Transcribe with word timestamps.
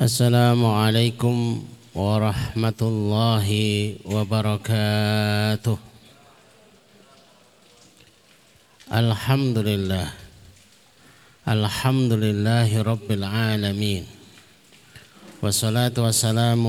السلام 0.00 0.64
عليكم 0.64 1.36
ورحمة 1.92 2.80
الله 2.82 3.48
وبركاته. 4.08 5.78
الحمد 8.88 9.58
لله 9.58 10.06
الحمد 11.48 12.12
لله 12.12 12.70
رب 12.82 13.08
العالمين 13.12 14.04
والصلاة 15.44 15.92
والسلام 15.92 16.64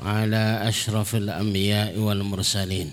على 0.00 0.44
أشرف 0.64 1.14
الأنبياء 1.14 1.92
والمرسلين 2.00 2.88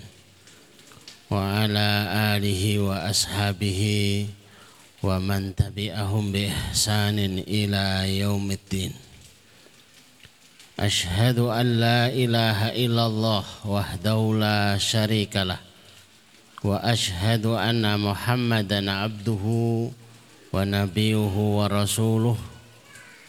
وعلى 1.32 1.88
آله 2.36 2.64
وأصحابه 2.80 3.82
ومن 5.04 5.56
تبعهم 5.56 6.24
بإحسان 6.36 7.20
إلى 7.48 8.20
يوم 8.20 8.52
الدين. 8.52 9.08
أشهد 10.80 11.40
أن 11.40 11.68
لا 11.80 12.08
إله 12.08 12.72
إلا 12.72 13.06
الله 13.12 13.44
وحده 13.66 14.20
لا 14.40 14.78
شريك 14.80 15.36
له 15.36 15.60
وأشهد 16.64 17.46
أن 17.46 17.84
محمدا 18.00 18.92
عبده 18.92 19.46
ونبيه 20.54 21.36
ورسوله 21.36 22.38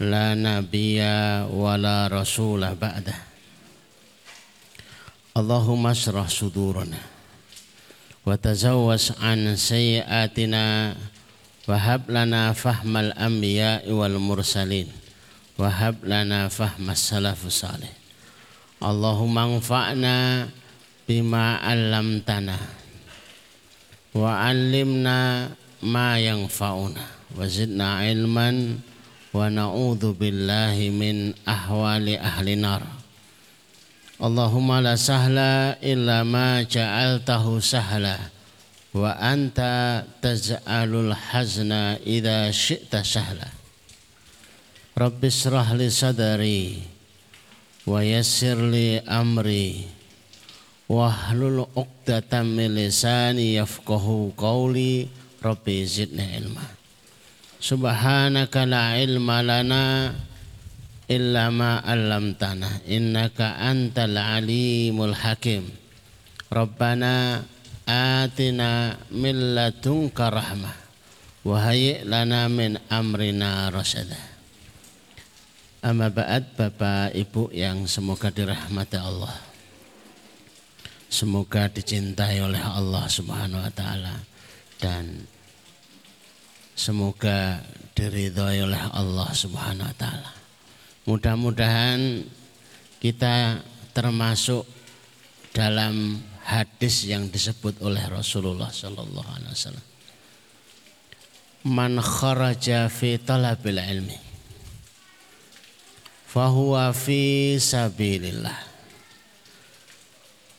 لا 0.00 0.34
نبي 0.34 1.02
ولا 1.50 2.06
رسول 2.06 2.62
بعده. 2.74 3.18
اللهم 5.36 5.86
اشرح 5.86 6.28
صدورنا 6.28 7.02
وتزوج 8.26 9.04
عن 9.22 9.56
سيئاتنا 9.56 10.94
وهب 11.68 12.02
لنا 12.10 12.52
فهم 12.52 12.96
الأنبياء 12.96 13.90
والمرسلين. 13.90 14.99
Wahab 15.60 16.00
lana 16.08 16.48
fahma 16.48 16.96
salafus 16.96 17.60
salih. 17.60 17.92
Allahumma 18.80 19.44
anfa'na 19.44 20.48
bima 21.04 21.60
'allamtana 21.60 22.56
wa 24.16 24.40
'allimna 24.40 25.52
ma 25.84 26.16
yanfa'una 26.16 27.04
wa 27.36 27.44
zidna 27.44 28.08
ilman 28.08 28.80
wa 29.36 29.52
na'udzu 29.52 30.16
billahi 30.16 30.88
min 30.88 31.36
ahwali 31.44 32.16
ahli 32.16 32.56
nar. 32.56 32.80
Allahumma 34.16 34.80
la 34.80 34.96
sahla 34.96 35.76
illa 35.84 36.24
ma 36.24 36.64
ja'altahu 36.64 37.60
sahla 37.60 38.16
wa 38.96 39.12
anta 39.12 40.08
taj'alul 40.24 41.12
hazna 41.12 42.00
idza 42.00 42.48
syi'ta 42.48 43.04
sahla 43.04 43.59
Rabbi 44.90 45.30
srah 45.30 45.70
li 45.78 45.86
sadari 45.86 46.82
wa 47.86 48.02
yassir 48.02 48.58
li 48.58 48.98
amri 48.98 49.86
wahlul 50.90 51.70
uqdatam 51.78 52.58
min 52.58 52.74
lisani 52.74 53.54
yafqahu 53.54 54.34
qawli 54.34 55.06
Rabbi 55.40 55.86
zidni 55.88 56.36
ilma. 56.36 56.66
Subhanaka 57.62 58.68
la 58.68 58.98
ilma 59.00 59.40
lana 59.40 60.12
illa 61.08 61.48
ma 61.48 61.80
'allamtana 61.80 62.84
innaka 62.84 63.56
antal 63.56 64.18
alimul 64.20 65.16
hakim. 65.16 65.64
Rabbana 66.50 67.40
atina 67.88 69.00
min 69.14 69.54
ladunka 69.54 70.28
rahmah 70.28 70.76
wa 71.46 71.56
hayyi 71.62 72.04
lana 72.04 72.50
min 72.52 72.76
amrina 72.92 73.72
rasyada 73.72 74.29
Amma 75.80 76.12
ba'd 76.12 76.60
Bapak 76.60 77.16
Ibu 77.16 77.56
yang 77.56 77.88
semoga 77.88 78.28
dirahmati 78.28 79.00
Allah. 79.00 79.32
Semoga 81.08 81.72
dicintai 81.72 82.36
oleh 82.44 82.60
Allah 82.60 83.08
Subhanahu 83.08 83.64
wa 83.64 83.72
taala 83.72 84.12
dan 84.76 85.24
semoga 86.76 87.64
diridhoi 87.96 88.60
oleh 88.60 88.82
Allah 88.92 89.32
Subhanahu 89.32 89.88
wa 89.88 89.96
taala. 89.96 90.30
Mudah-mudahan 91.08 92.28
kita 93.00 93.64
termasuk 93.96 94.68
dalam 95.56 96.20
hadis 96.44 97.08
yang 97.08 97.32
disebut 97.32 97.80
oleh 97.80 98.04
Rasulullah 98.04 98.68
sallallahu 98.68 99.30
alaihi 99.32 99.56
wasallam. 99.56 99.86
Man 101.72 101.96
kharaja 102.04 102.92
fi 102.92 103.16
talabil 103.16 103.80
ilmi 103.80 104.29
fahuwa 106.30 106.94
fi 106.94 107.58
sabilillah. 107.58 108.70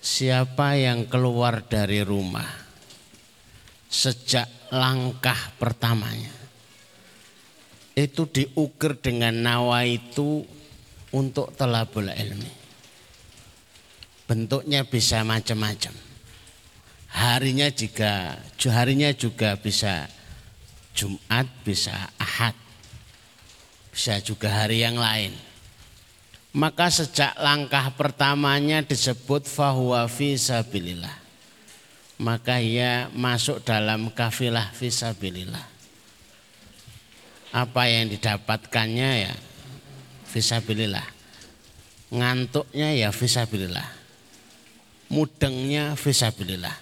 Siapa 0.02 0.76
yang 0.76 1.08
keluar 1.08 1.64
dari 1.64 2.04
rumah 2.04 2.48
sejak 3.88 4.72
langkah 4.74 5.38
pertamanya 5.56 6.34
itu 7.96 8.24
diukir 8.28 8.98
dengan 8.98 9.36
nawa 9.36 9.86
itu 9.86 10.44
untuk 11.14 11.54
telabul 11.56 12.10
ilmi. 12.10 12.52
Bentuknya 14.26 14.88
bisa 14.88 15.22
macam-macam. 15.28 15.94
Harinya 17.12 17.68
juga 17.68 18.40
harinya 18.72 19.12
juga 19.12 19.60
bisa 19.60 20.08
Jumat, 20.96 21.48
bisa 21.68 21.94
Ahad. 22.16 22.56
Bisa 23.92 24.24
juga 24.24 24.48
hari 24.64 24.88
yang 24.88 24.96
lain 24.96 25.51
maka 26.52 26.92
sejak 26.92 27.32
langkah 27.40 27.96
pertamanya 27.96 28.84
disebut 28.84 29.48
fahuwa 29.48 30.04
fisabilillah. 30.12 31.16
Maka 32.22 32.60
ia 32.62 33.08
masuk 33.16 33.64
dalam 33.64 34.12
kafilah 34.12 34.70
fisabilillah. 34.76 35.66
Apa 37.56 37.88
yang 37.88 38.12
didapatkannya 38.12 39.10
ya 39.26 39.34
fisabilillah. 40.28 41.08
Ngantuknya 42.12 43.00
ya 43.00 43.10
fisabilillah. 43.16 43.88
Mudengnya 45.12 45.96
fisabilillah. 45.96 46.76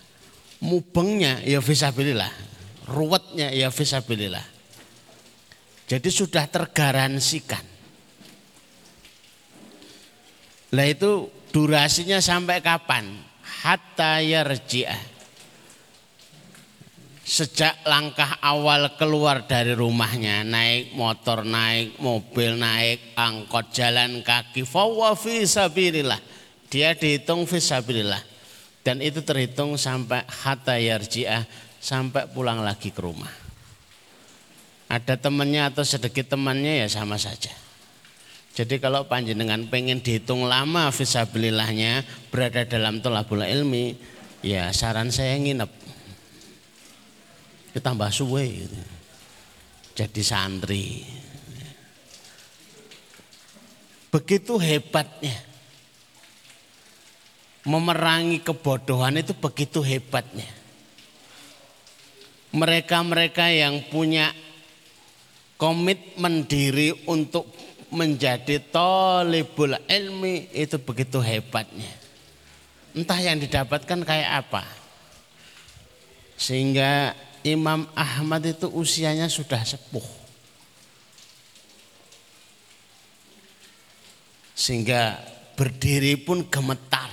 Mubengnya 0.66 1.40
ya 1.46 1.62
fisabilillah. 1.62 2.30
Ruwetnya 2.90 3.54
ya 3.54 3.70
fisabilillah. 3.70 4.44
Jadi 5.90 6.10
sudah 6.10 6.46
tergaransikan 6.50 7.79
lah 10.70 10.86
itu 10.86 11.34
durasinya 11.50 12.22
sampai 12.22 12.62
kapan? 12.62 13.10
Hatta 13.42 14.22
yarji'ah. 14.22 15.18
Sejak 17.30 17.86
langkah 17.86 18.42
awal 18.42 18.98
keluar 18.98 19.46
dari 19.46 19.78
rumahnya, 19.78 20.42
naik 20.42 20.98
motor, 20.98 21.46
naik 21.46 22.02
mobil, 22.02 22.58
naik 22.58 23.14
angkot, 23.14 23.70
jalan 23.70 24.26
kaki, 24.26 24.66
fawa 24.66 25.14
fi. 25.14 25.46
Dia 26.70 26.98
dihitung 26.98 27.46
fi. 27.46 27.62
Dan 28.82 29.04
itu 29.06 29.22
terhitung 29.22 29.78
sampai 29.78 30.26
hatta 30.26 30.82
yarji'ah, 30.82 31.46
sampai 31.78 32.30
pulang 32.34 32.66
lagi 32.66 32.90
ke 32.90 33.02
rumah. 33.02 33.30
Ada 34.90 35.22
temannya 35.22 35.70
atau 35.70 35.86
sedikit 35.86 36.34
temannya 36.34 36.82
ya 36.82 36.88
sama 36.90 37.22
saja. 37.22 37.54
Jadi 38.54 38.76
kalau 38.82 39.08
panjenengan 39.08 39.70
pengen 39.72 40.04
dihitung 40.04 40.44
lama 40.44 40.92
visabilillahnya 40.92 42.04
berada 42.34 42.66
dalam 42.68 43.00
tolabul 43.00 43.46
ilmi, 43.46 43.96
ya 44.44 44.74
saran 44.76 45.14
saya 45.14 45.40
nginep. 45.40 45.72
Ditambah 47.78 48.10
suwe 48.10 48.46
gitu. 48.66 48.82
Jadi 49.96 50.22
santri. 50.24 50.86
Begitu 54.10 54.58
hebatnya. 54.58 55.38
Memerangi 57.68 58.42
kebodohan 58.42 59.22
itu 59.22 59.38
begitu 59.38 59.86
hebatnya. 59.86 60.48
Mereka-mereka 62.50 63.54
yang 63.54 63.86
punya 63.94 64.34
komitmen 65.62 66.50
diri 66.50 66.96
untuk 67.06 67.46
menjadi 67.90 68.62
tolibul 68.70 69.74
ilmi 69.90 70.50
itu 70.54 70.78
begitu 70.78 71.18
hebatnya. 71.22 71.90
Entah 72.94 73.20
yang 73.22 73.38
didapatkan 73.38 74.00
kayak 74.06 74.46
apa. 74.46 74.64
Sehingga 76.40 77.14
Imam 77.46 77.90
Ahmad 77.94 78.46
itu 78.46 78.70
usianya 78.72 79.30
sudah 79.30 79.62
sepuh. 79.62 80.06
Sehingga 84.54 85.18
berdiri 85.56 86.20
pun 86.20 86.46
gemetar. 86.48 87.10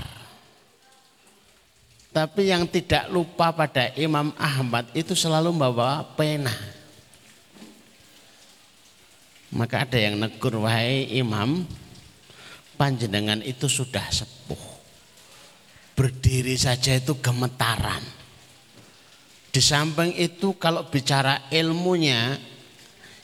Tapi 2.10 2.48
yang 2.48 2.64
tidak 2.64 3.12
lupa 3.12 3.52
pada 3.52 3.92
Imam 3.92 4.32
Ahmad 4.40 4.88
itu 4.96 5.12
selalu 5.12 5.52
membawa 5.52 6.00
pena. 6.16 6.75
Maka 9.56 9.88
ada 9.88 9.96
yang 9.96 10.20
negur 10.20 10.60
wahai 10.60 11.08
imam 11.16 11.64
panjenengan 12.76 13.40
itu 13.40 13.66
sudah 13.72 14.04
sepuh. 14.12 14.60
Berdiri 15.96 16.60
saja 16.60 16.92
itu 16.92 17.16
gemetaran. 17.24 18.04
Di 19.48 19.64
samping 19.64 20.12
itu 20.12 20.52
kalau 20.60 20.84
bicara 20.92 21.48
ilmunya 21.48 22.36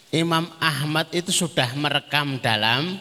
Imam 0.09 0.49
Ahmad 0.57 1.13
itu 1.13 1.29
sudah 1.29 1.73
merekam 1.77 2.41
dalam 2.41 2.97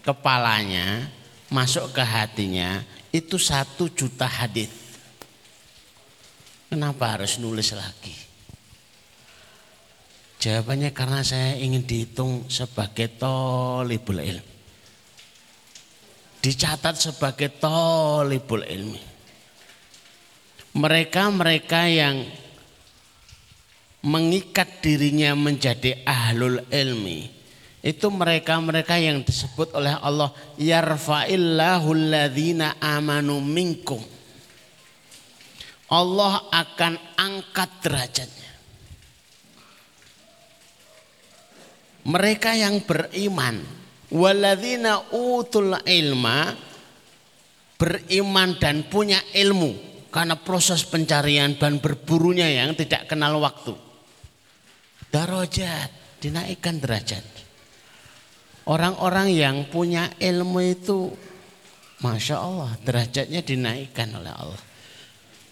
kepalanya 0.00 1.12
masuk 1.52 1.92
ke 1.92 2.00
hatinya 2.00 2.80
itu 3.12 3.36
satu 3.36 3.92
juta 3.92 4.24
hadis. 4.24 4.72
Kenapa 6.72 7.16
harus 7.16 7.36
nulis 7.36 7.76
lagi? 7.76 8.31
Jawabannya 10.42 10.90
karena 10.90 11.22
saya 11.22 11.54
ingin 11.54 11.86
dihitung 11.86 12.50
sebagai 12.50 13.14
tolibul 13.14 14.18
ilm. 14.18 14.42
Dicatat 16.42 16.98
sebagai 16.98 17.54
tolibul 17.62 18.66
ilmi. 18.66 18.98
Mereka-mereka 20.74 21.86
yang 21.86 22.26
mengikat 24.02 24.82
dirinya 24.82 25.38
menjadi 25.38 26.02
ahlul 26.02 26.58
ilmi 26.74 27.30
itu 27.86 28.10
mereka-mereka 28.10 28.98
yang 28.98 29.22
disebut 29.22 29.78
oleh 29.78 29.94
Allah 30.02 30.34
yarfa'illahu 30.58 31.86
alladhina 31.94 32.82
amanu 32.82 33.38
minkum 33.38 34.02
Allah 35.92 36.48
akan 36.48 36.96
angkat 37.20 37.70
derajatnya. 37.84 38.41
Mereka 42.02 42.58
yang 42.58 42.82
beriman, 42.82 43.62
waladzina 44.10 45.14
utul 45.14 45.78
ilma 45.86 46.50
beriman 47.78 48.58
dan 48.62 48.86
punya 48.86 49.18
ilmu 49.34 49.92
karena 50.14 50.38
proses 50.38 50.86
pencarian 50.86 51.58
dan 51.58 51.82
berburunya 51.82 52.46
yang 52.46 52.78
tidak 52.78 53.10
kenal 53.10 53.42
waktu. 53.42 53.74
Darajat 55.10 55.90
dinaikkan 56.22 56.78
derajat. 56.78 57.24
Orang-orang 58.70 59.34
yang 59.34 59.66
punya 59.66 60.06
ilmu 60.22 60.62
itu 60.62 61.10
Masya 62.02 62.36
Allah 62.38 62.70
derajatnya 62.82 63.42
dinaikkan 63.42 64.10
oleh 64.14 64.30
Allah. 64.30 64.62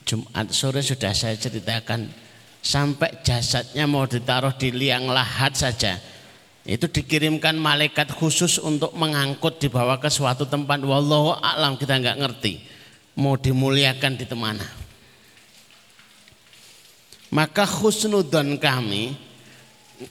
Jumat 0.07 0.51
sore 0.55 0.83
sudah 0.83 1.15
saya 1.15 1.35
ceritakan 1.35 2.11
sampai 2.63 3.23
jasadnya 3.23 3.87
mau 3.87 4.07
ditaruh 4.07 4.55
di 4.59 4.71
liang 4.75 5.11
lahat 5.11 5.55
saja 5.55 5.99
itu 6.69 6.87
dikirimkan 6.87 7.57
malaikat 7.57 8.13
khusus 8.13 8.61
untuk 8.61 8.93
mengangkut 8.93 9.59
dibawa 9.61 9.97
ke 9.97 10.13
suatu 10.13 10.45
tempat. 10.45 10.81
Wallahu 10.85 11.37
alam 11.41 11.81
kita 11.81 11.97
nggak 11.97 12.19
ngerti. 12.21 12.61
Mau 13.17 13.37
dimuliakan 13.37 14.17
di 14.17 14.27
mana 14.33 14.81
maka 17.31 17.63
khusnudon 17.63 18.59
kami 18.59 19.15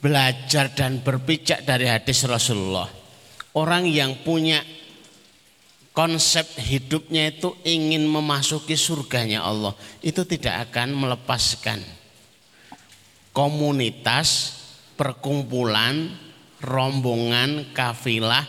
belajar 0.00 0.72
dan 0.72 1.04
berpijak 1.04 1.68
dari 1.68 1.86
hadis 1.88 2.24
Rasulullah. 2.24 2.88
Orang 3.52 3.84
yang 3.84 4.24
punya 4.24 4.64
konsep 5.92 6.46
hidupnya 6.56 7.28
itu 7.28 7.52
ingin 7.66 8.08
memasuki 8.08 8.78
surganya 8.78 9.44
Allah. 9.44 9.76
Itu 10.00 10.24
tidak 10.24 10.70
akan 10.70 10.96
melepaskan 10.96 11.82
komunitas 13.36 14.56
perkumpulan 14.96 16.08
rombongan 16.60 17.72
kafilah 17.72 18.44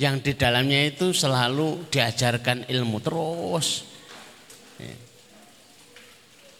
yang 0.00 0.24
di 0.24 0.32
dalamnya 0.32 0.88
itu 0.88 1.12
selalu 1.12 1.88
diajarkan 1.92 2.68
ilmu 2.68 2.98
terus. 3.04 3.84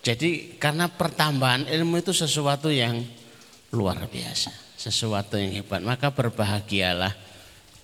Jadi 0.00 0.56
karena 0.56 0.88
pertambahan 0.88 1.68
ilmu 1.68 2.00
itu 2.00 2.12
sesuatu 2.16 2.72
yang 2.72 3.04
luar 3.72 4.08
biasa 4.08 4.70
sesuatu 4.80 5.36
yang 5.36 5.60
hebat. 5.60 5.84
Maka 5.84 6.08
berbahagialah 6.08 7.12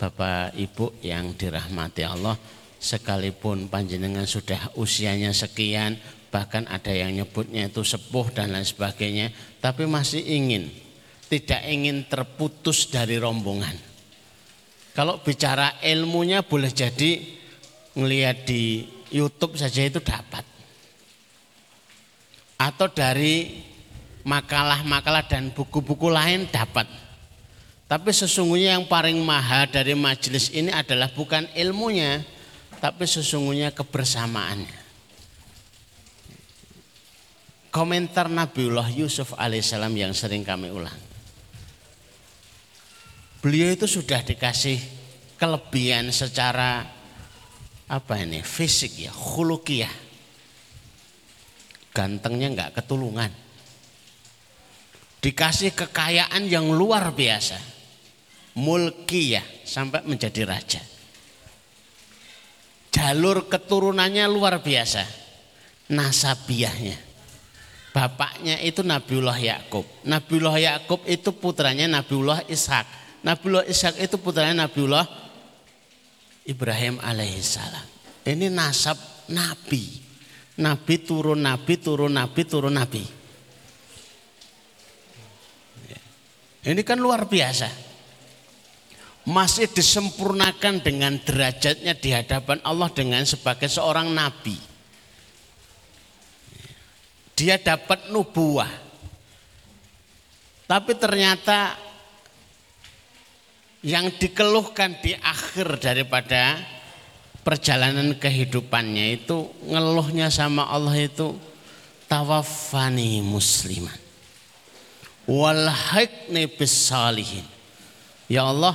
Bapak 0.01 0.57
Ibu 0.57 1.05
yang 1.05 1.37
dirahmati 1.37 2.09
Allah. 2.09 2.41
Sekalipun 2.77 3.69
panjenengan 3.69 4.25
sudah 4.25 4.73
usianya 4.77 5.33
sekian 5.33 5.97
bahkan 6.29 6.69
ada 6.69 6.93
yang 6.93 7.17
nyebutnya 7.17 7.73
itu 7.73 7.81
sepuh 7.81 8.29
dan 8.37 8.53
lain 8.53 8.69
sebagainya 8.69 9.33
tapi 9.65 9.89
masih 9.89 10.21
ingin 10.21 10.69
tidak 11.27 11.63
ingin 11.67 12.07
terputus 12.07 12.91
dari 12.91 13.19
rombongan 13.19 13.75
kalau 14.95 15.21
bicara 15.21 15.79
ilmunya 15.83 16.47
boleh 16.47 16.71
jadi 16.73 17.21
ngelihat 17.97 18.47
di 18.47 18.87
YouTube 19.11 19.59
saja 19.59 19.85
itu 19.87 20.03
dapat 20.03 20.45
atau 22.57 22.89
dari 22.89 23.63
makalah-makalah 24.27 25.29
dan 25.29 25.53
buku-buku 25.53 26.09
lain 26.09 26.49
dapat 26.49 26.89
tapi 27.87 28.11
sesungguhnya 28.11 28.75
yang 28.79 28.87
paling 28.91 29.15
mahal 29.23 29.71
dari 29.71 29.95
majelis 29.95 30.51
ini 30.51 30.75
adalah 30.75 31.07
bukan 31.15 31.47
ilmunya, 31.55 32.19
tapi 32.83 33.07
sesungguhnya 33.07 33.71
kebersamaannya. 33.71 34.87
Komentar 37.71 38.27
Nabiullah 38.27 38.91
Yusuf 38.91 39.39
alaihissalam 39.39 39.95
yang 39.95 40.11
sering 40.19 40.43
kami 40.43 40.67
ulang. 40.75 41.06
Beliau 43.47 43.79
itu 43.79 43.87
sudah 43.87 44.27
dikasih 44.27 44.75
kelebihan 45.39 46.11
secara 46.11 46.83
apa 47.87 48.15
ini 48.19 48.43
fisik 48.43 49.07
ya, 49.07 49.15
khuluqiyah. 49.15 49.95
Gantengnya 51.95 52.51
nggak 52.51 52.83
ketulungan. 52.83 53.31
Dikasih 55.23 55.79
kekayaan 55.79 56.51
yang 56.51 56.75
luar 56.75 57.15
biasa 57.15 57.55
mulkiyah 58.59 59.63
sampai 59.63 60.03
menjadi 60.03 60.43
raja. 60.43 60.83
Jalur 62.91 63.47
keturunannya 63.47 64.27
luar 64.27 64.59
biasa. 64.59 65.07
Nasabiahnya. 65.95 66.99
Bapaknya 67.95 68.59
itu 68.59 68.83
Nabiullah 68.83 69.39
Yakub. 69.39 69.87
Nabiullah 70.03 70.59
Yakub 70.59 71.07
itu 71.07 71.31
putranya 71.31 71.87
Nabiullah 71.87 72.43
Ishak. 72.51 73.06
Nabiullah 73.27 73.67
Ishak 73.67 73.99
itu 73.99 74.23
putranya 74.23 74.71
Nabiullah 74.71 75.03
Ibrahim 76.47 77.03
alaihissalam. 77.03 77.87
Ini 78.23 78.47
nasab 78.55 78.95
nabi. 79.35 80.07
Nabi 80.63 80.95
turun 81.03 81.43
nabi, 81.43 81.75
turun 81.83 82.15
nabi, 82.15 82.43
turun 82.47 82.75
nabi. 82.79 83.03
Ini 86.67 86.83
kan 86.83 86.99
luar 86.99 87.27
biasa 87.27 87.71
masih 89.27 89.67
disempurnakan 89.75 90.87
dengan 90.87 91.19
derajatnya 91.19 91.99
di 91.99 92.15
hadapan 92.15 92.63
Allah 92.63 92.91
dengan 92.95 93.27
sebagai 93.27 93.67
seorang 93.67 94.15
nabi. 94.15 94.55
Dia 97.35 97.59
dapat 97.59 98.11
nubuah. 98.15 98.71
Tapi 100.67 100.93
ternyata 100.99 101.86
yang 103.85 104.09
dikeluhkan 104.13 105.01
di 105.05 105.13
akhir 105.17 105.81
daripada 105.81 106.57
perjalanan 107.45 108.17
kehidupannya 108.17 109.21
itu 109.23 109.51
ngeluhnya 109.69 110.33
sama 110.33 110.67
Allah 110.67 110.97
itu 110.97 111.37
tawafani 112.11 113.23
musliman 113.23 114.07
wal 115.27 115.71
bis 116.57 116.75
salihin. 116.91 117.45
Ya 118.27 118.47
Allah, 118.47 118.75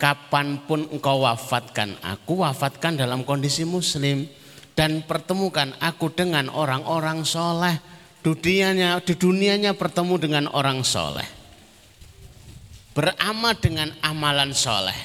kapan 0.00 0.64
pun 0.64 0.88
engkau 0.88 1.24
wafatkan 1.24 1.96
aku 2.04 2.44
wafatkan 2.44 2.96
dalam 2.96 3.24
kondisi 3.24 3.64
muslim 3.64 4.28
dan 4.76 5.04
pertemukan 5.04 5.72
aku 5.80 6.12
dengan 6.12 6.52
orang-orang 6.52 7.24
soleh 7.24 7.80
dunianya 8.20 9.00
di 9.00 9.16
dunianya 9.16 9.72
bertemu 9.72 10.14
dengan 10.20 10.44
orang 10.52 10.84
soleh 10.84 11.24
beramal 12.96 13.52
dengan 13.60 13.92
amalan 14.00 14.56
soleh. 14.56 14.96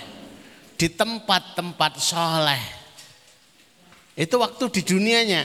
Di 0.79 0.87
tempat-tempat 0.87 1.99
soleh. 1.99 2.63
Itu 4.15 4.39
waktu 4.39 4.63
di 4.71 4.81
dunianya. 4.87 5.43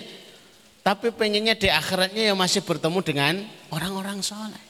Tapi 0.86 1.10
pengennya 1.10 1.58
di 1.58 1.66
akhiratnya 1.66 2.30
ya 2.30 2.34
masih 2.38 2.62
bertemu 2.62 3.02
dengan 3.02 3.34
orang-orang 3.74 4.22
soleh. 4.22 4.62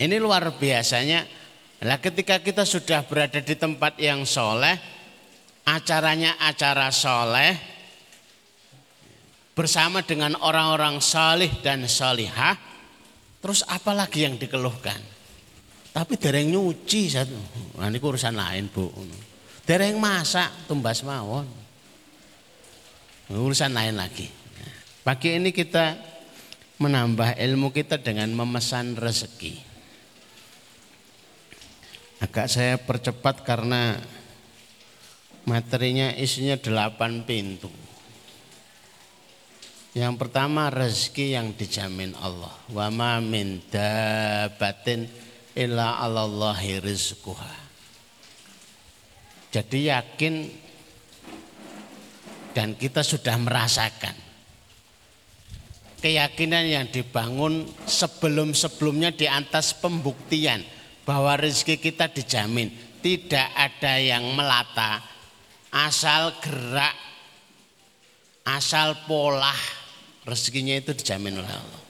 Ini 0.00 0.16
luar 0.16 0.48
biasanya. 0.56 1.28
Nah, 1.84 2.00
ketika 2.00 2.40
kita 2.40 2.64
sudah 2.64 3.04
berada 3.04 3.36
di 3.36 3.52
tempat 3.52 4.00
yang 4.00 4.24
soleh, 4.24 4.80
acaranya 5.68 6.40
acara 6.40 6.88
soleh, 6.88 7.52
bersama 9.52 10.00
dengan 10.00 10.36
orang-orang 10.40 11.00
salih 11.00 11.52
dan 11.60 11.84
salihah, 11.84 12.56
terus 13.46 13.62
apa 13.70 13.94
lagi 13.94 14.26
yang 14.26 14.34
dikeluhkan? 14.34 14.98
Tapi 15.94 16.18
dereng 16.18 16.50
nyuci 16.50 17.06
satu. 17.06 17.38
Nah, 17.78 17.86
ini 17.86 18.02
urusan 18.02 18.34
lain, 18.34 18.66
Bu. 18.66 18.90
Dereng 19.62 20.02
masak 20.02 20.66
tumbas 20.66 21.06
mawon. 21.06 21.46
Urusan 23.30 23.70
lain 23.70 23.94
lagi. 23.94 24.26
Pagi 25.06 25.38
ini 25.38 25.54
kita 25.54 25.94
menambah 26.82 27.38
ilmu 27.38 27.70
kita 27.70 28.02
dengan 28.02 28.34
memesan 28.34 28.98
rezeki. 28.98 29.54
Agak 32.26 32.50
saya 32.50 32.82
percepat 32.82 33.46
karena 33.46 33.94
materinya 35.46 36.10
isinya 36.18 36.58
delapan 36.58 37.22
pintu. 37.22 37.70
Yang 39.96 40.28
pertama 40.28 40.68
rezeki 40.68 41.40
yang 41.40 41.56
dijamin 41.56 42.12
Allah. 42.20 42.52
Wa 42.68 42.92
ma 42.92 43.16
min 43.16 43.64
dabatin 43.72 45.08
illa 45.56 45.96
alallahi 46.04 46.84
rizquha. 46.84 47.64
Jadi 49.48 49.88
yakin 49.88 50.34
dan 52.52 52.76
kita 52.76 53.00
sudah 53.00 53.40
merasakan 53.40 54.12
keyakinan 56.04 56.68
yang 56.68 56.86
dibangun 56.92 57.64
sebelum-sebelumnya 57.88 59.16
di 59.16 59.24
atas 59.24 59.72
pembuktian 59.80 60.60
bahwa 61.08 61.40
rezeki 61.40 61.80
kita 61.80 62.12
dijamin. 62.12 62.68
Tidak 63.00 63.48
ada 63.56 63.96
yang 63.96 64.28
melata, 64.36 65.00
asal 65.72 66.36
gerak, 66.44 66.92
asal 68.44 68.92
pola 69.08 69.85
rezekinya 70.26 70.74
itu 70.74 70.92
dijamin 70.92 71.38
oleh 71.38 71.48
Allah. 71.48 71.82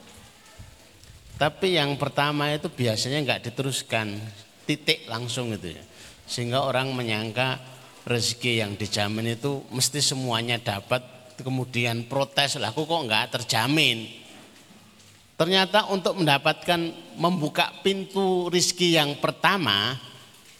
Tapi 1.37 1.77
yang 1.77 1.97
pertama 1.97 2.49
itu 2.53 2.69
biasanya 2.69 3.21
nggak 3.25 3.51
diteruskan 3.51 4.17
titik 4.69 5.09
langsung 5.09 5.53
itu 5.53 5.73
ya. 5.73 5.83
Sehingga 6.29 6.61
orang 6.63 6.93
menyangka 6.93 7.57
rezeki 8.05 8.61
yang 8.61 8.71
dijamin 8.77 9.35
itu 9.35 9.65
mesti 9.73 9.99
semuanya 9.99 10.61
dapat 10.61 11.03
kemudian 11.41 12.07
protes 12.07 12.57
lah 12.57 12.73
kok 12.73 12.87
nggak 12.87 13.35
terjamin 13.37 14.27
Ternyata 15.37 15.85
untuk 15.93 16.17
mendapatkan 16.17 17.13
membuka 17.13 17.69
pintu 17.85 18.49
rizki 18.49 18.97
yang 18.97 19.21
pertama 19.21 19.93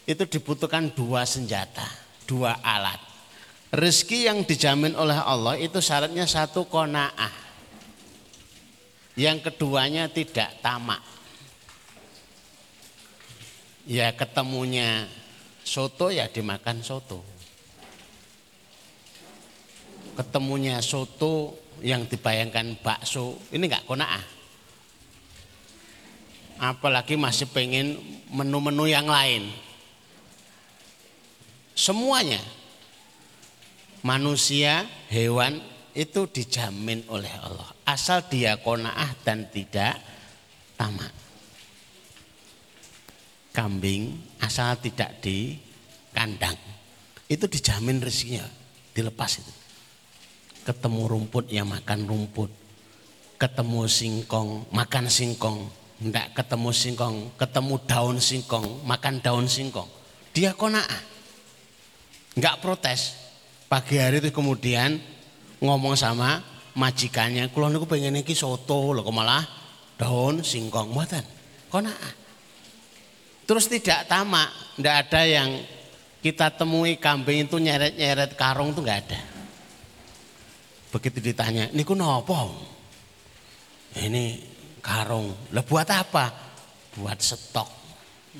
itu 0.06 0.22
dibutuhkan 0.22 0.94
dua 0.94 1.26
senjata, 1.26 1.82
dua 2.30 2.62
alat. 2.62 3.02
Rizki 3.74 4.30
yang 4.30 4.46
dijamin 4.46 4.94
oleh 4.94 5.18
Allah 5.18 5.58
itu 5.58 5.82
syaratnya 5.82 6.30
satu 6.30 6.70
kona'ah. 6.70 7.47
Yang 9.18 9.50
keduanya 9.50 10.06
tidak 10.06 10.62
tamak. 10.62 11.02
Ya 13.88 14.14
ketemunya 14.14 15.10
soto 15.66 16.14
ya 16.14 16.30
dimakan 16.30 16.86
soto. 16.86 17.26
Ketemunya 20.14 20.78
soto 20.78 21.58
yang 21.82 22.06
dibayangkan 22.06 22.78
bakso, 22.78 23.38
ini 23.50 23.66
enggak 23.66 23.86
kona'ah 23.86 24.38
apalagi 26.58 27.14
masih 27.14 27.46
pengen 27.48 27.96
menu-menu 28.28 28.90
yang 28.90 29.06
lain. 29.06 29.48
Semuanya 31.78 32.42
manusia, 34.02 34.82
hewan 35.06 35.62
itu 35.94 36.26
dijamin 36.26 37.06
oleh 37.06 37.30
Allah. 37.38 37.77
Asal 37.88 38.28
dia 38.28 38.60
konaah 38.60 39.16
dan 39.24 39.48
tidak 39.48 39.96
tamak. 40.76 41.08
Kambing 43.56 44.12
asal 44.44 44.76
tidak 44.76 45.24
di 45.24 45.56
kandang. 46.12 46.60
Itu 47.24 47.48
dijamin 47.48 48.04
rezekinya, 48.04 48.44
dilepas 48.92 49.40
itu. 49.40 49.52
Ketemu 50.68 51.08
rumput 51.08 51.48
yang 51.48 51.72
makan 51.72 52.04
rumput. 52.04 52.52
Ketemu 53.40 53.88
singkong, 53.88 54.68
makan 54.68 55.06
singkong 55.08 55.72
Enggak 55.98 56.30
ketemu 56.30 56.70
singkong, 56.70 57.16
ketemu 57.34 57.74
daun 57.82 58.16
singkong, 58.22 58.86
makan 58.86 59.18
daun 59.18 59.50
singkong. 59.50 59.90
Dia 60.30 60.54
kona'ah. 60.54 61.02
Enggak 62.38 62.62
protes. 62.62 63.18
Pagi 63.66 63.98
hari 63.98 64.22
itu 64.22 64.30
kemudian 64.30 65.02
ngomong 65.58 65.98
sama 65.98 66.38
majikannya, 66.78 67.50
"Kula 67.50 67.74
niku 67.74 67.90
pengen 67.90 68.22
iki 68.22 68.38
soto 68.38 68.94
lho 68.94 69.02
kok 69.02 69.10
malah 69.10 69.42
daun 69.98 70.46
singkong 70.46 70.94
mboten." 70.94 71.26
Kona'ah. 71.68 72.14
Terus 73.44 73.66
tidak 73.66 74.06
tamak, 74.06 74.78
enggak 74.78 74.96
ada 75.08 75.20
yang 75.26 75.50
kita 76.22 76.54
temui 76.54 76.96
kambing 76.96 77.50
itu 77.50 77.58
nyeret-nyeret 77.58 78.38
karung 78.38 78.70
itu 78.70 78.80
enggak 78.80 79.10
ada. 79.10 79.20
Begitu 80.94 81.18
ditanya, 81.20 81.66
"Niku 81.74 81.98
napa?" 81.98 82.48
Ini 83.98 84.24
karung. 84.84 85.50
Lah 85.50 85.64
buat 85.64 85.88
apa? 85.90 86.30
Buat 86.94 87.18
stok 87.18 87.68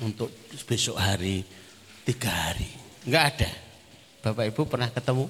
untuk 0.01 0.29
besok 0.63 0.95
hari, 0.95 1.43
tiga 2.05 2.29
hari. 2.29 2.69
Enggak 3.03 3.23
ada. 3.35 3.51
Bapak 4.19 4.45
Ibu 4.51 4.61
pernah 4.67 4.91
ketemu 4.91 5.25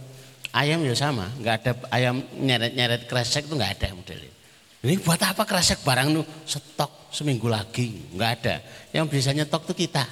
ayam 0.55 0.81
ya 0.85 0.95
sama, 0.97 1.29
enggak 1.37 1.55
ada 1.61 1.71
ayam 1.93 2.21
nyeret-nyeret 2.37 3.05
kresek 3.05 3.45
itu 3.45 3.53
enggak 3.57 3.79
ada 3.79 3.87
modelnya. 3.93 4.33
Ini 4.79 4.95
buat 5.03 5.19
apa 5.19 5.43
kresek 5.43 5.83
barang 5.83 6.07
itu 6.15 6.23
stok 6.47 7.11
seminggu 7.11 7.51
lagi? 7.51 8.15
Enggak 8.15 8.31
ada. 8.39 8.55
Yang 8.95 9.05
biasanya 9.11 9.43
stok 9.43 9.67
itu 9.69 9.85
kita. 9.87 10.07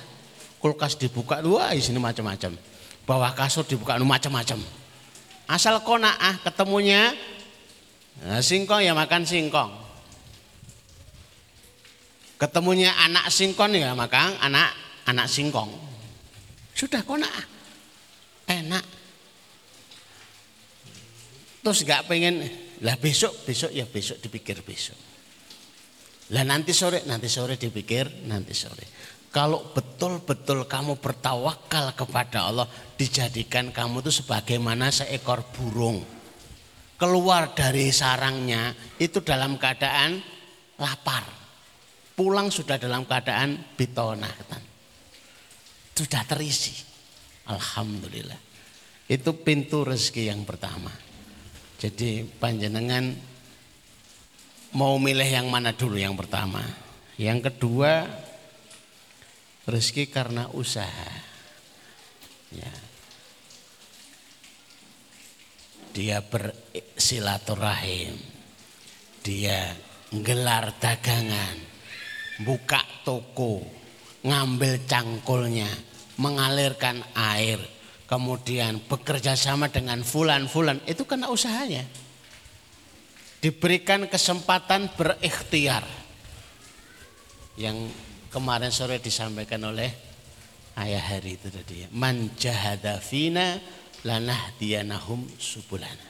Kulkas 0.58 0.98
dibuka, 0.98 1.39
wah 1.46 1.72
sini 1.77 2.01
macam-macam. 2.01 2.58
Bawah 3.08 3.32
kasur 3.32 3.63
dibuka, 3.63 3.96
macam-macam. 3.96 4.60
Asal 5.48 5.79
ah 5.79 6.36
ketemunya 6.44 7.15
nah, 8.20 8.44
singkong 8.44 8.84
ya 8.84 8.91
makan 8.91 9.24
singkong. 9.24 9.72
Ketemunya 12.36 12.91
anak 13.00 13.32
singkong 13.32 13.72
ya 13.72 13.96
maka 13.96 14.36
anak 14.44 14.75
anak 15.08 15.32
singkong. 15.32 15.72
Sudah 16.75 17.00
kona 17.08 17.32
enak. 18.51 18.84
Terus 21.67 21.83
nggak 21.83 22.07
pengen 22.07 22.47
lah 22.79 22.95
besok 22.95 23.43
besok 23.43 23.75
ya 23.75 23.83
besok 23.83 24.24
dipikir 24.24 24.63
besok. 24.63 24.95
Lah 26.31 26.47
nanti 26.47 26.71
sore 26.71 27.03
nanti 27.03 27.27
sore 27.27 27.59
dipikir 27.59 28.24
nanti 28.24 28.55
sore. 28.55 28.88
Kalau 29.27 29.75
betul-betul 29.75 30.63
kamu 30.63 30.95
bertawakal 31.03 31.91
kepada 31.91 32.47
Allah, 32.47 32.71
dijadikan 32.95 33.75
kamu 33.75 34.00
itu 34.00 34.24
sebagaimana 34.24 34.95
seekor 34.95 35.43
burung. 35.51 36.07
Keluar 36.95 37.51
dari 37.51 37.91
sarangnya 37.91 38.71
itu 38.95 39.19
dalam 39.19 39.59
keadaan 39.59 40.24
lapar 40.79 41.27
pulang 42.15 42.47
sudah 42.47 42.79
dalam 42.79 43.03
keadaan 43.03 43.75
bitona. 43.75 44.31
Sudah 45.91 46.24
terisi. 46.24 46.79
Alhamdulillah. 47.51 48.39
Itu 49.12 49.36
pintu 49.43 49.83
rezeki 49.83 50.31
yang 50.31 50.47
pertama. 50.47 51.06
Jadi 51.77 52.25
panjenengan 52.25 53.13
mau 54.74 54.98
milih 54.98 55.29
yang 55.29 55.48
mana 55.50 55.74
dulu 55.74 55.98
yang 55.98 56.17
pertama. 56.17 56.65
Yang 57.17 57.53
kedua 57.53 58.05
rezeki 59.69 60.10
karena 60.10 60.50
usaha. 60.53 61.12
Ya. 62.50 62.74
Dia 65.93 66.22
bersilaturahim. 66.22 68.17
Dia 69.22 69.75
gelar 70.10 70.72
dagangan 70.79 71.67
buka 72.41 72.81
toko, 73.01 73.65
ngambil 74.22 74.86
cangkulnya, 74.86 75.69
mengalirkan 76.22 77.01
air, 77.17 77.57
kemudian 78.07 78.81
bekerja 78.87 79.35
sama 79.35 79.69
dengan 79.69 80.01
fulan-fulan, 80.01 80.81
itu 80.87 81.03
karena 81.03 81.27
usahanya. 81.29 81.85
Diberikan 83.37 84.09
kesempatan 84.09 84.89
berikhtiar. 84.97 85.85
Yang 87.57 87.93
kemarin 88.33 88.73
sore 88.73 88.97
disampaikan 88.97 89.61
oleh 89.67 89.93
ayah 90.81 91.03
hari 91.03 91.37
itu 91.37 91.53
tadi. 91.53 91.85
Man 91.93 92.33
jahada 92.33 92.97
fina 92.97 93.61
lanah 94.01 94.55
dianahum 94.57 95.25
subulana. 95.37 96.07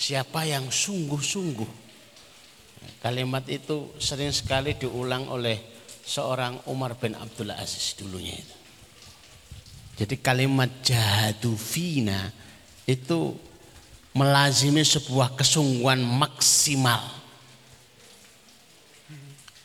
Siapa 0.00 0.48
yang 0.48 0.72
sungguh-sungguh 0.72 1.90
Kalimat 3.00 3.44
itu 3.48 3.96
sering 3.96 4.32
sekali 4.32 4.76
diulang 4.76 5.28
oleh 5.32 5.56
seorang 6.04 6.68
Umar 6.68 6.96
bin 7.00 7.16
Abdul 7.16 7.52
Aziz 7.52 7.96
dulunya 7.96 8.36
itu. 8.36 8.56
Jadi 10.00 10.16
kalimat 10.16 10.80
jahadu 10.80 11.52
fina 11.60 12.32
itu 12.88 13.36
melazimi 14.16 14.80
sebuah 14.80 15.36
kesungguhan 15.36 16.00
maksimal. 16.00 17.20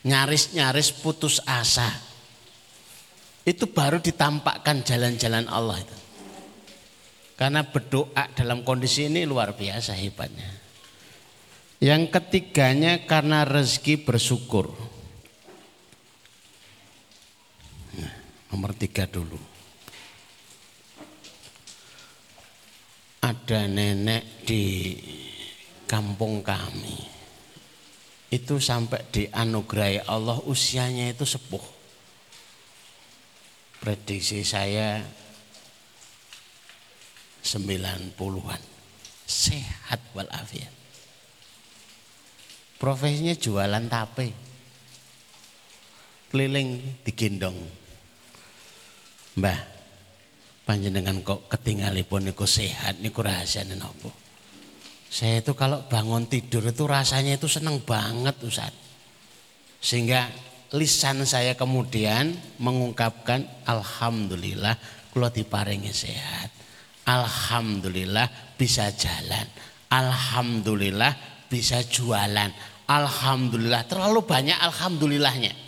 Nyaris-nyaris 0.03 0.91
putus 1.01 1.41
asa 1.49 1.89
Itu 3.45 3.69
baru 3.69 4.01
ditampakkan 4.01 4.81
jalan-jalan 4.81 5.45
Allah 5.45 5.77
itu. 5.77 5.97
Karena 7.37 7.61
berdoa 7.61 8.25
dalam 8.33 8.65
kondisi 8.65 9.05
ini 9.05 9.21
luar 9.21 9.53
biasa 9.53 9.93
hebatnya. 9.93 10.49
Yang 11.77 12.09
ketiganya 12.09 13.05
karena 13.05 13.45
rezeki 13.45 14.01
bersyukur. 14.01 14.73
Nah, 18.01 18.13
nomor 18.49 18.73
tiga 18.73 19.05
dulu. 19.05 19.54
Ada 23.25 23.65
nenek 23.65 24.45
di 24.45 24.93
kampung 25.89 26.45
kami. 26.45 26.93
Itu 28.29 28.61
sampai 28.61 29.01
dianugerahi 29.09 30.05
Allah 30.05 30.37
usianya 30.45 31.09
itu 31.09 31.25
sepuh 31.25 31.75
prediksi 33.85 34.41
saya 34.41 35.01
90-an. 37.45 38.61
Sehat 39.25 40.01
walafiat. 40.17 40.73
Profesinya 42.81 43.37
jualan 43.37 43.85
tape. 43.85 44.33
Keliling 46.33 47.01
digendong. 47.05 47.57
Mbah, 49.37 49.74
panjenengan 50.65 51.21
kok 51.21 51.45
ketinggalipun 51.47 52.25
niku 52.27 52.49
sehat 52.49 52.99
niku 52.99 53.21
rahasiane 53.21 53.77
napa? 53.77 54.09
Saya 55.07 55.39
itu 55.39 55.55
kalau 55.55 55.85
bangun 55.87 56.27
tidur 56.27 56.65
itu 56.65 56.83
rasanya 56.83 57.39
itu 57.39 57.47
seneng 57.47 57.79
banget 57.85 58.35
Ustaz. 58.43 58.73
Sehingga 59.79 60.27
lisan 60.75 61.23
saya 61.23 61.55
kemudian 61.55 62.35
mengungkapkan 62.59 63.63
alhamdulillah 63.63 64.75
kula 65.13 65.31
diparingi 65.31 65.93
sehat. 65.93 66.51
Alhamdulillah 67.05 68.57
bisa 68.59 68.89
jalan. 68.91 69.45
Alhamdulillah 69.93 71.13
bisa 71.47 71.79
jualan. 71.85 72.51
Alhamdulillah 72.89 73.85
terlalu 73.85 74.25
banyak 74.25 74.57
alhamdulillahnya. 74.57 75.64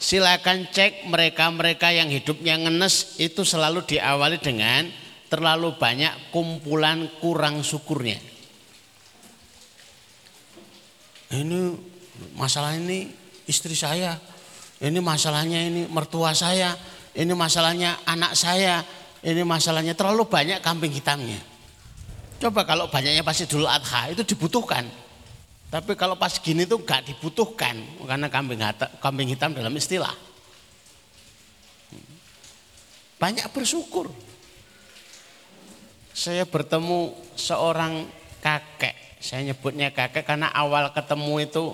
Silakan 0.00 0.72
cek 0.72 1.12
mereka-mereka 1.12 1.92
yang 1.92 2.08
hidupnya 2.08 2.56
ngenes 2.56 3.20
itu 3.20 3.44
selalu 3.44 3.84
diawali 3.84 4.40
dengan 4.40 4.88
terlalu 5.28 5.76
banyak 5.76 6.32
kumpulan 6.32 7.04
kurang 7.20 7.60
syukurnya. 7.60 8.16
Ini 11.30 11.60
masalah 12.32 12.80
ini 12.80 13.12
istri 13.44 13.76
saya, 13.76 14.16
ini 14.80 14.98
masalahnya 15.04 15.68
ini 15.68 15.84
mertua 15.86 16.32
saya, 16.32 16.74
ini 17.12 17.36
masalahnya 17.36 18.00
anak 18.08 18.32
saya, 18.32 18.80
ini 19.20 19.44
masalahnya 19.44 19.92
terlalu 19.92 20.24
banyak 20.26 20.64
kambing 20.64 20.96
hitamnya. 20.96 21.38
Coba 22.40 22.64
kalau 22.64 22.88
banyaknya 22.88 23.20
pasti 23.20 23.44
dulu 23.44 23.68
adha 23.68 24.10
itu 24.16 24.24
dibutuhkan. 24.24 24.88
Tapi 25.70 25.94
kalau 25.94 26.18
pas 26.18 26.34
gini 26.34 26.66
tuh 26.66 26.82
gak 26.82 27.06
dibutuhkan 27.06 27.78
karena 28.02 28.26
kambing 28.26 28.58
hitam, 28.58 28.90
kambing 28.98 29.28
hitam 29.30 29.54
dalam 29.54 29.70
istilah. 29.78 30.10
Banyak 33.22 33.46
bersyukur. 33.54 34.10
Saya 36.10 36.42
bertemu 36.42 37.14
seorang 37.38 38.10
kakek. 38.42 39.22
Saya 39.22 39.46
nyebutnya 39.46 39.94
kakek 39.94 40.26
karena 40.26 40.50
awal 40.50 40.90
ketemu 40.90 41.46
itu 41.46 41.64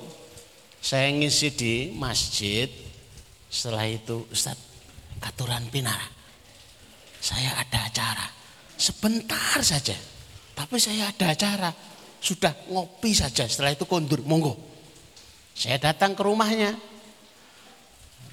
saya 0.85 1.09
ngisi 1.09 1.49
di 1.57 1.75
masjid. 1.97 2.69
Setelah 3.49 3.89
itu 3.89 4.29
Ustaz, 4.29 4.61
katuran 5.25 5.65
pinara. 5.73 6.05
Saya 7.17 7.57
ada 7.57 7.89
acara. 7.89 8.29
Sebentar 8.77 9.57
saja. 9.65 9.97
Tapi 10.53 10.77
saya 10.77 11.09
ada 11.09 11.33
acara. 11.33 11.71
Sudah 12.27 12.51
ngopi 12.75 13.15
saja. 13.15 13.47
Setelah 13.47 13.71
itu 13.71 13.87
kondur, 13.87 14.19
monggo. 14.27 14.59
Saya 15.55 15.79
datang 15.79 16.19
ke 16.19 16.27
rumahnya. 16.27 16.75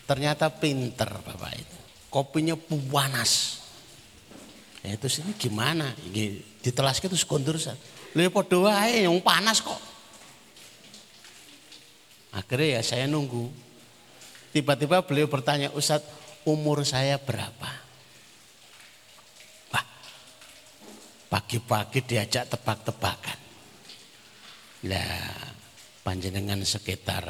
Ternyata 0.09 0.49
pinter 0.49 1.13
Bapak 1.21 1.53
itu. 1.53 1.77
Kopinya 2.09 2.57
panas. 2.57 3.61
Ya 4.81 4.97
itu 4.97 5.05
sini 5.05 5.37
gimana? 5.37 5.93
Ditelas 6.65 6.97
itu 6.97 7.13
kondur. 7.29 7.61
Lihat 8.17 8.45
doa 8.49 8.89
yang 8.89 9.21
panas 9.21 9.61
kok. 9.61 9.77
Akhirnya 12.33 12.77
ya 12.77 12.81
saya 12.81 13.05
nunggu. 13.05 13.53
Tiba-tiba 14.57 15.05
beliau 15.05 15.29
bertanya, 15.29 15.69
Ustadz 15.69 16.09
umur 16.49 16.81
saya 16.81 17.21
berapa? 17.21 17.85
Pagi-pagi 21.29 22.01
diajak 22.05 22.49
tebak-tebakan. 22.49 23.42
Lah, 24.83 25.55
panjenengan 26.03 26.59
sekitar 26.67 27.23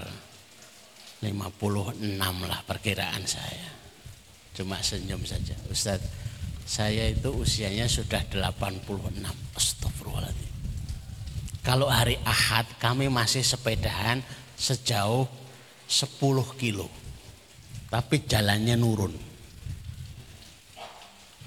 56 1.22 2.04
lah 2.50 2.60
perkiraan 2.68 3.24
saya. 3.24 3.70
Cuma 4.54 4.82
senyum 4.84 5.24
saja. 5.24 5.56
Ustadz, 5.70 6.06
saya 6.66 7.10
itu 7.10 7.32
usianya 7.32 7.88
sudah 7.88 8.22
86. 8.28 9.24
Astagfirullahaladzim. 9.56 10.52
Kalau 11.63 11.88
hari 11.88 12.20
Ahad 12.28 12.68
kami 12.76 13.08
masih 13.08 13.39
sepedahan 13.39 14.20
sejauh 14.60 15.24
10 15.88 16.60
kilo. 16.60 16.92
Tapi 17.88 18.28
jalannya 18.28 18.76
nurun. 18.76 19.13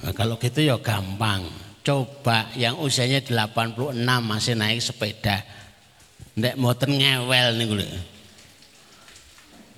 Nah, 0.07 0.13
kalau 0.17 0.41
gitu 0.41 0.65
ya 0.65 0.81
gampang. 0.81 1.45
Coba 1.87 2.51
yang 2.59 2.83
usianya 2.83 3.23
86 3.23 3.95
masih 4.25 4.55
naik 4.59 4.83
sepeda. 4.83 5.47
Ndek 6.37 6.61
motor 6.61 6.93
ngewel 6.93 7.57
nih 7.57 7.65
gue. 7.65 7.89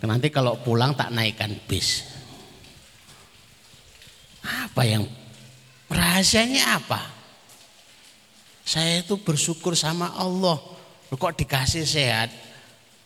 Nanti 0.02 0.30
kalau 0.30 0.58
pulang 0.58 0.94
tak 0.98 1.14
naikkan 1.14 1.54
bis. 1.70 2.02
Apa 4.42 4.82
yang 4.82 5.06
rahasianya 5.90 6.78
apa? 6.82 7.02
Saya 8.66 9.06
itu 9.06 9.18
bersyukur 9.22 9.78
sama 9.78 10.14
Allah. 10.18 10.58
Kok 11.08 11.34
dikasih 11.40 11.86
sehat, 11.88 12.28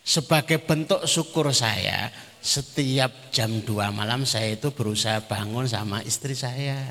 sebagai 0.02 0.58
bentuk 0.58 1.06
syukur 1.06 1.54
saya, 1.54 2.10
setiap 2.42 3.30
jam 3.30 3.62
2 3.62 3.70
malam 3.94 4.26
saya 4.26 4.58
itu 4.58 4.74
berusaha 4.74 5.22
bangun 5.22 5.70
sama 5.70 6.02
istri 6.02 6.34
saya. 6.34 6.90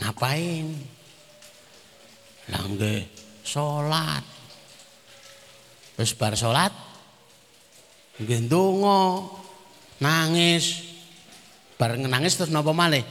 Ngapain? 0.00 0.66
Langge 2.48 3.10
sholat. 3.44 4.35
Terus 5.96 6.12
bar 6.12 6.36
sholat, 6.36 6.72
gendungo, 8.20 9.32
nangis. 10.00 10.84
Bareng 11.76 12.04
nangis 12.08 12.36
terus 12.36 12.52
nopo 12.52 12.72
malih? 12.76 13.04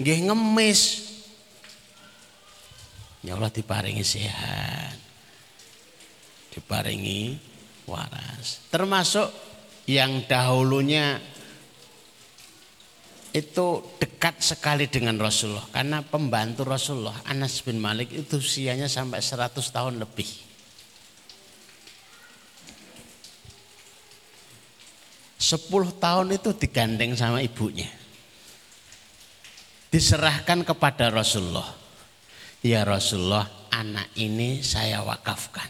Nggih 0.00 0.28
ngemis. 0.28 0.80
Ya 3.20 3.36
Allah 3.36 3.52
diparingi 3.52 4.04
sehat. 4.04 4.96
Diparingi 6.52 7.36
waras. 7.84 8.64
Termasuk 8.72 9.28
yang 9.84 10.24
dahulunya 10.24 11.20
itu 13.30 13.66
dekat 14.02 14.42
sekali 14.42 14.90
dengan 14.90 15.14
Rasulullah 15.14 15.62
karena 15.70 16.02
pembantu 16.02 16.66
Rasulullah 16.66 17.22
Anas 17.30 17.62
bin 17.62 17.78
Malik 17.78 18.10
itu 18.10 18.42
usianya 18.42 18.90
sampai 18.90 19.22
100 19.22 19.54
tahun 19.70 20.02
lebih. 20.02 20.49
Sepuluh 25.40 25.88
tahun 25.96 26.36
itu 26.36 26.52
digandeng 26.52 27.16
sama 27.16 27.40
ibunya. 27.40 27.88
Diserahkan 29.88 30.60
kepada 30.68 31.08
Rasulullah. 31.08 31.72
Ya 32.60 32.84
Rasulullah, 32.84 33.48
anak 33.72 34.12
ini 34.20 34.60
saya 34.60 35.00
wakafkan. 35.00 35.64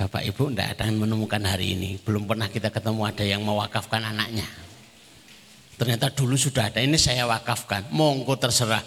Bapak 0.00 0.24
Ibu 0.26 0.50
tidak 0.50 0.80
akan 0.80 1.06
menemukan 1.06 1.44
hari 1.44 1.76
ini. 1.76 2.00
Belum 2.00 2.24
pernah 2.24 2.48
kita 2.48 2.72
ketemu 2.72 3.04
ada 3.04 3.22
yang 3.22 3.44
mewakafkan 3.44 4.00
anaknya. 4.00 4.48
Ternyata 5.76 6.08
dulu 6.10 6.34
sudah 6.40 6.72
ada, 6.72 6.80
ini 6.80 6.96
saya 6.96 7.28
wakafkan. 7.28 7.92
Monggo 7.92 8.34
terserah 8.40 8.82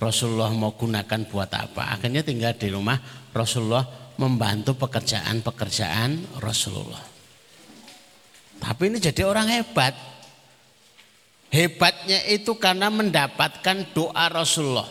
Rasulullah 0.00 0.50
mau 0.56 0.72
gunakan 0.72 1.20
buat 1.28 1.50
apa. 1.52 1.94
Akhirnya 1.94 2.24
tinggal 2.24 2.56
di 2.56 2.72
rumah 2.72 2.96
Rasulullah 3.30 3.86
membantu 4.18 4.74
pekerjaan-pekerjaan 4.74 6.40
Rasulullah. 6.42 7.07
Tapi 8.58 8.82
ini 8.90 8.98
jadi 8.98 9.22
orang 9.22 9.46
hebat. 9.48 9.94
Hebatnya 11.48 12.28
itu 12.28 12.52
karena 12.60 12.92
mendapatkan 12.92 13.88
doa 13.96 14.28
Rasulullah. 14.28 14.88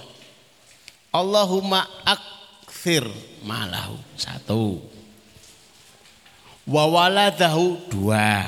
Allahumma 1.14 1.86
akfir 2.04 3.06
malahu. 3.46 4.02
Satu. 4.18 4.82
Wawaladahu 6.68 7.88
dua. 7.88 8.44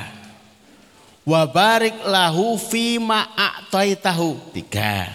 Wa 1.23 1.45
barik 1.45 2.01
lahu 2.03 2.57
fima 2.57 3.29
a'taitahu. 3.37 4.57
Tiga. 4.57 5.13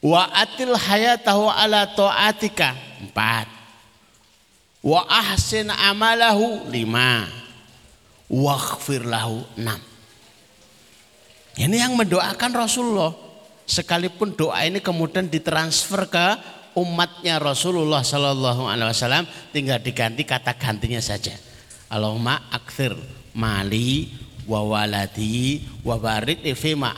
Wa 0.00 0.24
atil 0.32 0.72
hayatahu 0.72 1.52
ala 1.52 1.84
ta'atika. 1.84 2.72
Empat. 3.04 3.46
Wa 4.80 5.04
ahsin 5.04 5.68
amalahu. 5.68 6.64
Lima. 6.72 7.37
Waghfir 8.28 9.08
lahu. 9.08 9.44
Enam. 9.56 9.80
Ini 11.58 11.76
yang 11.82 11.98
mendoakan 11.98 12.50
Rasulullah. 12.54 13.12
Sekalipun 13.68 14.32
doa 14.32 14.64
ini 14.64 14.80
kemudian 14.80 15.28
ditransfer 15.28 16.08
ke 16.08 16.26
umatnya 16.78 17.36
Rasulullah 17.36 18.00
Sallallahu 18.00 18.64
Alaihi 18.64 18.88
Wasallam, 18.88 19.24
tinggal 19.52 19.82
diganti 19.82 20.24
kata 20.24 20.56
gantinya 20.56 21.02
saja. 21.02 21.36
Allahumma 21.92 22.48
akthir 22.48 22.96
mali 23.36 24.08
wa 24.48 24.64
waladi 24.64 25.60
wa 25.84 26.00
barik 26.00 26.46
fi 26.56 26.72
ma 26.72 26.96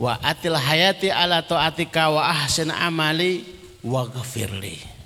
wa 0.00 0.16
atil 0.24 0.56
hayati 0.56 1.12
ala 1.12 1.44
taatika 1.44 2.08
wa 2.08 2.24
ahsin 2.24 2.72
amali 2.72 3.44
wa 3.84 4.08
ghafirli. 4.08 4.99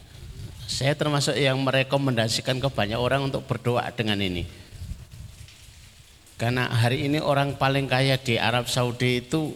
Saya 0.74 0.98
termasuk 0.98 1.38
yang 1.38 1.54
merekomendasikan 1.62 2.58
ke 2.58 2.66
banyak 2.66 2.98
orang 2.98 3.30
untuk 3.30 3.46
berdoa 3.46 3.86
dengan 3.94 4.18
ini. 4.18 4.42
Karena 6.34 6.66
hari 6.66 7.06
ini 7.06 7.22
orang 7.22 7.54
paling 7.54 7.86
kaya 7.86 8.18
di 8.18 8.42
Arab 8.42 8.66
Saudi 8.66 9.22
itu 9.22 9.54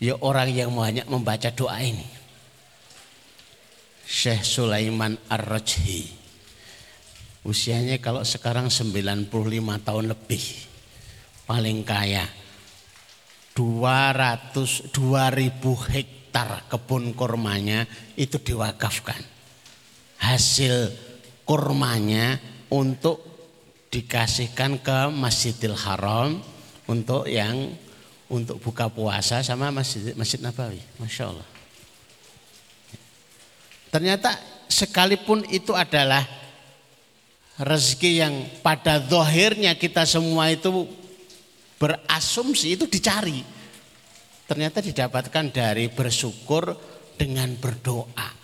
ya 0.00 0.16
orang 0.24 0.48
yang 0.56 0.72
banyak 0.72 1.04
membaca 1.04 1.52
doa 1.52 1.76
ini. 1.84 2.08
Syekh 4.08 4.40
Sulaiman 4.40 5.20
Ar-Rajhi. 5.28 6.16
Usianya 7.44 8.00
kalau 8.00 8.24
sekarang 8.24 8.72
95 8.72 9.28
tahun 9.84 10.04
lebih. 10.16 10.44
Paling 11.44 11.84
kaya. 11.84 12.24
200 13.52 14.96
2000 14.96 15.92
hektar 15.92 16.64
kebun 16.72 17.12
kurmanya 17.12 17.84
itu 18.16 18.40
diwakafkan. 18.40 19.39
Hasil 20.20 20.92
kurmanya 21.48 22.36
untuk 22.68 23.24
dikasihkan 23.90 24.78
ke 24.78 25.10
Masjidil 25.10 25.74
Haram 25.74 26.38
untuk 26.86 27.26
yang 27.26 27.74
untuk 28.30 28.62
buka 28.62 28.86
puasa 28.86 29.42
sama 29.42 29.74
Masjid, 29.74 30.14
Masjid 30.14 30.38
Nabawi. 30.38 30.78
Masya 31.02 31.24
Allah. 31.34 31.48
Ternyata 33.90 34.38
sekalipun 34.70 35.42
itu 35.50 35.74
adalah 35.74 36.22
rezeki 37.58 38.10
yang 38.22 38.34
pada 38.62 39.02
zahirnya 39.02 39.74
kita 39.74 40.06
semua 40.06 40.48
itu 40.54 40.86
berasumsi 41.76 42.78
itu 42.78 42.86
dicari. 42.86 43.42
Ternyata 44.46 44.78
didapatkan 44.78 45.44
dari 45.50 45.90
bersyukur 45.90 46.74
dengan 47.18 47.50
berdoa. 47.58 48.39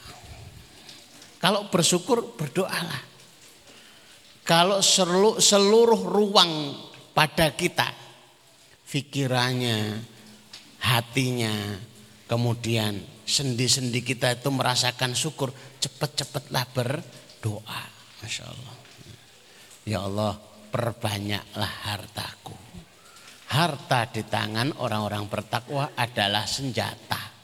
Kalau 1.46 1.70
bersyukur 1.70 2.34
berdoalah. 2.34 3.06
Kalau 4.42 4.82
seluruh, 4.82 6.02
ruang 6.02 6.74
pada 7.14 7.54
kita, 7.54 7.86
pikirannya, 8.90 9.94
hatinya, 10.82 11.54
kemudian 12.26 12.98
sendi-sendi 13.22 14.02
kita 14.02 14.42
itu 14.42 14.50
merasakan 14.50 15.14
syukur, 15.14 15.54
cepat-cepatlah 15.78 16.66
berdoa. 16.74 17.82
Masya 18.26 18.44
Allah. 18.50 18.76
Ya 19.86 20.02
Allah, 20.02 20.34
perbanyaklah 20.74 21.72
hartaku. 21.94 22.58
Harta 23.54 24.10
di 24.10 24.26
tangan 24.26 24.82
orang-orang 24.82 25.30
bertakwa 25.30 25.94
adalah 25.94 26.42
senjata. 26.42 27.35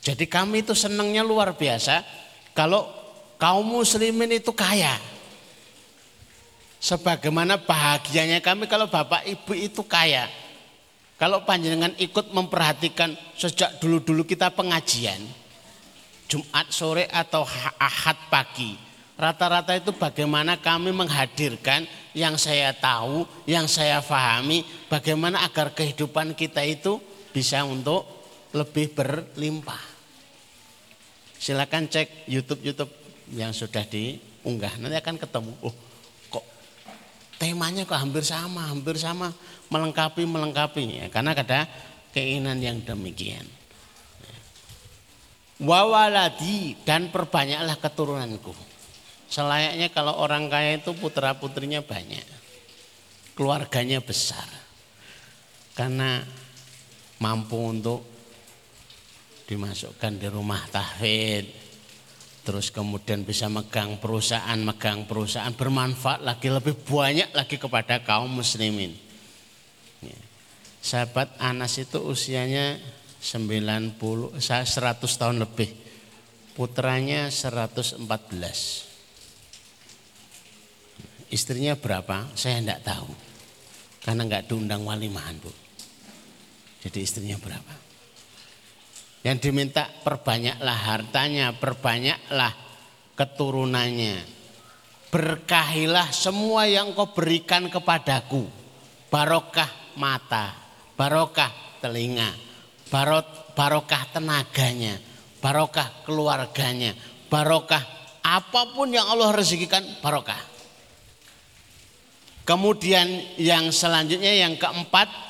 Jadi 0.00 0.24
kami 0.24 0.64
itu 0.64 0.72
senangnya 0.72 1.20
luar 1.20 1.52
biasa 1.52 2.00
kalau 2.56 2.88
kaum 3.36 3.64
muslimin 3.84 4.40
itu 4.40 4.52
kaya. 4.56 4.96
Sebagaimana 6.80 7.60
bahagianya 7.60 8.40
kami 8.40 8.64
kalau 8.64 8.88
bapak 8.88 9.28
ibu 9.28 9.52
itu 9.52 9.84
kaya. 9.84 10.24
Kalau 11.20 11.44
panjenengan 11.44 11.92
ikut 12.00 12.32
memperhatikan 12.32 13.12
sejak 13.36 13.76
dulu-dulu 13.76 14.24
kita 14.24 14.48
pengajian. 14.56 15.20
Jumat 16.24 16.72
sore 16.72 17.04
atau 17.12 17.44
ahad 17.76 18.16
pagi. 18.32 18.72
Rata-rata 19.20 19.76
itu 19.76 19.92
bagaimana 19.92 20.56
kami 20.56 20.96
menghadirkan 20.96 21.84
yang 22.16 22.40
saya 22.40 22.72
tahu, 22.72 23.28
yang 23.44 23.68
saya 23.68 24.00
pahami. 24.00 24.64
Bagaimana 24.88 25.44
agar 25.44 25.76
kehidupan 25.76 26.32
kita 26.32 26.64
itu 26.64 26.96
bisa 27.36 27.68
untuk 27.68 28.08
lebih 28.56 28.96
berlimpah. 28.96 29.89
Silakan 31.40 31.88
cek 31.88 32.28
YouTube-YouTube 32.28 32.92
yang 33.32 33.56
sudah 33.56 33.80
diunggah. 33.88 34.76
Nanti 34.76 35.00
akan 35.00 35.16
ketemu. 35.16 35.56
Oh, 35.64 35.72
kok 36.28 36.44
temanya 37.40 37.88
kok 37.88 37.96
hampir 37.96 38.20
sama, 38.20 38.68
hampir 38.68 39.00
sama, 39.00 39.32
melengkapi 39.72 40.28
melengkapi 40.28 41.00
ya. 41.00 41.06
Karena 41.08 41.32
ada 41.32 41.64
keinginan 42.12 42.60
yang 42.60 42.84
demikian. 42.84 43.48
Wawaladi 45.64 46.76
dan 46.84 47.08
perbanyaklah 47.08 47.76
keturunanku. 47.80 48.52
Selayaknya 49.32 49.88
kalau 49.96 50.20
orang 50.20 50.52
kaya 50.52 50.76
itu 50.76 50.92
putra 50.92 51.32
putrinya 51.40 51.80
banyak. 51.80 52.24
Keluarganya 53.32 54.04
besar. 54.04 54.48
Karena 55.72 56.20
mampu 57.16 57.56
untuk 57.56 58.19
dimasukkan 59.50 60.22
di 60.22 60.30
rumah 60.30 60.62
tahfidz 60.70 61.70
terus 62.40 62.72
kemudian 62.72 63.22
bisa 63.22 63.46
megang 63.52 64.00
perusahaan, 64.00 64.58
megang 64.58 65.04
perusahaan 65.04 65.52
bermanfaat 65.52 66.24
lagi 66.24 66.48
lebih 66.48 66.72
banyak 66.82 67.30
lagi 67.36 67.60
kepada 67.60 68.00
kaum 68.00 68.32
muslimin. 68.42 68.96
Ya. 70.00 70.18
Sahabat 70.80 71.36
Anas 71.36 71.76
itu 71.76 72.00
usianya 72.00 72.80
90 73.20 74.00
100 74.40 74.40
tahun 75.20 75.36
lebih. 75.44 75.70
Putranya 76.56 77.28
114. 77.30 78.02
Istrinya 81.30 81.78
berapa? 81.78 82.26
Saya 82.34 82.58
tidak 82.58 82.82
tahu. 82.82 83.14
Karena 84.02 84.26
nggak 84.26 84.50
diundang 84.50 84.82
walimahan, 84.82 85.38
Bu. 85.38 85.52
Jadi 86.82 87.04
istrinya 87.04 87.36
berapa? 87.36 87.79
Yang 89.20 89.38
diminta 89.48 89.84
perbanyaklah 90.00 90.78
hartanya, 90.80 91.52
perbanyaklah 91.52 92.56
keturunannya. 93.12 94.16
Berkahilah 95.12 96.08
semua 96.08 96.64
yang 96.64 96.96
kau 96.96 97.12
berikan 97.12 97.68
kepadaku. 97.68 98.48
Barokah 99.12 99.68
mata, 99.98 100.56
barokah 100.96 101.50
telinga, 101.82 102.30
barokah 102.88 104.02
tenaganya, 104.14 104.96
barokah 105.42 106.06
keluarganya, 106.06 106.94
barokah 107.28 107.82
apa 108.22 108.70
pun 108.72 108.88
yang 108.88 109.04
Allah 109.10 109.34
rezekikan 109.34 109.82
barokah. 110.00 110.38
Kemudian 112.46 113.06
yang 113.38 113.70
selanjutnya 113.70 114.46
yang 114.46 114.56
keempat 114.56 115.29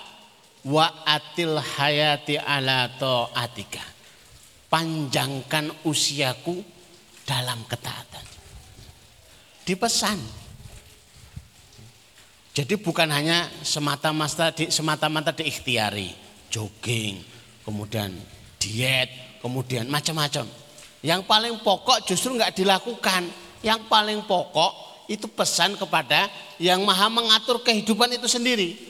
wa 0.67 1.07
atil 1.09 1.57
hayati 1.57 2.37
ala 2.37 2.91
atika 3.33 3.81
panjangkan 4.69 5.73
usiaku 5.89 6.63
dalam 7.25 7.65
ketaatan. 7.67 8.27
Dipesan 9.65 10.19
jadi 12.51 12.75
bukan 12.75 13.07
hanya 13.15 13.47
semata-mata 13.63 14.51
di 14.51 14.69
semata-mata 14.75 15.31
diikhtiari 15.31 16.11
jogging 16.51 17.23
kemudian 17.63 18.11
diet 18.59 19.39
kemudian 19.39 19.87
macam-macam. 19.87 20.45
Yang 21.01 21.23
paling 21.25 21.55
pokok 21.65 22.05
justru 22.05 22.37
nggak 22.37 22.53
dilakukan. 22.59 23.31
Yang 23.61 23.81
paling 23.89 24.21
pokok 24.25 24.73
itu 25.09 25.27
pesan 25.31 25.77
kepada 25.77 26.29
yang 26.61 26.85
maha 26.85 27.09
mengatur 27.09 27.61
kehidupan 27.65 28.15
itu 28.15 28.29
sendiri 28.29 28.90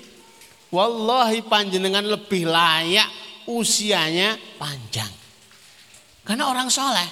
Wallahi 0.70 1.42
panjenengan 1.42 2.06
lebih 2.06 2.46
layak 2.46 3.11
usianya 3.50 4.38
panjang. 4.54 5.11
Karena 6.22 6.46
orang 6.46 6.70
soleh. 6.70 7.11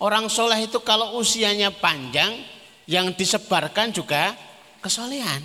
Orang 0.00 0.30
soleh 0.30 0.70
itu 0.70 0.78
kalau 0.86 1.18
usianya 1.18 1.74
panjang, 1.74 2.40
yang 2.86 3.10
disebarkan 3.14 3.90
juga 3.90 4.34
kesolehan. 4.78 5.42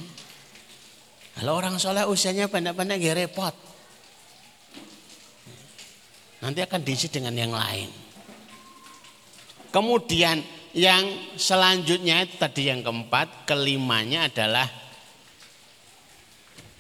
Kalau 1.36 1.58
orang 1.58 1.82
soleh 1.82 2.06
usianya 2.06 2.46
pendek-pendek 2.48 3.02
ya 3.02 3.14
repot. 3.18 3.54
Nanti 6.46 6.62
akan 6.62 6.82
diisi 6.86 7.10
dengan 7.10 7.34
yang 7.34 7.52
lain. 7.52 7.90
Kemudian 9.74 10.46
Yang 10.76 11.32
selanjutnya 11.40 12.28
tadi 12.36 12.68
yang 12.68 12.84
keempat, 12.84 13.48
kelimanya 13.48 14.28
adalah 14.28 14.68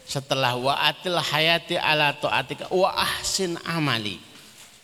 setelah 0.05 0.53
wa 0.53 0.77
atil 0.85 1.17
hayati 1.17 1.75
ala 1.75 2.13
taatika 2.13 2.69
wa 2.69 2.93
ahsin 2.93 3.57
amali. 3.65 4.21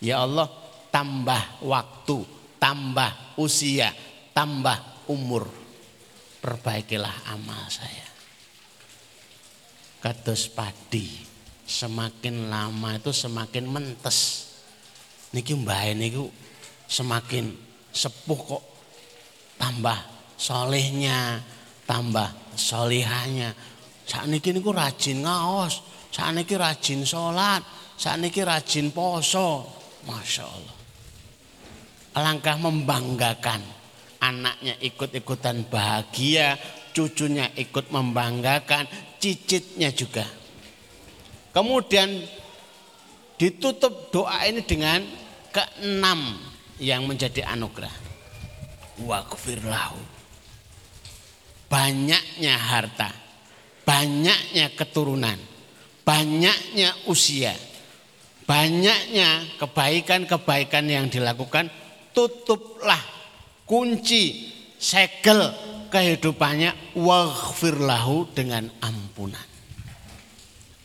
Ya 0.02 0.26
Allah, 0.26 0.50
tambah 0.90 1.62
waktu, 1.62 2.26
tambah 2.58 3.38
usia, 3.38 3.94
tambah 4.34 5.06
umur. 5.06 5.46
Perbaikilah 6.42 7.30
amal 7.30 7.70
saya. 7.70 8.10
Kados 10.02 10.50
padi, 10.50 11.06
semakin 11.62 12.50
lama 12.50 12.98
itu 12.98 13.14
semakin 13.14 13.70
mentes. 13.70 14.50
Niki 15.30 15.54
mbah 15.54 15.94
niku 15.94 16.26
semakin 16.90 17.54
sepuh 17.94 18.40
kok 18.42 18.64
tambah 19.56 19.96
solehnya, 20.34 21.38
tambah 21.86 22.26
solihanya. 22.58 23.54
Saat 24.02 24.26
niki 24.28 24.50
niku 24.50 24.74
rajin 24.74 25.22
ngaos, 25.22 25.80
saat 26.10 26.34
niki 26.34 26.58
rajin 26.58 27.06
sholat, 27.06 27.62
saat 27.96 28.18
niki 28.18 28.42
rajin 28.42 28.90
poso. 28.90 29.66
Masya 30.02 30.44
Allah. 30.44 30.76
Alangkah 32.12 32.58
membanggakan 32.58 33.62
anaknya 34.22 34.74
ikut-ikutan 34.82 35.66
bahagia, 35.66 36.58
cucunya 36.94 37.50
ikut 37.58 37.90
membanggakan, 37.90 38.86
cicitnya 39.18 39.90
juga. 39.90 40.26
Kemudian 41.50 42.08
ditutup 43.36 44.14
doa 44.14 44.46
ini 44.46 44.62
dengan 44.62 45.02
keenam 45.50 46.38
yang 46.78 47.04
menjadi 47.04 47.44
anugerah 47.50 47.92
wakfir 49.02 49.60
lahu. 49.66 49.98
Banyaknya 51.68 52.54
harta, 52.60 53.08
banyaknya 53.82 54.72
keturunan, 54.74 55.38
banyaknya 56.06 56.94
usia, 57.06 57.54
banyaknya 58.46 59.58
kebaikan-kebaikan 59.58 60.84
yang 60.86 61.06
dilakukan, 61.06 61.70
tutuplah 62.10 63.00
kunci 63.66 64.52
segel 64.76 65.54
kehidupannya 65.92 66.96
waghfir 66.98 67.76
lahu 67.78 68.26
dengan 68.32 68.66
ampunan. 68.80 69.48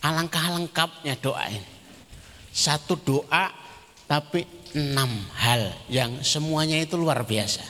Alangkah 0.03 0.53
lengkapnya 0.53 1.17
doa 1.17 1.47
ini. 1.49 1.71
Satu 2.53 2.97
doa 2.97 3.49
tapi 4.07 4.45
enam 4.77 5.09
hal 5.35 5.73
yang 5.89 6.21
semuanya 6.21 6.79
itu 6.79 6.95
luar 6.95 7.25
biasa. 7.25 7.63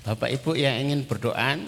Bapak 0.00 0.32
Ibu 0.32 0.56
yang 0.56 0.88
ingin 0.88 1.04
berdoa, 1.04 1.60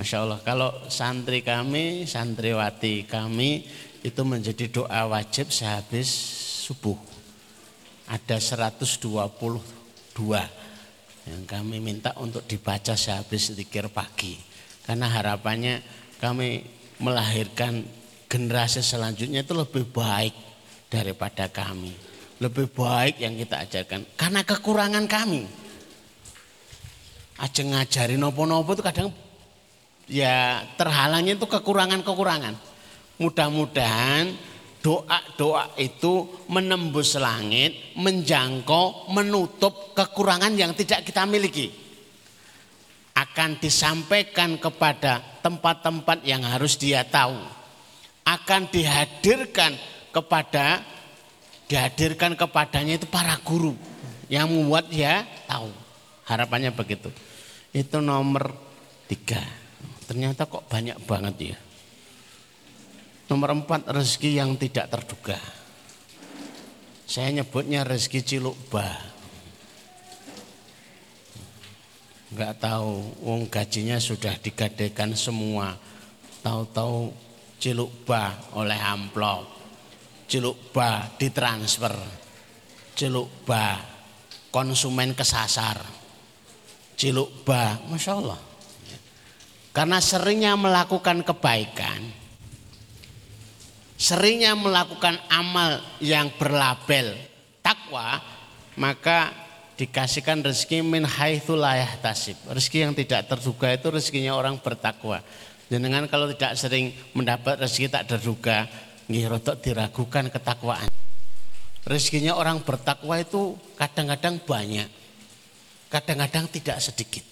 Masya 0.00 0.24
Allah 0.24 0.40
kalau 0.40 0.72
santri 0.88 1.44
kami, 1.44 2.08
santriwati 2.08 3.04
kami 3.04 3.68
itu 4.00 4.24
menjadi 4.24 4.72
doa 4.72 5.04
wajib 5.12 5.52
sehabis 5.52 6.08
subuh. 6.64 6.96
Ada 8.08 8.40
122 8.40 8.96
yang 11.28 11.44
kami 11.44 11.84
minta 11.84 12.16
untuk 12.16 12.48
dibaca 12.48 12.96
sehabis 12.96 13.52
zikir 13.52 13.92
pagi. 13.92 14.40
Karena 14.88 15.04
harapannya 15.04 15.84
kami 16.16 16.64
melahirkan 16.96 17.84
generasi 18.24 18.80
selanjutnya 18.80 19.44
itu 19.44 19.52
lebih 19.52 19.84
baik 19.84 20.32
daripada 20.88 21.52
kami. 21.52 21.92
Lebih 22.40 22.72
baik 22.72 23.20
yang 23.20 23.36
kita 23.36 23.68
ajarkan. 23.68 24.16
Karena 24.16 24.48
kekurangan 24.48 25.04
kami 25.04 25.44
aja 27.36 27.62
ngajari 27.68 28.16
nopo-nopo 28.16 28.72
itu 28.72 28.80
kadang 28.80 29.12
ya 30.10 30.66
terhalangnya 30.74 31.38
itu 31.38 31.46
kekurangan-kekurangan. 31.46 32.58
Mudah-mudahan 33.22 34.34
doa-doa 34.82 35.76
itu 35.78 36.26
menembus 36.50 37.14
langit, 37.14 37.94
menjangkau, 37.94 39.12
menutup 39.14 39.94
kekurangan 39.94 40.50
yang 40.58 40.74
tidak 40.74 41.06
kita 41.06 41.24
miliki. 41.24 41.70
Akan 43.14 43.60
disampaikan 43.62 44.58
kepada 44.58 45.22
tempat-tempat 45.44 46.26
yang 46.26 46.42
harus 46.42 46.74
dia 46.74 47.06
tahu. 47.06 47.38
Akan 48.24 48.66
dihadirkan 48.72 49.76
kepada 50.10 50.82
dihadirkan 51.70 52.34
kepadanya 52.34 52.98
itu 52.98 53.06
para 53.06 53.38
guru 53.46 53.78
yang 54.26 54.50
membuat 54.50 54.90
dia 54.90 55.22
tahu. 55.46 55.70
Harapannya 56.26 56.74
begitu. 56.74 57.12
Itu 57.70 58.02
nomor 58.02 58.50
tiga. 59.06 59.59
Ternyata 60.10 60.50
kok 60.50 60.66
banyak 60.66 60.98
banget 61.06 61.54
ya. 61.54 61.58
Nomor 63.30 63.54
empat 63.62 63.86
rezeki 63.86 64.42
yang 64.42 64.58
tidak 64.58 64.90
terduga. 64.90 65.38
Saya 67.06 67.30
nyebutnya 67.30 67.86
rezeki 67.86 68.20
ciluk 68.26 68.58
bah. 68.74 68.98
Enggak 72.34 72.58
tahu, 72.58 73.22
wong 73.22 73.46
gajinya 73.46 74.02
sudah 74.02 74.34
digadekan 74.42 75.14
semua. 75.14 75.78
Tahu-tahu 76.42 77.14
ciluk 77.62 78.02
bah 78.02 78.34
oleh 78.58 78.82
amplop. 78.82 79.46
Ciluk 80.26 80.74
bah 80.74 81.06
ditransfer. 81.22 81.94
Ciluk 82.98 83.46
bah 83.46 83.78
konsumen 84.50 85.14
kesasar 85.14 86.00
ciluk 87.00 87.48
ba, 87.48 87.80
masya 87.88 88.20
Allah. 88.20 88.49
Karena 89.70 90.02
seringnya 90.02 90.58
melakukan 90.58 91.22
kebaikan, 91.22 92.02
seringnya 93.94 94.58
melakukan 94.58 95.14
amal 95.30 95.78
yang 96.02 96.26
berlabel 96.34 97.14
takwa, 97.62 98.18
maka 98.74 99.30
dikasihkan 99.78 100.42
rezeki 100.42 100.82
min 100.82 101.06
haitsu 101.06 101.54
tasib. 102.02 102.34
Rezeki 102.50 102.78
yang 102.82 102.92
tidak 102.98 103.30
terduga 103.30 103.70
itu 103.70 103.86
rezekinya 103.94 104.34
orang 104.34 104.58
bertakwa. 104.58 105.22
Jenengan 105.70 106.10
kalau 106.10 106.26
tidak 106.34 106.58
sering 106.58 106.90
mendapat 107.14 107.62
rezeki 107.62 107.94
tak 107.94 108.10
terduga, 108.10 108.66
nggih 109.06 109.30
diragukan 109.62 110.34
ketakwaan. 110.34 110.90
Rezekinya 111.86 112.34
orang 112.34 112.58
bertakwa 112.66 113.22
itu 113.22 113.54
kadang-kadang 113.78 114.42
banyak. 114.42 114.90
Kadang-kadang 115.86 116.50
tidak 116.50 116.82
sedikit. 116.82 117.29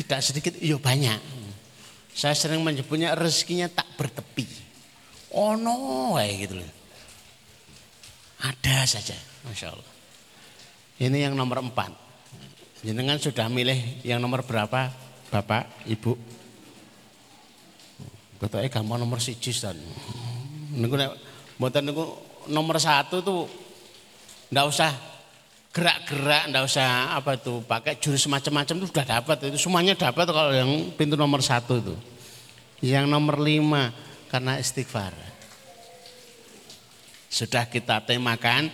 Tidak 0.00 0.20
sedikit, 0.24 0.56
iya 0.64 0.80
banyak. 0.80 1.20
Saya 2.16 2.32
sering 2.32 2.64
menyebutnya 2.64 3.12
rezekinya 3.12 3.68
tak 3.68 3.84
bertepi. 4.00 4.48
Oh 5.36 5.54
no, 5.60 6.16
kayak 6.16 6.48
gitu 6.48 6.54
loh. 6.56 6.70
Ada 8.40 8.88
saja, 8.88 9.12
Masya 9.44 9.76
Allah. 9.76 9.90
Ini 10.96 11.28
yang 11.28 11.36
nomor 11.36 11.60
empat. 11.60 11.92
Jenengan 12.80 13.20
sudah 13.20 13.52
milih 13.52 14.00
yang 14.00 14.24
nomor 14.24 14.40
berapa, 14.40 14.88
Bapak, 15.28 15.84
Ibu? 15.84 16.12
Betulnya 18.40 18.72
gampang 18.72 18.96
nomor 18.96 19.20
siji, 19.20 19.52
Ustaz. 19.52 19.76
Niku 20.72 20.96
niku 20.96 22.04
nomor 22.48 22.80
satu 22.80 23.20
tuh 23.20 23.44
ndak 24.48 24.64
usah 24.64 25.09
gerak-gerak 25.70 26.50
ndak 26.50 26.66
usah 26.66 27.14
apa 27.14 27.38
itu 27.38 27.62
pakai 27.62 27.94
jurus 28.02 28.26
macam-macam 28.26 28.74
itu 28.82 28.86
sudah 28.90 29.06
dapat. 29.06 29.36
Itu 29.46 29.58
semuanya 29.58 29.94
dapat 29.94 30.26
kalau 30.26 30.50
yang 30.50 30.90
pintu 30.98 31.14
nomor 31.14 31.42
satu 31.42 31.78
itu. 31.78 31.94
Yang 32.82 33.06
nomor 33.06 33.38
lima 33.38 33.94
karena 34.26 34.58
istighfar. 34.58 35.14
Sudah 37.30 37.70
kita 37.70 38.02
temakan 38.02 38.66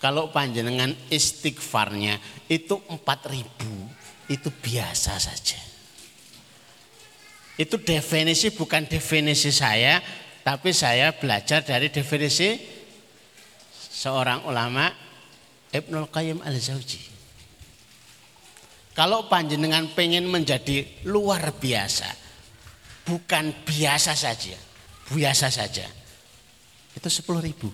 kalau 0.00 0.32
panjenengan 0.32 0.96
istighfarnya 1.12 2.16
itu 2.48 2.80
empat 2.88 3.28
ribu 3.28 3.72
itu 4.32 4.48
biasa 4.48 5.20
saja. 5.20 5.60
Itu 7.58 7.76
definisi 7.82 8.54
bukan 8.54 8.88
definisi 8.88 9.52
saya 9.52 10.00
tapi 10.46 10.72
saya 10.72 11.12
belajar 11.12 11.60
dari 11.60 11.92
definisi 11.92 12.56
seorang 13.74 14.46
ulama 14.48 15.07
Ibnul 15.72 16.08
Qayyim 16.08 16.40
Al-Zawji. 16.40 17.02
Kalau 18.96 19.30
panjenengan 19.30 19.94
pengen 19.94 20.26
menjadi 20.26 20.82
luar 21.06 21.54
biasa, 21.54 22.08
bukan 23.06 23.54
biasa 23.62 24.18
saja, 24.18 24.58
biasa 25.06 25.46
saja, 25.54 25.86
itu 26.98 27.08
sepuluh 27.08 27.38
ribu. 27.38 27.70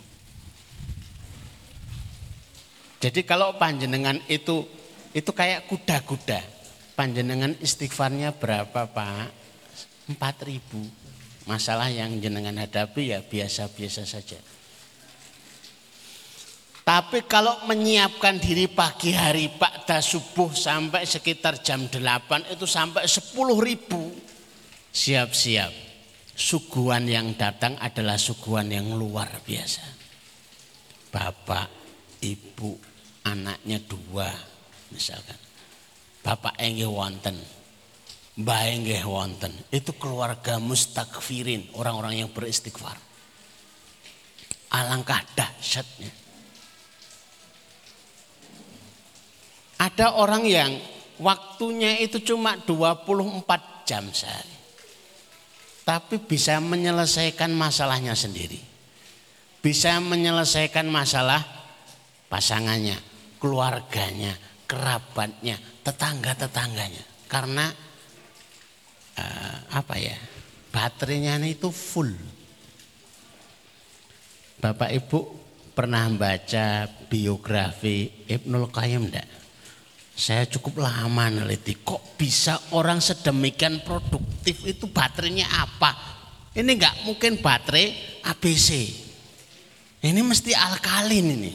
Jadi 3.00 3.20
kalau 3.24 3.56
panjenengan 3.56 4.20
itu 4.28 4.68
itu 5.16 5.30
kayak 5.32 5.64
kuda-kuda, 5.64 6.44
panjenengan 6.92 7.56
istighfarnya 7.56 8.36
berapa 8.36 8.84
pak? 8.84 9.28
Empat 10.08 10.44
ribu. 10.44 10.84
Masalah 11.44 11.88
yang 11.88 12.20
jenengan 12.20 12.56
hadapi 12.56 13.12
ya 13.12 13.20
biasa-biasa 13.20 14.04
saja. 14.08 14.36
Tapi 16.84 17.24
kalau 17.24 17.64
menyiapkan 17.64 18.36
diri 18.36 18.68
pagi 18.68 19.16
hari 19.16 19.48
Pak 19.48 19.88
dah 19.88 20.04
subuh 20.04 20.52
sampai 20.52 21.08
sekitar 21.08 21.64
jam 21.64 21.88
8 21.88 22.52
itu 22.52 22.68
sampai 22.68 23.08
10 23.08 23.32
ribu. 23.56 24.12
Siap-siap. 24.92 25.72
Suguhan 26.36 27.08
yang 27.08 27.32
datang 27.40 27.80
adalah 27.80 28.20
suguhan 28.20 28.68
yang 28.68 28.92
luar 29.00 29.32
biasa. 29.48 29.80
Bapak, 31.08 31.72
ibu, 32.20 32.76
anaknya 33.22 33.78
dua 33.80 34.28
misalkan. 34.90 35.38
Bapak 36.26 36.58
enggih 36.58 36.90
wonten, 36.90 37.38
mbah 38.42 38.66
enggih 38.66 39.06
wonten. 39.06 39.54
Itu 39.70 39.94
keluarga 39.94 40.58
mustakfirin, 40.58 41.70
orang-orang 41.78 42.26
yang 42.26 42.30
beristighfar. 42.34 42.98
Alangkah 44.74 45.22
dahsyatnya 45.38 46.23
Ada 49.84 50.16
orang 50.16 50.48
yang 50.48 50.80
waktunya 51.20 52.00
itu 52.00 52.24
cuma 52.24 52.56
24 52.56 53.84
jam 53.84 54.08
sehari. 54.08 54.56
Tapi 55.84 56.16
bisa 56.24 56.56
menyelesaikan 56.64 57.52
masalahnya 57.52 58.16
sendiri. 58.16 58.56
Bisa 59.60 60.00
menyelesaikan 60.00 60.88
masalah 60.88 61.44
pasangannya, 62.32 62.96
keluarganya, 63.36 64.32
kerabatnya, 64.64 65.60
tetangga-tetangganya. 65.84 67.04
Karena 67.28 67.68
uh, 69.20 69.56
apa 69.68 69.94
ya? 70.00 70.16
Baterainya 70.72 71.36
itu 71.44 71.68
full. 71.68 72.16
Bapak 74.64 74.90
Ibu 74.96 75.18
pernah 75.76 76.08
baca 76.16 76.88
biografi 76.88 78.24
Ibnul 78.24 78.72
Qayyim 78.72 79.12
enggak? 79.12 79.43
Saya 80.14 80.46
cukup 80.46 80.78
lama 80.78 81.26
neliti, 81.26 81.74
kok 81.82 82.14
bisa 82.14 82.54
orang 82.70 83.02
sedemikian 83.02 83.82
produktif 83.82 84.62
itu 84.62 84.86
baterainya 84.86 85.50
apa? 85.50 85.90
Ini 86.54 86.70
enggak 86.70 87.02
mungkin 87.02 87.42
baterai 87.42 88.22
ABC. 88.22 88.94
Ini 90.06 90.20
mesti 90.22 90.54
alkalin 90.54 91.34
ini. 91.34 91.54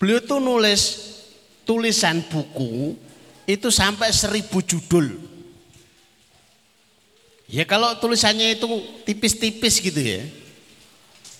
Beliau 0.00 0.24
tuh 0.24 0.40
nulis 0.40 1.12
tulisan 1.68 2.24
buku 2.32 2.96
itu 3.44 3.68
sampai 3.68 4.08
seribu 4.08 4.64
judul. 4.64 5.12
Ya 7.52 7.68
kalau 7.68 7.92
tulisannya 8.00 8.56
itu 8.56 8.64
tipis-tipis 9.04 9.84
gitu 9.84 10.00
ya. 10.00 10.24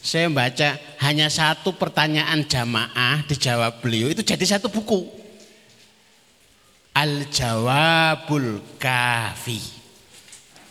Saya 0.05 0.29
baca 0.29 0.77
hanya 1.01 1.33
satu 1.33 1.73
pertanyaan 1.73 2.45
jamaah 2.45 3.25
dijawab 3.25 3.81
beliau 3.81 4.13
itu 4.13 4.21
jadi 4.21 4.45
satu 4.45 4.69
buku. 4.69 5.22
Al-jawabul 6.92 8.61
kafi. 8.76 9.61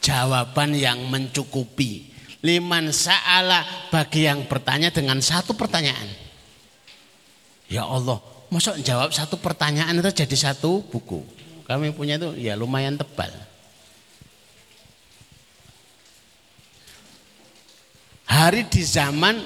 Jawaban 0.02 0.78
yang 0.78 1.10
mencukupi. 1.10 2.10
Liman 2.42 2.90
sa'ala 2.90 3.90
bagi 3.94 4.26
yang 4.26 4.50
bertanya 4.50 4.90
dengan 4.90 5.22
satu 5.22 5.54
pertanyaan. 5.54 6.10
Ya 7.70 7.86
Allah, 7.86 8.18
masuk 8.50 8.82
jawab 8.82 9.14
satu 9.14 9.38
pertanyaan 9.38 10.02
itu 10.02 10.26
jadi 10.26 10.36
satu 10.50 10.82
buku. 10.90 11.22
Kami 11.70 11.94
punya 11.94 12.18
itu 12.18 12.34
ya 12.42 12.58
lumayan 12.58 12.98
tebal. 12.98 13.30
Hari 18.26 18.66
di 18.68 18.82
zaman 18.82 19.38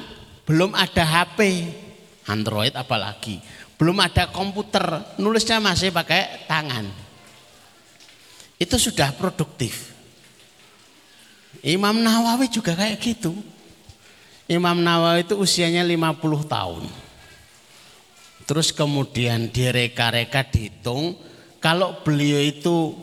belum 0.48 0.72
ada 0.72 1.04
HP, 1.04 1.68
Android 2.26 2.72
apalagi 2.74 3.42
belum 3.76 3.98
ada 4.00 4.32
komputer, 4.32 4.84
nulisnya 5.20 5.60
masih 5.60 5.92
pakai 5.92 6.48
tangan. 6.48 6.88
Itu 8.56 8.80
sudah 8.80 9.12
produktif. 9.16 9.92
Imam 11.60 12.00
Nawawi 12.00 12.48
juga 12.48 12.78
kayak 12.78 13.02
gitu. 13.04 13.36
Imam 14.48 14.80
Nawawi 14.80 15.28
itu 15.28 15.36
usianya 15.36 15.84
50 15.84 16.46
tahun. 16.46 16.84
Terus 18.46 18.70
kemudian 18.70 19.50
direka-reka 19.50 20.46
dihitung 20.54 21.18
kalau 21.58 21.98
beliau 22.06 22.38
itu 22.46 22.94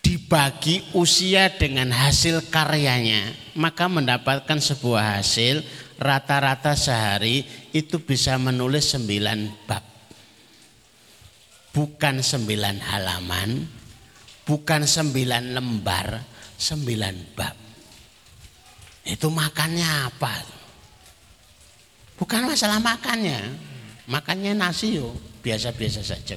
dibagi 0.00 0.80
usia 0.96 1.52
dengan 1.52 1.92
hasil 1.92 2.48
karyanya, 2.48 3.36
maka 3.52 3.84
mendapatkan 3.92 4.56
sebuah 4.56 5.20
hasil 5.20 5.60
rata-rata 5.98 6.78
sehari 6.78 7.42
itu 7.74 7.98
bisa 8.00 8.38
menulis 8.38 8.94
sembilan 8.94 9.38
bab. 9.66 9.84
Bukan 11.74 12.22
sembilan 12.22 12.76
halaman, 12.80 13.50
bukan 14.46 14.82
sembilan 14.82 15.54
lembar, 15.54 16.06
sembilan 16.56 17.14
bab. 17.34 17.56
Itu 19.04 19.28
makannya 19.30 19.90
apa? 20.08 20.34
Bukan 22.18 22.50
masalah 22.50 22.82
makannya. 22.82 23.68
Makannya 24.08 24.56
nasi 24.56 24.96
yo, 24.96 25.12
biasa-biasa 25.44 26.00
saja. 26.02 26.34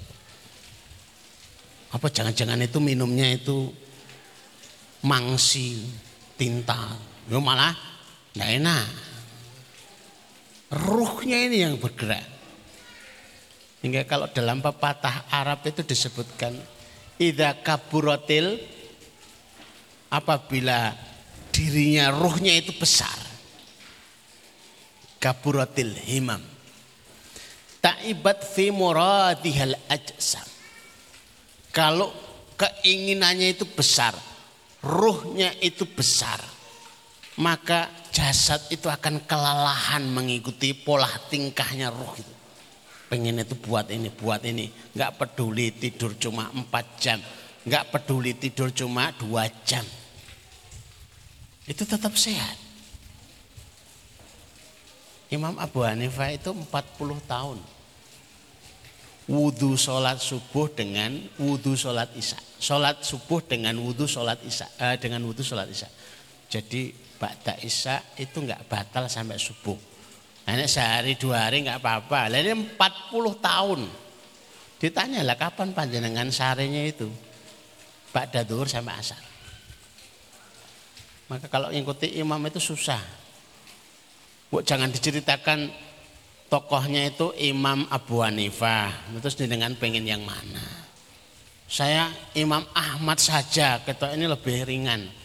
Apa 1.91 2.07
jangan-jangan 2.11 2.59
itu 2.61 2.77
minumnya 2.83 3.27
itu 3.31 3.71
mangsi, 5.07 5.81
tinta. 6.37 6.95
Yo 7.31 7.39
malah 7.41 7.73
enggak 8.35 8.51
enak. 8.61 8.87
Ruhnya 10.71 11.51
ini 11.51 11.67
yang 11.67 11.75
bergerak. 11.75 12.23
Hingga 13.83 14.07
kalau 14.07 14.31
dalam 14.31 14.63
pepatah 14.63 15.27
Arab 15.27 15.65
itu 15.67 15.83
disebutkan 15.83 16.53
Ida 17.19 17.59
kaburotil 17.59 18.61
apabila 20.07 20.95
dirinya 21.51 22.09
ruhnya 22.09 22.55
itu 22.55 22.71
besar. 22.73 23.19
Kaburotil 25.21 25.91
himam. 26.07 26.41
Ta'ibat 27.81 28.45
fi 28.45 28.71
muradihal 28.71 29.75
ajsam. 29.89 30.45
Kalau 31.73 32.09
keinginannya 32.57 33.57
itu 33.57 33.65
besar, 33.65 34.13
ruhnya 34.81 35.53
itu 35.61 35.85
besar, 35.85 36.41
maka 37.37 37.89
jasad 38.11 38.59
itu 38.69 38.91
akan 38.91 39.23
kelelahan 39.23 40.03
mengikuti 40.05 40.75
pola 40.75 41.09
tingkahnya 41.31 41.89
ruh 41.89 42.13
itu. 42.19 42.33
Pengen 43.07 43.43
itu 43.43 43.55
buat 43.59 43.91
ini, 43.91 44.07
buat 44.07 44.39
ini. 44.47 44.71
Enggak 44.95 45.19
peduli 45.19 45.71
tidur 45.75 46.15
cuma 46.15 46.47
empat 46.51 46.85
jam. 46.95 47.19
Enggak 47.67 47.91
peduli 47.91 48.31
tidur 48.35 48.71
cuma 48.71 49.11
dua 49.15 49.51
jam. 49.67 49.83
Itu 51.67 51.83
tetap 51.83 52.15
sehat. 52.15 52.55
Imam 55.31 55.55
Abu 55.59 55.83
Hanifah 55.83 56.35
itu 56.35 56.51
40 56.51 56.67
tahun 57.23 57.59
wudhu 59.31 59.79
sholat 59.79 60.19
subuh 60.19 60.67
dengan 60.67 61.15
wudhu 61.39 61.71
sholat 61.79 62.11
isya. 62.19 62.35
Sholat 62.59 62.99
subuh 62.99 63.39
dengan 63.39 63.79
wudhu 63.79 64.03
sholat 64.03 64.43
isya. 64.43 64.67
Eh, 64.75 64.99
dengan 64.99 65.23
wudhu 65.23 65.39
sholat 65.39 65.71
isya. 65.71 65.87
Jadi 66.51 66.91
ba'da 67.21 67.53
isya 67.61 68.01
itu 68.17 68.41
enggak 68.41 68.65
batal 68.65 69.05
sampai 69.05 69.37
subuh. 69.37 69.77
Ini 70.49 70.65
sehari 70.65 71.13
dua 71.21 71.45
hari 71.45 71.61
enggak 71.61 71.77
apa-apa. 71.77 72.33
Ini 72.33 72.73
40 72.73 73.37
tahun. 73.37 73.81
Ditanya 74.81 75.21
lah 75.21 75.37
kapan 75.37 75.77
panjenengan 75.77 76.33
seharinya 76.33 76.81
itu? 76.81 77.05
Ba'da 78.09 78.41
duhur 78.41 78.65
sampai 78.65 78.97
asar. 78.97 79.21
Maka 81.29 81.45
kalau 81.45 81.69
ikuti 81.69 82.17
imam 82.17 82.41
itu 82.49 82.57
susah. 82.57 82.99
Bu, 84.51 84.59
jangan 84.65 84.91
diceritakan 84.91 85.71
tokohnya 86.51 87.07
itu 87.07 87.31
Imam 87.39 87.87
Abu 87.87 88.19
Hanifah. 88.19 88.91
Terus 89.23 89.39
dengan 89.39 89.71
pengen 89.79 90.03
yang 90.03 90.27
mana? 90.27 90.91
Saya 91.71 92.11
Imam 92.35 92.67
Ahmad 92.75 93.15
saja, 93.15 93.79
ketua 93.79 94.11
ini 94.11 94.27
lebih 94.27 94.67
ringan. 94.67 95.20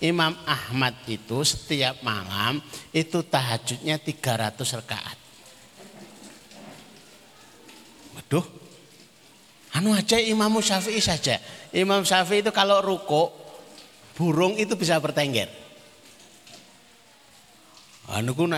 Imam 0.00 0.32
Ahmad 0.48 0.96
itu 1.04 1.44
setiap 1.44 2.00
malam 2.00 2.64
itu 2.88 3.20
tahajudnya 3.20 4.00
300 4.00 4.56
rakaat. 4.80 5.18
Waduh, 8.16 8.46
anu 9.76 9.92
aja 9.92 10.16
Imam 10.16 10.56
Syafi'i 10.64 11.04
saja. 11.04 11.36
Imam 11.76 12.00
Syafi'i 12.00 12.40
itu 12.40 12.48
kalau 12.48 12.80
ruko, 12.80 13.28
burung 14.16 14.56
itu 14.56 14.72
bisa 14.72 14.96
bertengger. 14.96 15.52
Anu 18.10 18.32
ku 18.32 18.48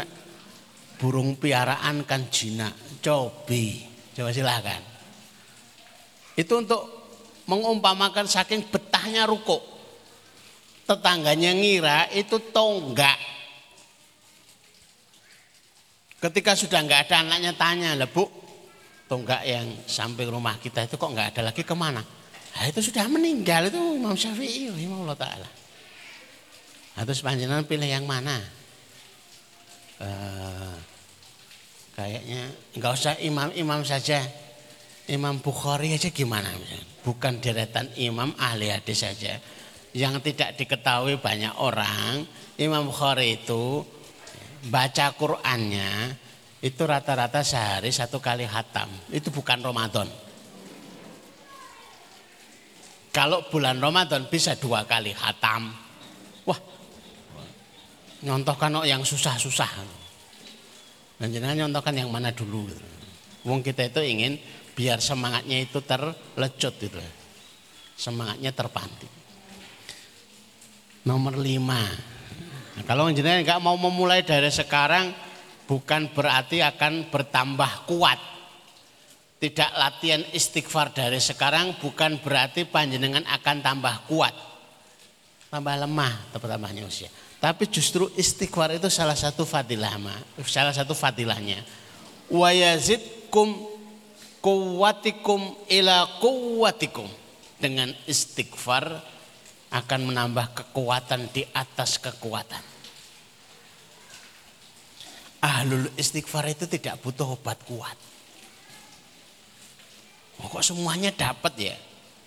burung 1.02 1.34
piaraan 1.34 2.06
kan 2.06 2.30
jinak, 2.30 3.02
cobi. 3.02 3.82
Coba 4.14 4.30
silahkan. 4.30 4.82
Itu 6.38 6.62
untuk 6.62 6.86
mengumpamakan 7.50 8.30
saking 8.30 8.70
betahnya 8.70 9.26
ruko. 9.26 9.60
Tetangganya 10.82 11.54
ngira 11.54 12.10
itu 12.12 12.36
tonggak. 12.50 13.18
Ketika 16.22 16.54
sudah 16.54 16.86
nggak 16.86 17.10
ada 17.10 17.26
anaknya 17.26 17.52
tanya, 17.58 17.98
bu, 18.06 18.30
tonggak 19.10 19.42
yang 19.42 19.66
samping 19.90 20.30
rumah 20.30 20.54
kita 20.62 20.86
itu 20.86 20.94
kok 20.94 21.10
nggak 21.10 21.34
ada 21.34 21.50
lagi 21.50 21.66
ke 21.66 21.74
mana? 21.74 22.02
Nah, 22.52 22.64
itu 22.68 22.78
sudah 22.84 23.08
meninggal 23.08 23.72
itu 23.72 23.80
Imam 23.98 24.14
Syafi'i, 24.14 24.68
Imam 24.70 25.08
Allah 25.08 25.18
Ta'ala. 25.18 25.48
Nah, 26.92 27.02
terus 27.08 27.24
panjenengan 27.24 27.64
pilih 27.64 27.88
yang 27.88 28.04
mana? 28.04 28.36
Uh, 30.02 30.76
kayaknya 31.96 32.52
nggak 32.76 32.92
usah 32.92 33.14
imam-imam 33.18 33.82
saja. 33.82 34.20
Imam 35.10 35.42
Bukhari 35.42 35.96
aja 35.96 36.14
gimana? 36.14 36.54
Bukan 37.02 37.42
deretan 37.42 37.90
imam 37.98 38.30
ahli 38.38 38.70
hadis 38.70 39.02
saja. 39.02 39.34
Yang 39.92 40.32
tidak 40.32 40.56
diketahui 40.56 41.20
banyak 41.20 41.52
orang, 41.60 42.24
Imam 42.56 42.88
Bukhari 42.88 43.36
itu 43.36 43.84
baca 44.72 45.12
Qur'annya 45.12 46.16
itu 46.62 46.82
rata-rata 46.86 47.42
sehari 47.42 47.90
satu 47.90 48.22
kali 48.22 48.46
hatam. 48.48 48.88
Itu 49.12 49.34
bukan 49.34 49.60
Ramadan. 49.60 50.08
Kalau 53.12 53.44
bulan 53.52 53.76
Ramadan 53.76 54.24
bisa 54.32 54.56
dua 54.56 54.88
kali 54.88 55.12
hatam. 55.12 55.68
Wah, 56.48 56.56
nyontohkan 58.24 58.80
yang 58.88 59.04
susah-susah. 59.04 60.00
Dan 61.20 61.28
jangan 61.28 61.68
nyontohkan 61.68 61.92
yang 61.92 62.08
mana 62.08 62.32
dulu. 62.32 62.64
Wong 63.44 63.60
kita 63.60 63.92
itu 63.92 64.00
ingin 64.00 64.40
biar 64.72 65.02
semangatnya 65.02 65.60
itu 65.60 65.84
terlecut 65.84 66.74
gitu. 66.80 66.98
Semangatnya 67.98 68.54
terpantik. 68.56 69.21
Nomor 71.02 71.34
lima, 71.34 71.82
Nah, 72.72 72.84
kalau 72.88 73.08
jenengan 73.12 73.44
nggak 73.44 73.60
mau 73.60 73.76
memulai 73.76 74.24
dari 74.24 74.48
sekarang 74.48 75.12
bukan 75.68 76.08
berarti 76.12 76.64
akan 76.64 77.12
bertambah 77.12 77.84
kuat. 77.84 78.20
Tidak 79.42 79.70
latihan 79.74 80.22
istighfar 80.30 80.94
dari 80.94 81.18
sekarang 81.18 81.74
bukan 81.82 82.22
berarti 82.22 82.62
panjenengan 82.62 83.26
akan 83.26 83.56
tambah 83.58 84.06
kuat. 84.06 84.32
Tambah 85.50 85.74
lemah 85.84 86.32
tambahnya 86.32 86.86
usia. 86.86 87.10
Tapi 87.42 87.66
justru 87.68 88.06
istighfar 88.14 88.78
itu 88.78 88.86
salah 88.86 89.18
satu 89.18 89.42
fadilah 89.42 89.98
salah 90.46 90.72
satu 90.72 90.94
fadilahnya. 90.94 91.58
Wa 92.30 92.54
yazidkum 92.54 93.66
kuwatikum 94.38 95.66
ila 95.68 96.06
kuwatikum. 96.22 97.10
Dengan 97.58 97.90
istighfar 98.06 99.11
akan 99.72 100.00
menambah 100.12 100.52
kekuatan 100.52 101.32
di 101.32 101.48
atas 101.56 101.96
kekuatan. 101.96 102.60
Ahlul 105.42 105.90
istighfar 105.98 106.46
itu 106.52 106.68
tidak 106.70 107.00
butuh 107.02 107.34
obat 107.34 107.58
kuat. 107.66 107.98
Oh, 110.38 110.48
kok 110.52 110.62
semuanya 110.62 111.10
dapat 111.10 111.54
ya? 111.58 111.76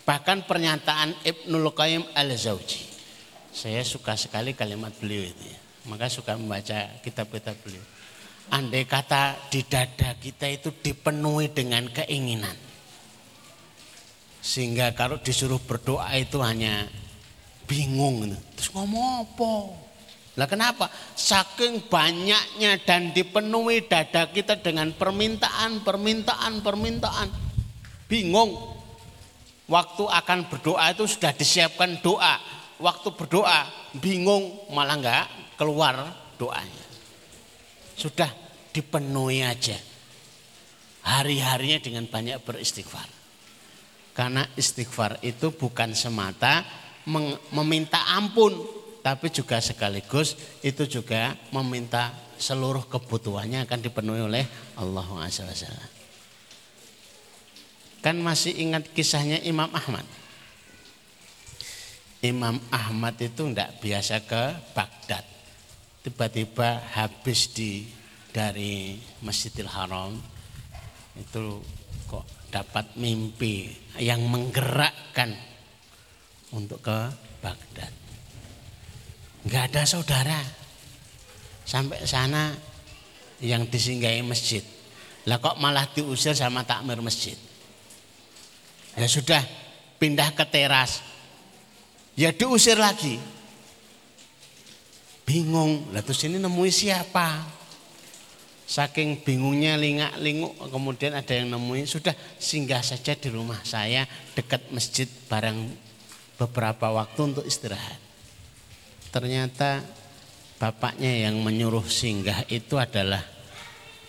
Bahkan 0.03 0.45
pernyataan 0.49 1.23
Ibnul 1.23 1.71
Qayyim 1.71 2.03
al-Zawji. 2.11 2.83
Saya 3.55 3.81
suka 3.87 4.19
sekali 4.19 4.51
kalimat 4.51 4.91
beliau 4.99 5.23
itu 5.23 5.43
ya. 5.47 5.57
Maka 5.87 6.11
suka 6.11 6.35
membaca 6.35 6.91
kitab-kitab 6.99 7.55
beliau. 7.63 7.85
Andai 8.51 8.85
kata 8.85 9.49
di 9.49 9.65
dada 9.65 10.13
kita 10.17 10.45
itu 10.51 10.69
dipenuhi 10.75 11.49
dengan 11.49 11.87
keinginan. 11.89 12.53
Sehingga 14.45 14.93
kalau 14.93 15.17
disuruh 15.17 15.57
berdoa 15.57 16.13
itu 16.19 16.37
hanya 16.43 16.85
bingung 17.65 18.33
terus 18.55 18.69
ngomong 18.71 19.25
apa? 19.25 19.53
Lah 20.35 20.47
kenapa? 20.51 20.91
Saking 21.15 21.87
banyaknya 21.87 22.75
dan 22.83 23.15
dipenuhi 23.15 23.87
dada 23.87 24.27
kita 24.27 24.59
dengan 24.59 24.91
permintaan 24.91 25.79
permintaan 25.79 26.59
permintaan. 26.59 27.27
Bingung. 28.11 28.75
Waktu 29.65 30.03
akan 30.05 30.51
berdoa 30.51 30.91
itu 30.91 31.07
sudah 31.07 31.31
disiapkan 31.31 32.03
doa. 32.03 32.35
Waktu 32.83 33.15
berdoa 33.15 33.63
bingung. 33.95 34.67
Malah 34.75 34.95
enggak 34.99 35.25
keluar 35.55 36.11
doanya. 36.35 36.85
Sudah 37.95 38.27
dipenuhi 38.75 39.39
aja. 39.39 39.79
Hari-harinya 41.07 41.79
dengan 41.79 42.11
banyak 42.11 42.43
beristighfar. 42.43 43.07
Karena 44.11 44.43
istighfar 44.59 45.23
itu 45.23 45.55
bukan 45.55 45.95
semata 45.95 46.67
meminta 47.53 48.01
ampun 48.17 48.57
tapi 49.05 49.29
juga 49.29 49.61
sekaligus 49.61 50.33
itu 50.65 50.89
juga 50.89 51.37
meminta 51.53 52.09
seluruh 52.41 52.89
kebutuhannya 52.89 53.63
akan 53.69 53.79
dipenuhi 53.79 54.21
oleh 54.25 54.43
Allah 54.81 55.05
SWT. 55.29 55.69
Kan 58.01 58.17
masih 58.21 58.57
ingat 58.57 58.89
kisahnya 58.93 59.41
Imam 59.45 59.69
Ahmad. 59.69 60.05
Imam 62.25 62.57
Ahmad 62.73 63.13
itu 63.21 63.45
tidak 63.45 63.77
biasa 63.77 64.25
ke 64.25 64.73
Baghdad. 64.73 65.25
Tiba-tiba 66.01 66.81
habis 66.97 67.53
di 67.53 67.85
dari 68.33 68.97
Masjidil 69.21 69.69
Haram 69.69 70.17
itu 71.15 71.61
kok 72.09 72.25
dapat 72.49 72.97
mimpi 72.97 73.71
yang 74.01 74.25
menggerakkan 74.27 75.54
untuk 76.55 76.79
ke 76.79 76.97
Baghdad. 77.43 77.91
Enggak 79.45 79.63
ada 79.69 79.83
saudara. 79.83 80.39
Sampai 81.67 82.01
sana 82.07 82.55
yang 83.43 83.67
disinggahi 83.67 84.23
masjid. 84.23 84.63
Lah 85.27 85.41
kok 85.41 85.59
malah 85.59 85.85
diusir 85.91 86.33
sama 86.33 86.63
takmir 86.63 87.01
masjid. 87.03 87.35
Ya 88.95 89.05
sudah 89.11 89.43
pindah 89.99 90.31
ke 90.33 90.45
teras. 90.47 91.03
Ya 92.15 92.31
diusir 92.31 92.79
lagi. 92.79 93.19
Bingung. 95.27 95.91
Lah 95.91 96.05
terus 96.05 96.23
ini 96.23 96.39
nemui 96.39 96.71
siapa? 96.71 97.43
Saking 98.65 99.21
bingungnya 99.21 99.77
lingak-linguk 99.77 100.57
kemudian 100.73 101.13
ada 101.13 101.37
yang 101.37 101.53
nemuin 101.53 101.85
sudah 101.85 102.17
singgah 102.41 102.81
saja 102.81 103.13
di 103.13 103.29
rumah 103.29 103.61
saya 103.61 104.09
dekat 104.33 104.73
masjid 104.73 105.05
barang 105.05 105.84
beberapa 106.35 106.91
waktu 106.91 107.19
untuk 107.33 107.45
istirahat. 107.47 107.99
Ternyata 109.11 109.79
bapaknya 110.59 111.27
yang 111.27 111.39
menyuruh 111.39 111.87
singgah 111.87 112.43
itu 112.51 112.75
adalah 112.75 113.23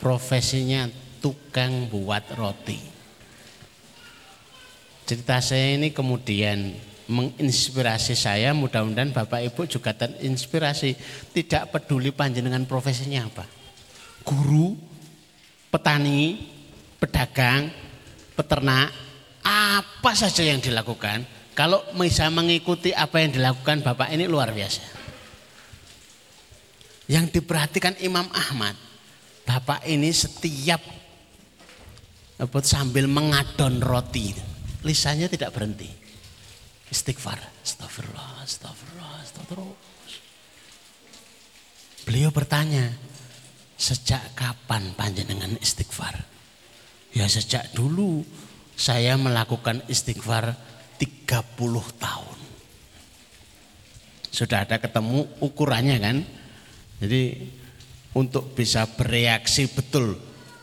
profesinya 0.03 0.91
tukang 1.23 1.87
buat 1.87 2.27
roti. 2.35 2.79
Cerita 5.07 5.39
saya 5.39 5.79
ini 5.79 5.95
kemudian 5.95 6.75
menginspirasi 7.07 8.19
saya, 8.19 8.51
mudah-mudahan 8.51 9.15
Bapak 9.15 9.47
Ibu 9.47 9.71
juga 9.71 9.95
terinspirasi. 9.95 10.99
Tidak 11.31 11.71
peduli 11.71 12.11
panjenengan 12.11 12.67
profesinya 12.67 13.31
apa. 13.31 13.47
Guru, 14.27 14.75
petani, 15.71 16.43
pedagang, 16.99 17.71
peternak, 18.35 18.91
apa 19.47 20.13
saja 20.19 20.43
yang 20.43 20.59
dilakukan 20.59 21.36
kalau 21.57 21.81
bisa 21.97 22.29
mengikuti 22.29 22.93
apa 22.93 23.25
yang 23.25 23.33
dilakukan 23.33 23.81
Bapak 23.81 24.13
ini 24.13 24.29
luar 24.29 24.53
biasa. 24.53 24.85
Yang 27.09 27.41
diperhatikan 27.41 27.97
Imam 28.05 28.29
Ahmad, 28.29 28.77
Bapak 29.49 29.89
ini 29.89 30.13
setiap 30.13 30.85
sambil 32.61 33.09
mengadon 33.09 33.81
roti, 33.81 34.37
lisannya 34.85 35.33
tidak 35.33 35.57
berhenti. 35.57 35.89
Istighfar, 36.93 37.41
astagfirullah, 37.65 38.45
astagfirullah, 38.45 39.13
astagfirullah. 39.25 39.81
Beliau 42.05 42.31
bertanya, 42.31 42.93
sejak 43.81 44.37
kapan 44.37 44.93
panjenengan 44.93 45.57
istighfar? 45.57 46.21
Ya 47.17 47.25
sejak 47.33 47.73
dulu 47.73 48.21
saya 48.77 49.17
melakukan 49.17 49.81
istighfar 49.89 50.53
30 50.99 52.01
tahun. 52.01 52.39
Sudah 54.33 54.69
ada 54.69 54.77
ketemu 54.77 55.25
ukurannya 55.41 55.97
kan? 55.97 56.17
Jadi 57.01 57.53
untuk 58.17 58.57
bisa 58.57 58.89
bereaksi 58.89 59.69
betul 59.69 60.17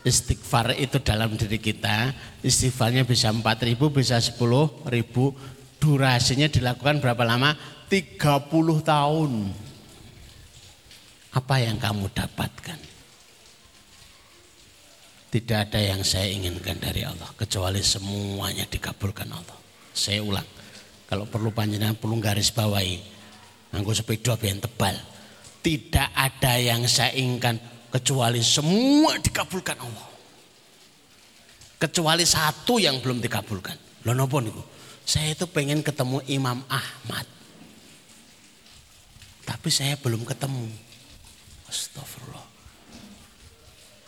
istighfar 0.04 0.76
itu 0.76 1.00
dalam 1.00 1.34
diri 1.34 1.56
kita, 1.58 2.12
istighfarnya 2.44 3.08
bisa 3.08 3.32
4000 3.32 3.74
bisa 3.90 4.20
10000 4.20 4.84
durasinya 5.80 6.46
dilakukan 6.46 7.00
berapa 7.00 7.24
lama? 7.24 7.56
30 7.88 8.20
tahun. 8.84 9.32
Apa 11.34 11.54
yang 11.58 11.80
kamu 11.82 12.14
dapatkan? 12.14 12.78
Tidak 15.34 15.58
ada 15.58 15.80
yang 15.82 16.06
saya 16.06 16.30
inginkan 16.30 16.78
dari 16.78 17.02
Allah 17.02 17.26
kecuali 17.34 17.82
semuanya 17.82 18.62
dikabulkan 18.70 19.26
Allah. 19.34 19.63
Saya 19.94 20.20
ulang. 20.20 20.46
Kalau 21.06 21.30
perlu 21.30 21.54
panjenengan 21.54 21.94
perlu 21.94 22.18
garis 22.18 22.50
bawahi. 22.50 22.98
Nganggo 23.70 23.94
sepeda 23.94 24.34
biar 24.34 24.58
tebal. 24.58 24.98
Tidak 25.64 26.12
ada 26.12 26.60
yang 26.60 26.84
saya 26.84 27.16
inginkan 27.16 27.56
Kecuali 27.94 28.42
semua 28.42 29.14
dikabulkan 29.22 29.78
Allah. 29.78 30.08
Kecuali 31.78 32.26
satu 32.26 32.82
yang 32.82 32.98
belum 32.98 33.22
dikabulkan. 33.22 34.02
Loh 34.02 34.18
nopo 34.18 34.42
niku? 34.42 34.58
Saya 35.06 35.30
itu 35.30 35.46
pengen 35.46 35.78
ketemu 35.78 36.18
Imam 36.26 36.58
Ahmad. 36.66 37.22
Tapi 39.46 39.68
saya 39.70 39.94
belum 39.94 40.26
ketemu. 40.26 40.66
Astagfirullah. 41.70 42.46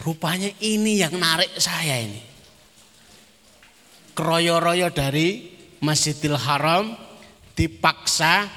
Rupanya 0.02 0.50
ini 0.66 0.98
yang 1.06 1.14
narik 1.14 1.54
saya 1.54 2.02
ini. 2.02 2.26
Keroyo-royo 4.18 4.90
dari 4.90 5.54
Masjidil 5.80 6.36
Haram 6.36 6.96
dipaksa 7.56 8.48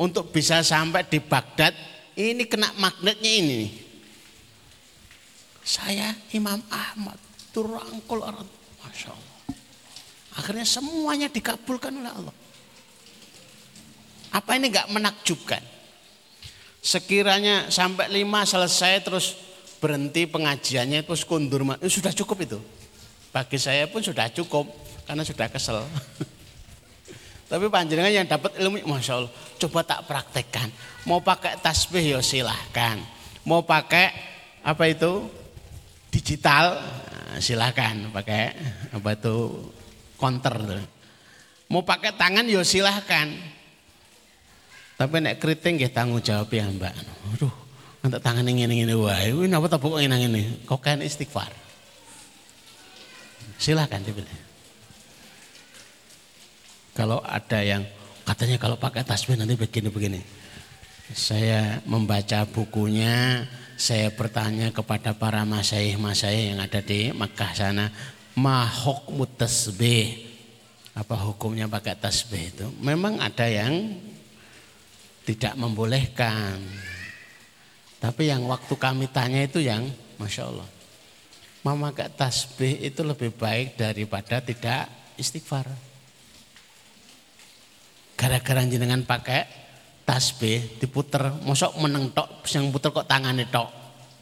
untuk 0.00 0.34
bisa 0.34 0.60
sampai 0.64 1.06
di 1.06 1.22
Baghdad. 1.22 1.72
Ini 2.18 2.44
kena 2.50 2.74
magnetnya 2.76 3.32
ini. 3.32 3.70
Saya 5.64 6.12
Imam 6.34 6.58
Ahmad 6.68 7.16
turangkul 7.54 8.20
orang. 8.20 8.48
Masya 8.80 9.12
Allah. 9.12 9.36
Akhirnya 10.40 10.66
semuanya 10.66 11.28
dikabulkan 11.30 11.94
oleh 11.94 12.10
Allah. 12.10 12.34
Apa 14.30 14.56
ini 14.56 14.70
nggak 14.70 14.90
menakjubkan? 14.94 15.62
Sekiranya 16.80 17.68
sampai 17.68 18.08
lima 18.08 18.46
selesai 18.48 19.04
terus 19.04 19.36
berhenti 19.80 20.24
pengajiannya 20.24 21.04
terus 21.04 21.28
kundur 21.28 21.64
sudah 21.88 22.12
cukup 22.14 22.38
itu. 22.46 22.58
Bagi 23.30 23.58
saya 23.60 23.86
pun 23.86 24.02
sudah 24.02 24.32
cukup 24.32 24.66
karena 25.06 25.22
sudah 25.22 25.46
kesel. 25.52 25.84
Tapi 27.50 27.66
panjenengan 27.66 28.14
yang 28.14 28.26
dapat 28.30 28.54
ilmu, 28.62 28.78
masya 28.86 29.18
Allah, 29.18 29.32
coba 29.58 29.82
tak 29.82 30.06
praktekkan. 30.06 30.70
Mau 31.02 31.18
pakai 31.18 31.58
tasbih 31.58 32.14
ya 32.14 32.22
silahkan. 32.22 33.02
Mau 33.42 33.66
pakai 33.66 34.14
apa 34.62 34.86
itu 34.86 35.26
digital 36.14 36.78
nah, 36.78 37.42
silahkan 37.42 38.06
pakai 38.14 38.54
apa 38.94 39.18
itu 39.18 39.66
counter. 40.14 40.78
Mau 41.66 41.82
pakai 41.82 42.14
tangan 42.14 42.46
ya 42.46 42.62
silahkan. 42.62 43.34
Tapi 44.94 45.16
nek 45.18 45.42
keriting 45.42 45.80
nggih 45.80 45.90
tanggung 45.90 46.22
jawab 46.22 46.54
ya 46.54 46.70
Mbak. 46.70 46.94
Aduh, 47.34 47.54
nanti 48.04 48.18
tangan 48.22 48.46
ini 48.46 48.84
ini 48.84 48.94
wae. 48.94 49.34
Ini 49.34 49.54
apa 49.58 49.66
tak 49.66 49.82
ini 49.82 50.16
ini? 50.28 50.42
Kok 50.68 50.78
kan 50.78 51.02
istighfar. 51.02 51.50
Silahkan 53.58 53.98
dipilih. 54.06 54.49
Kalau 57.00 57.24
ada 57.24 57.64
yang 57.64 57.80
katanya 58.28 58.60
kalau 58.60 58.76
pakai 58.76 59.00
tasbih 59.00 59.32
nanti 59.32 59.56
begini-begini. 59.56 60.20
Saya 61.16 61.80
membaca 61.88 62.44
bukunya, 62.44 63.48
saya 63.80 64.12
bertanya 64.12 64.68
kepada 64.68 65.16
para 65.16 65.48
masyayikh-masyayikh 65.48 66.52
yang 66.52 66.60
ada 66.60 66.84
di 66.84 67.08
Mekah 67.16 67.52
sana, 67.56 67.88
mahok 68.36 69.16
mutasbih. 69.16 70.28
Apa 70.92 71.16
hukumnya 71.24 71.72
pakai 71.72 71.96
tasbih 71.96 72.52
itu? 72.52 72.68
Memang 72.84 73.16
ada 73.16 73.48
yang 73.48 73.96
tidak 75.24 75.56
membolehkan. 75.56 76.60
Tapi 77.96 78.28
yang 78.28 78.44
waktu 78.44 78.76
kami 78.76 79.08
tanya 79.08 79.40
itu 79.48 79.64
yang 79.64 79.88
Masya 80.20 80.52
Allah. 80.52 80.68
Memakai 81.64 82.12
tasbih 82.12 82.76
itu 82.84 83.00
lebih 83.00 83.32
baik 83.32 83.80
daripada 83.80 84.44
tidak 84.44 84.92
istighfar. 85.16 85.89
Gara-gara 88.20 88.60
jenengan 88.68 89.00
pakai 89.08 89.48
tasbih 90.04 90.76
diputer, 90.76 91.40
mosok 91.40 91.80
meneng 91.80 92.12
tok, 92.12 92.44
yang 92.52 92.68
puter 92.68 92.92
kok 92.92 93.08
tangannya 93.08 93.48
tok, 93.48 93.72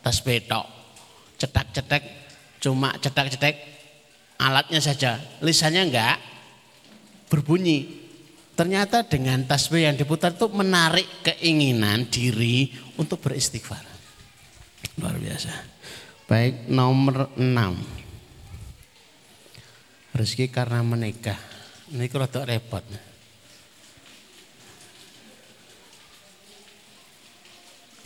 tasbih 0.07 0.47
tok. 0.47 0.63
Cetak-cetak, 1.35 2.03
cuma 2.63 2.95
cetak-cetak 2.95 3.59
alatnya 4.39 4.79
saja, 4.79 5.19
lisannya 5.43 5.91
enggak 5.91 6.15
berbunyi. 7.27 8.07
Ternyata 8.55 9.03
dengan 9.07 9.47
tasbih 9.47 9.87
yang 9.91 9.97
diputar 9.99 10.35
itu 10.35 10.47
menarik 10.51 11.07
keinginan 11.27 12.07
diri 12.11 12.71
untuk 12.99 13.23
beristighfar. 13.23 13.83
Luar 14.99 15.15
biasa. 15.19 15.51
Baik 16.27 16.67
nomor 16.67 17.31
6. 17.39 17.47
Rezeki 20.15 20.51
karena 20.51 20.83
menikah. 20.83 21.39
Ini 21.95 22.11
rada 22.11 22.43
repot. 22.43 22.83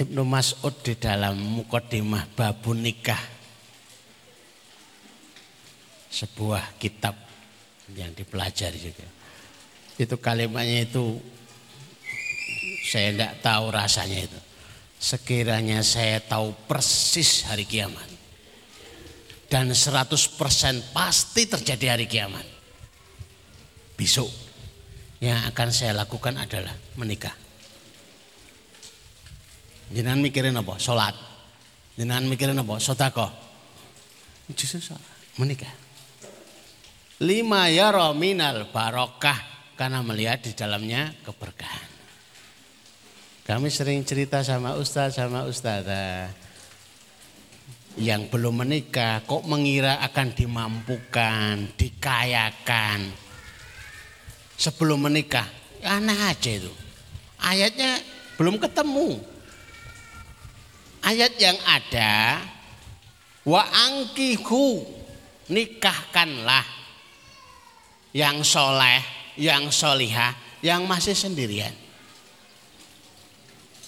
Ibnu 0.03 0.23
Mas'ud 0.27 0.75
di 0.83 0.99
dalam 0.99 1.39
mukodimah 1.39 2.27
babun 2.35 2.83
nikah. 2.83 3.21
Sebuah 6.13 6.77
kitab 6.77 7.17
yang 7.97 8.13
dipelajari 8.13 8.77
juga 8.77 9.23
itu 10.01 10.17
kalimatnya 10.17 10.89
itu 10.89 11.21
saya 12.83 13.13
tidak 13.13 13.33
tahu 13.45 13.65
rasanya 13.69 14.19
itu. 14.25 14.41
Sekiranya 15.03 15.83
saya 15.83 16.23
tahu 16.23 16.55
persis 16.71 17.43
hari 17.47 17.67
kiamat. 17.67 18.07
Dan 19.51 19.75
100% 19.75 20.17
pasti 20.97 21.43
terjadi 21.45 21.87
hari 21.93 22.07
kiamat. 22.09 22.47
Besok 23.99 24.31
yang 25.21 25.43
akan 25.53 25.69
saya 25.69 25.93
lakukan 25.93 26.41
adalah 26.41 26.73
menikah. 26.97 27.42
Jangan 29.93 30.19
mikirin 30.25 30.57
apa? 30.57 30.81
Sholat. 30.81 31.15
Jangan 32.01 32.25
mikirin 32.25 32.57
apa? 32.57 32.81
Sotako. 32.81 33.29
Justru. 34.53 34.97
Menikah. 35.37 35.71
Lima 37.23 37.71
ya 37.71 37.93
minal 38.17 38.73
barokah 38.73 39.39
karena 39.79 40.03
melihat 40.03 40.43
di 40.43 40.53
dalamnya 40.59 41.15
keberkahan. 41.23 41.91
Kami 43.43 43.69
sering 43.71 44.03
cerita 44.03 44.43
sama 44.43 44.75
ustaz 44.79 45.19
sama 45.19 45.47
ustazah 45.47 46.31
yang 47.99 48.31
belum 48.31 48.65
menikah 48.65 49.27
kok 49.27 49.45
mengira 49.45 50.01
akan 50.01 50.29
dimampukan, 50.33 51.75
dikayakan 51.77 53.13
sebelum 54.57 55.11
menikah. 55.11 55.47
Aneh 55.83 56.15
aja 56.15 56.51
itu. 56.55 56.71
Ayatnya 57.43 57.99
belum 58.39 58.63
ketemu. 58.63 59.32
Ayat 61.03 61.35
yang 61.39 61.59
ada 61.67 62.39
wa 63.43 63.63
angkihu 63.67 64.87
nikahkanlah 65.51 66.63
yang 68.15 68.47
soleh 68.47 69.23
yang 69.37 69.73
solihah, 69.73 70.37
yang 70.61 70.85
masih 70.85 71.17
sendirian. 71.17 71.73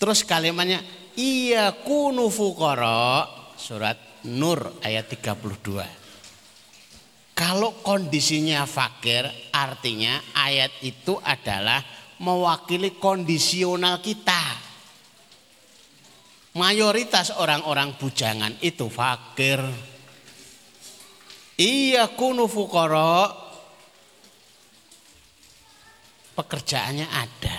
Terus 0.01 0.25
kalimatnya 0.25 0.81
iya 1.17 1.73
kunu 1.73 2.29
fukara 2.29 3.29
surat 3.57 3.97
Nur 4.25 4.81
ayat 4.81 5.05
32. 5.12 7.37
Kalau 7.37 7.77
kondisinya 7.85 8.65
fakir 8.65 9.29
artinya 9.53 10.17
ayat 10.33 10.73
itu 10.81 11.21
adalah 11.21 11.85
mewakili 12.23 12.97
kondisional 12.97 14.01
kita. 14.01 14.64
Mayoritas 16.55 17.35
orang-orang 17.35 17.99
bujangan 17.99 18.55
itu 18.63 18.87
fakir. 18.87 19.59
Iya 21.59 22.11
kunu 22.15 22.47
fukara 22.47 23.31
pekerjaannya 26.35 27.07
ada, 27.11 27.59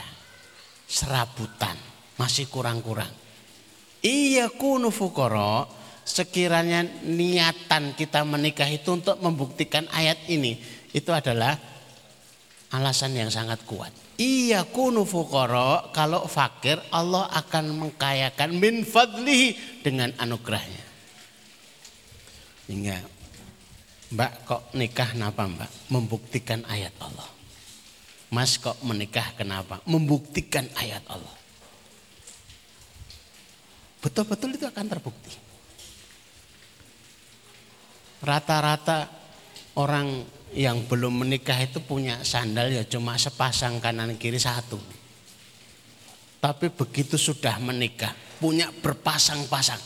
serabutan, 0.88 1.76
masih 2.20 2.48
kurang-kurang. 2.52 3.12
Iya 4.04 4.52
kunu 4.52 4.92
fukoro, 4.92 5.68
sekiranya 6.04 6.84
niatan 7.08 7.96
kita 7.98 8.22
menikah 8.28 8.68
itu 8.70 8.94
untuk 8.94 9.18
membuktikan 9.24 9.88
ayat 9.92 10.28
ini, 10.28 10.60
itu 10.92 11.10
adalah 11.10 11.56
alasan 12.76 13.16
yang 13.16 13.32
sangat 13.32 13.64
kuat. 13.64 14.05
Iya 14.16 14.64
kunu 14.64 15.04
fukoro, 15.04 15.92
kalau 15.92 16.24
fakir 16.24 16.80
Allah 16.88 17.28
akan 17.36 17.84
mengkayakan 17.84 18.56
min 18.56 18.88
fadlihi 18.88 19.82
dengan 19.84 20.16
anugerahnya. 20.16 20.84
Hingga 22.72 23.16
Mbak 24.16 24.32
kok 24.46 24.64
nikah 24.78 25.12
kenapa 25.18 25.44
mbak? 25.50 25.72
Membuktikan 25.90 26.62
ayat 26.70 26.94
Allah. 27.02 27.28
Mas 28.30 28.56
kok 28.62 28.78
menikah 28.86 29.34
kenapa? 29.34 29.82
Membuktikan 29.90 30.64
ayat 30.78 31.02
Allah. 31.10 31.36
Betul-betul 34.00 34.56
itu 34.56 34.66
akan 34.70 34.86
terbukti. 34.86 35.34
Rata-rata 38.22 39.10
orang 39.76 40.24
yang 40.56 40.88
belum 40.88 41.28
menikah 41.28 41.60
itu 41.60 41.84
punya 41.84 42.24
sandal 42.24 42.72
ya 42.72 42.88
cuma 42.88 43.20
sepasang 43.20 43.84
kanan 43.84 44.16
kiri 44.16 44.40
satu. 44.40 44.80
Tapi 46.40 46.72
begitu 46.72 47.20
sudah 47.20 47.60
menikah, 47.60 48.14
punya 48.40 48.72
berpasang-pasang. 48.72 49.82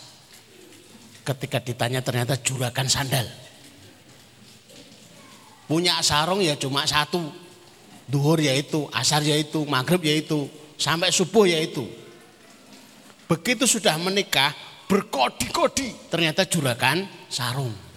Ketika 1.26 1.62
ditanya 1.64 2.04
ternyata 2.04 2.38
juragan 2.42 2.90
sandal. 2.90 3.26
Punya 5.70 6.02
sarung 6.02 6.42
ya 6.42 6.58
cuma 6.58 6.84
satu. 6.84 7.22
Duhur 8.10 8.42
ya 8.42 8.58
itu, 8.58 8.90
asar 8.90 9.22
ya 9.22 9.38
itu, 9.38 9.62
maghrib 9.70 10.02
ya 10.02 10.18
itu, 10.18 10.50
sampai 10.82 11.14
subuh 11.14 11.46
ya 11.46 11.62
itu. 11.62 11.86
Begitu 13.30 13.70
sudah 13.70 13.94
menikah, 14.02 14.50
berkodi-kodi 14.90 16.10
ternyata 16.10 16.50
juragan 16.50 17.06
sarung. 17.30 17.89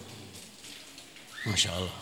Masya 1.47 1.71
Allah. 1.75 1.97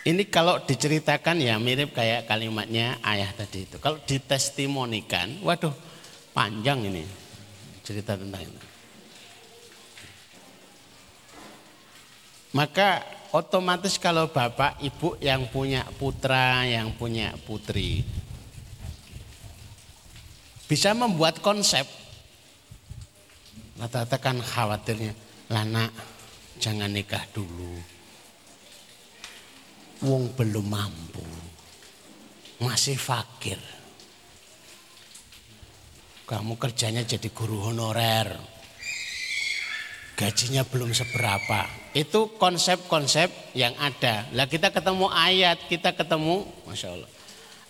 Ini 0.00 0.24
kalau 0.32 0.64
diceritakan 0.64 1.44
ya 1.44 1.60
mirip 1.60 1.92
kayak 1.92 2.24
kalimatnya 2.24 2.96
ayah 3.04 3.28
tadi 3.36 3.68
itu. 3.68 3.76
Kalau 3.76 4.00
ditestimonikan, 4.08 5.44
waduh 5.44 5.76
panjang 6.32 6.88
ini 6.88 7.04
cerita 7.84 8.16
tentang 8.16 8.48
itu. 8.48 8.60
Maka 12.56 13.04
otomatis 13.30 14.00
kalau 14.00 14.32
bapak 14.32 14.80
ibu 14.80 15.20
yang 15.20 15.46
punya 15.52 15.84
putra, 16.00 16.64
yang 16.64 16.96
punya 16.96 17.36
putri 17.44 18.02
bisa 20.64 20.96
membuat 20.96 21.42
konsep. 21.44 21.84
Rata-rata 23.76 24.16
kan 24.16 24.38
khawatirnya, 24.38 25.12
lana 25.52 25.92
jangan 26.60 26.92
nikah 26.92 27.24
dulu. 27.32 27.80
Wong 30.04 30.32
belum 30.36 30.66
mampu, 30.68 31.24
masih 32.60 33.00
fakir. 33.00 33.60
Kamu 36.28 36.60
kerjanya 36.60 37.02
jadi 37.02 37.26
guru 37.32 37.58
honorer, 37.68 38.38
gajinya 40.14 40.62
belum 40.62 40.94
seberapa. 40.94 41.66
Itu 41.90 42.38
konsep-konsep 42.38 43.56
yang 43.58 43.74
ada. 43.80 44.30
Lah 44.36 44.46
kita 44.46 44.70
ketemu 44.70 45.10
ayat, 45.10 45.58
kita 45.66 45.90
ketemu, 45.96 46.46
masya 46.68 46.94
Allah. 46.94 47.10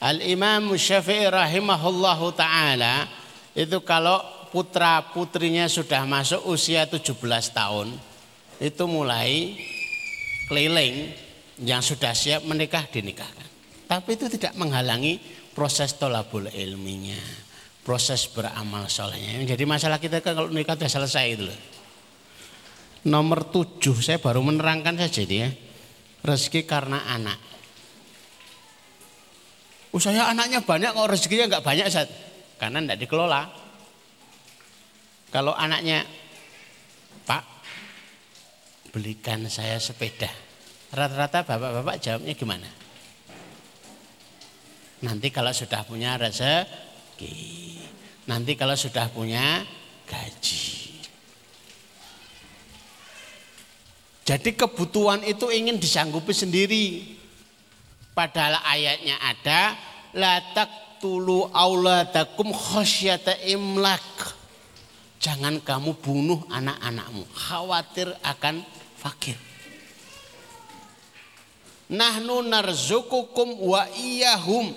Al 0.01 0.18
Imam 0.22 0.76
Syafi'i 0.76 1.24
rahimahullahu 1.28 2.36
taala 2.36 3.09
itu 3.57 3.80
kalau 3.82 4.20
putra 4.49 5.03
putrinya 5.12 5.66
sudah 5.70 6.05
masuk 6.05 6.47
usia 6.47 6.86
17 6.86 7.16
tahun 7.53 8.10
itu 8.61 8.85
mulai 8.85 9.57
keliling 10.47 11.09
yang 11.65 11.81
sudah 11.81 12.13
siap 12.13 12.45
menikah 12.45 12.85
dinikahkan. 12.89 13.49
Tapi 13.89 14.15
itu 14.15 14.29
tidak 14.29 14.55
menghalangi 14.55 15.19
proses 15.57 15.97
tolabul 15.97 16.47
ilminya, 16.47 17.19
proses 17.83 18.29
beramal 18.31 18.87
solehnya. 18.87 19.43
Jadi 19.49 19.65
masalah 19.67 19.99
kita 19.99 20.21
kan 20.21 20.37
kalau 20.37 20.53
nikah 20.53 20.77
sudah 20.77 20.91
selesai 20.91 21.25
itu 21.27 21.45
loh. 21.49 21.59
Nomor 23.01 23.49
tujuh 23.49 23.97
saya 23.97 24.21
baru 24.21 24.45
menerangkan 24.45 25.01
saja 25.01 25.25
dia. 25.25 25.49
Rezeki 26.21 26.69
karena 26.69 27.01
anak. 27.09 27.41
Usahanya 29.91 30.29
anaknya 30.29 30.61
banyak 30.61 30.93
kok 30.93 31.09
rezekinya 31.09 31.49
nggak 31.49 31.65
banyak 31.65 31.87
saat 31.89 32.13
karena 32.61 32.85
tidak 32.85 33.09
dikelola. 33.09 33.49
Kalau 35.33 35.57
anaknya 35.57 36.05
Pak 37.25 37.60
belikan 38.91 39.47
saya 39.47 39.78
sepeda. 39.78 40.28
Rata-rata 40.91 41.47
bapak-bapak 41.47 41.97
jawabnya 42.03 42.34
gimana? 42.34 42.68
Nanti 45.01 45.32
kalau 45.32 45.55
sudah 45.55 45.86
punya 45.86 46.18
rezeki, 46.20 47.80
nanti 48.28 48.53
kalau 48.59 48.76
sudah 48.76 49.09
punya 49.09 49.64
gaji. 50.05 50.91
Jadi 54.26 54.51
kebutuhan 54.55 55.24
itu 55.24 55.49
ingin 55.49 55.80
disanggupi 55.80 56.30
sendiri. 56.36 57.16
Padahal 58.12 58.61
ayatnya 58.62 59.16
ada 59.18 59.74
la 60.14 60.38
taqtulu 60.53 61.51
auladakum 61.51 62.53
khasyata 62.53 63.41
imlak. 63.49 64.36
Jangan 65.20 65.61
kamu 65.64 66.01
bunuh 66.01 66.41
anak-anakmu, 66.49 67.24
khawatir 67.32 68.09
akan 68.24 68.64
fakir. 69.01 69.40
Nahnu 71.90 72.46
narzukukum 72.46 73.59
wa 73.66 73.88
iyahum. 73.96 74.70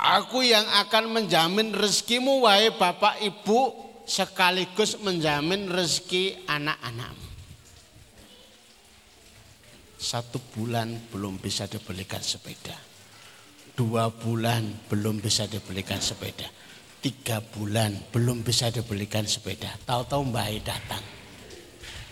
Aku 0.00 0.40
yang 0.40 0.64
akan 0.80 1.12
menjamin 1.12 1.76
rezekimu 1.76 2.48
wahai 2.48 2.72
bapak 2.72 3.20
ibu 3.20 3.76
sekaligus 4.08 4.96
menjamin 4.98 5.68
rezeki 5.68 6.48
anak-anakmu. 6.48 7.28
Satu 10.00 10.40
bulan 10.56 11.12
belum 11.12 11.36
bisa 11.36 11.68
dibelikan 11.68 12.24
sepeda. 12.24 12.74
Dua 13.76 14.08
bulan 14.08 14.88
belum 14.88 15.20
bisa 15.20 15.44
dibelikan 15.44 16.00
sepeda. 16.00 16.48
Tiga 17.04 17.44
bulan 17.44 17.92
belum 18.08 18.40
bisa 18.40 18.72
dibelikan 18.72 19.28
sepeda. 19.28 19.68
Tahu-tahu 19.84 20.32
Mbak 20.32 20.48
datang. 20.64 21.04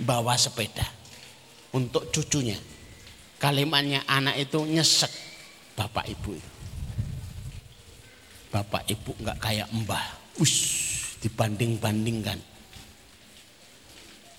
Bawa 0.05 0.37
sepeda. 0.37 0.98
Untuk 1.75 2.09
cucunya. 2.09 2.57
Kalimatnya 3.39 4.03
anak 4.09 4.41
itu 4.41 4.65
nyesek 4.67 5.13
bapak 5.79 6.11
ibu. 6.11 6.35
Bapak 8.51 8.83
ibu 8.91 9.13
nggak 9.21 9.39
kayak 9.39 9.69
mbah. 9.85 10.19
Ush, 10.43 11.19
dibanding-bandingkan. 11.23 12.39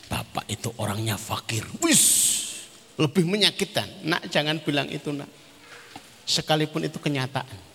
Bapak 0.10 0.50
itu 0.50 0.74
orangnya 0.82 1.16
fakir. 1.16 1.62
Wish, 1.86 2.08
lebih 2.98 3.30
menyakitkan. 3.30 4.10
Nak 4.10 4.28
jangan 4.34 4.58
bilang 4.60 4.90
itu 4.90 5.14
nak. 5.14 5.30
Sekalipun 6.26 6.86
itu 6.90 6.98
kenyataan. 6.98 7.70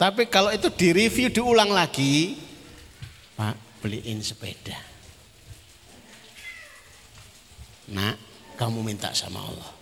Tapi 0.00 0.32
kalau 0.32 0.48
itu 0.48 0.72
direview 0.72 1.28
diulang 1.28 1.74
lagi, 1.74 2.40
Pak 3.36 3.84
beliin 3.84 4.24
sepeda. 4.24 4.89
Nak 7.90 8.16
kamu 8.58 8.82
minta 8.86 9.10
sama 9.14 9.42
Allah. 9.42 9.72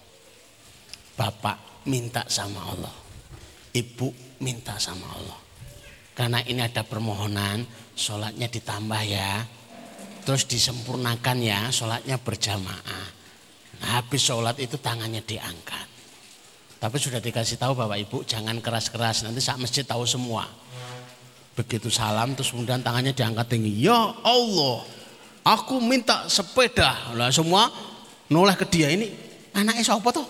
Bapak 1.19 1.85
minta 1.89 2.23
sama 2.31 2.63
Allah. 2.69 2.95
Ibu 3.75 4.41
minta 4.45 4.79
sama 4.79 5.07
Allah. 5.13 5.41
Karena 6.15 6.43
ini 6.43 6.63
ada 6.63 6.83
permohonan, 6.83 7.63
sholatnya 7.95 8.51
ditambah 8.51 9.03
ya 9.07 9.59
terus 10.29 10.45
disempurnakan 10.45 11.41
ya 11.41 11.73
sholatnya 11.73 12.21
berjamaah. 12.21 13.07
Nah, 13.81 13.89
habis 13.97 14.21
sholat 14.21 14.61
itu 14.61 14.77
tangannya 14.77 15.25
diangkat. 15.25 15.89
Tapi 16.77 16.97
sudah 17.01 17.17
dikasih 17.17 17.57
tahu 17.57 17.73
Bapak 17.73 17.97
Ibu 17.97 18.29
jangan 18.29 18.61
keras-keras 18.61 19.25
nanti 19.25 19.41
saat 19.41 19.57
masjid 19.57 19.89
tahu 19.89 20.05
semua. 20.05 20.45
Begitu 21.57 21.89
salam 21.89 22.37
terus 22.37 22.53
kemudian 22.53 22.85
tangannya 22.85 23.17
diangkat 23.17 23.57
tinggi. 23.57 23.73
Ya 23.81 23.97
Allah, 24.21 24.85
aku 25.49 25.81
minta 25.81 26.29
sepeda. 26.29 27.17
Lah 27.17 27.33
semua 27.33 27.73
noleh 28.29 28.57
ke 28.57 28.65
dia 28.69 28.93
ini 28.93 29.09
anaknya 29.57 29.83
siapa 29.85 30.09
tuh? 30.13 30.29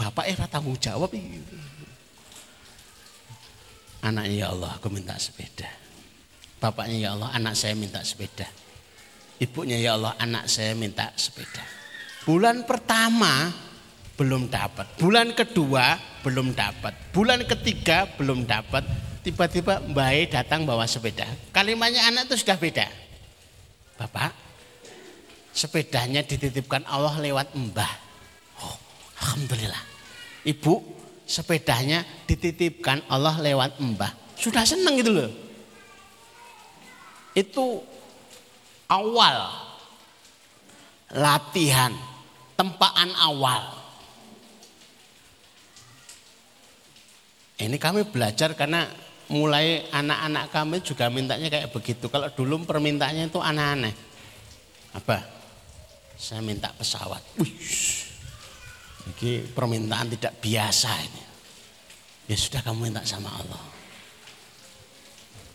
Bapak 0.00 0.32
era 0.32 0.48
tanggung 0.48 0.80
jawab. 0.80 1.12
Anaknya 4.00 4.32
ya 4.32 4.46
Allah 4.48 4.72
aku 4.80 4.88
minta 4.88 5.12
sepeda. 5.20 5.68
Bapaknya 6.56 6.96
ya 6.96 7.08
Allah 7.12 7.28
anak 7.36 7.52
saya 7.52 7.76
minta 7.76 8.00
sepeda. 8.00 8.48
Ibunya 9.40 9.76
ya 9.76 10.00
Allah 10.00 10.16
anak 10.16 10.48
saya 10.48 10.72
minta 10.72 11.12
sepeda. 11.20 11.60
Bulan 12.24 12.64
pertama 12.64 13.52
belum 14.16 14.48
dapat. 14.48 14.96
Bulan 14.96 15.36
kedua 15.36 16.00
belum 16.24 16.56
dapat. 16.56 17.12
Bulan 17.12 17.44
ketiga 17.44 18.08
belum 18.16 18.48
dapat. 18.48 18.84
Tiba-tiba 19.20 19.84
Mbak 19.84 20.32
datang 20.32 20.64
bawa 20.64 20.88
sepeda. 20.88 21.28
Kalimatnya 21.52 22.08
anak 22.08 22.28
itu 22.32 22.40
sudah 22.40 22.56
beda. 22.56 22.88
Bapak, 24.00 24.32
sepedanya 25.50 26.22
dititipkan 26.24 26.86
Allah 26.86 27.18
lewat 27.18 27.54
mbah. 27.54 27.92
Oh, 28.62 28.76
Alhamdulillah. 29.22 29.82
Ibu, 30.46 30.72
sepedanya 31.28 32.02
dititipkan 32.24 33.04
Allah 33.10 33.36
lewat 33.38 33.78
mbah. 33.78 34.12
Sudah 34.40 34.64
senang 34.64 34.96
gitu 34.96 35.12
loh 35.12 35.50
itu 37.34 37.82
awal 38.90 39.36
latihan, 41.10 41.94
tempaan 42.58 43.10
awal. 43.18 43.78
Ini 47.60 47.76
kami 47.76 48.08
belajar 48.08 48.56
karena 48.56 48.88
mulai 49.28 49.84
anak-anak 49.92 50.48
kami 50.48 50.80
juga 50.80 51.12
mintanya 51.12 51.52
kayak 51.52 51.70
begitu. 51.70 52.08
Kalau 52.08 52.32
dulu 52.32 52.64
permintaannya 52.64 53.28
itu 53.28 53.36
aneh-aneh. 53.36 53.92
Apa? 54.96 55.39
Saya 56.20 56.44
minta 56.44 56.68
pesawat. 56.76 57.24
Wih, 57.40 57.48
ini 59.08 59.40
permintaan 59.56 60.12
tidak 60.12 60.36
biasa 60.44 60.92
ini. 61.00 61.22
Ya 62.28 62.36
sudah 62.36 62.60
kamu 62.60 62.92
minta 62.92 63.00
sama 63.08 63.32
Allah. 63.32 63.64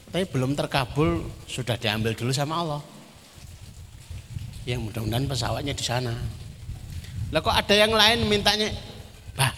Tapi 0.09 0.25
belum 0.25 0.57
terkabul 0.57 1.21
sudah 1.45 1.77
diambil 1.77 2.17
dulu 2.17 2.33
sama 2.33 2.65
Allah. 2.65 2.81
Yang 4.65 4.89
mudah-mudahan 4.89 5.29
pesawatnya 5.29 5.77
di 5.77 5.85
sana. 5.85 6.17
Lah 7.29 7.45
kok 7.45 7.53
ada 7.53 7.75
yang 7.77 7.93
lain 7.93 8.25
mintanya, 8.25 8.73
bah, 9.37 9.53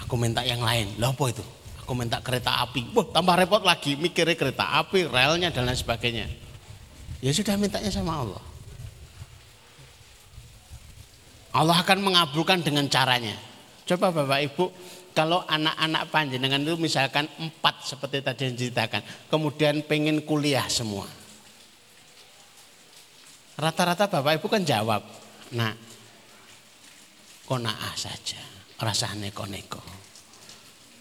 aku 0.00 0.16
minta 0.16 0.40
yang 0.40 0.64
lain. 0.64 0.96
Lah 0.96 1.12
apa 1.12 1.24
itu? 1.28 1.44
Aku 1.84 1.92
minta 1.92 2.24
kereta 2.24 2.64
api. 2.64 2.88
Wah 2.96 3.04
tambah 3.12 3.36
repot 3.36 3.60
lagi 3.60 4.00
mikirnya 4.00 4.32
kereta 4.32 4.80
api, 4.80 5.12
relnya 5.12 5.52
dan 5.52 5.68
lain 5.68 5.76
sebagainya. 5.76 6.24
Ya 7.20 7.36
sudah 7.36 7.60
mintanya 7.60 7.92
sama 7.92 8.24
Allah. 8.24 8.45
Allah 11.56 11.80
akan 11.80 12.04
mengabulkan 12.04 12.60
dengan 12.60 12.84
caranya. 12.92 13.32
Coba 13.88 14.12
Bapak 14.12 14.40
Ibu, 14.52 14.64
kalau 15.16 15.40
anak-anak 15.48 16.12
panjenengan 16.12 16.60
itu 16.60 16.76
misalkan 16.76 17.24
empat 17.40 17.80
seperti 17.88 18.20
tadi 18.20 18.52
yang 18.52 18.54
diceritakan, 18.60 19.02
kemudian 19.32 19.80
pengen 19.88 20.20
kuliah 20.20 20.68
semua. 20.68 21.08
Rata-rata 23.56 24.04
Bapak 24.04 24.36
Ibu 24.36 24.46
kan 24.52 24.68
jawab, 24.68 25.00
nah 25.56 25.72
konaah 27.48 27.94
saja, 27.96 28.42
rasa 28.76 29.16
neko-neko. 29.16 29.80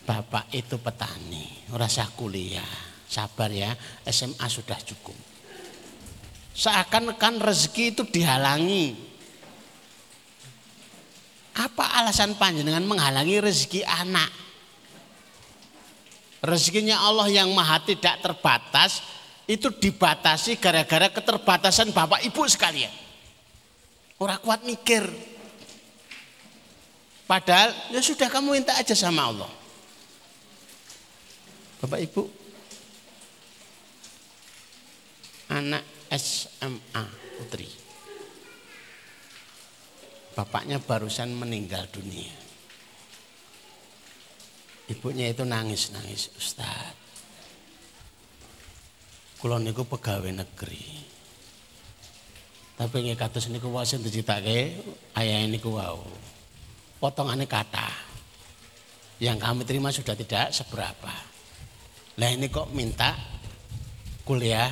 Bapak 0.08 0.54
itu 0.56 0.80
petani, 0.80 1.68
rasa 1.76 2.08
kuliah, 2.16 2.72
sabar 3.10 3.52
ya, 3.52 3.76
SMA 4.08 4.48
sudah 4.48 4.80
cukup. 4.88 5.18
Seakan-akan 6.56 7.44
rezeki 7.44 7.98
itu 7.98 8.08
dihalangi, 8.08 9.15
apa 11.56 12.04
alasan 12.04 12.36
panjenengan 12.36 12.84
menghalangi 12.84 13.40
rezeki 13.40 13.88
anak? 13.88 14.28
Rezekinya 16.44 17.00
Allah 17.00 17.32
yang 17.32 17.50
maha 17.56 17.80
tidak 17.82 18.20
terbatas 18.22 19.00
itu 19.48 19.72
dibatasi 19.72 20.60
gara-gara 20.60 21.10
keterbatasan 21.10 21.96
bapak 21.96 22.22
ibu 22.28 22.44
sekalian. 22.46 22.92
Orang 24.20 24.44
kuat 24.44 24.62
mikir. 24.68 25.08
Padahal 27.26 27.74
ya 27.90 28.04
sudah 28.04 28.30
kamu 28.30 28.62
minta 28.62 28.78
aja 28.78 28.94
sama 28.94 29.32
Allah. 29.32 29.50
Bapak 31.82 32.00
ibu 32.04 32.30
anak 35.50 35.84
SMA 36.14 37.04
putri 37.38 37.85
bapaknya 40.36 40.84
barusan 40.84 41.32
meninggal 41.32 41.88
dunia. 41.90 42.36
Ibunya 44.86 45.34
itu 45.34 45.42
nangis-nangis, 45.42 46.30
Ustaz. 46.38 46.94
Kulo 49.42 49.58
niku 49.58 49.82
pegawai 49.88 50.30
negeri. 50.30 50.86
Tapi 52.76 52.96
nggih 53.02 53.18
kados 53.18 53.48
niku 53.48 53.72
wae 53.72 53.88
sing 53.88 54.04
dicitake 54.04 54.76
ayah 55.16 55.48
niku 55.48 55.74
wau. 55.74 56.04
Potongannya 57.00 57.48
kata. 57.48 57.90
Yang 59.24 59.38
kami 59.42 59.62
terima 59.64 59.90
sudah 59.96 60.14
tidak 60.14 60.52
seberapa. 60.52 61.14
Lah 62.20 62.30
ini 62.36 62.52
kok 62.52 62.76
minta 62.76 63.16
kuliah 64.28 64.68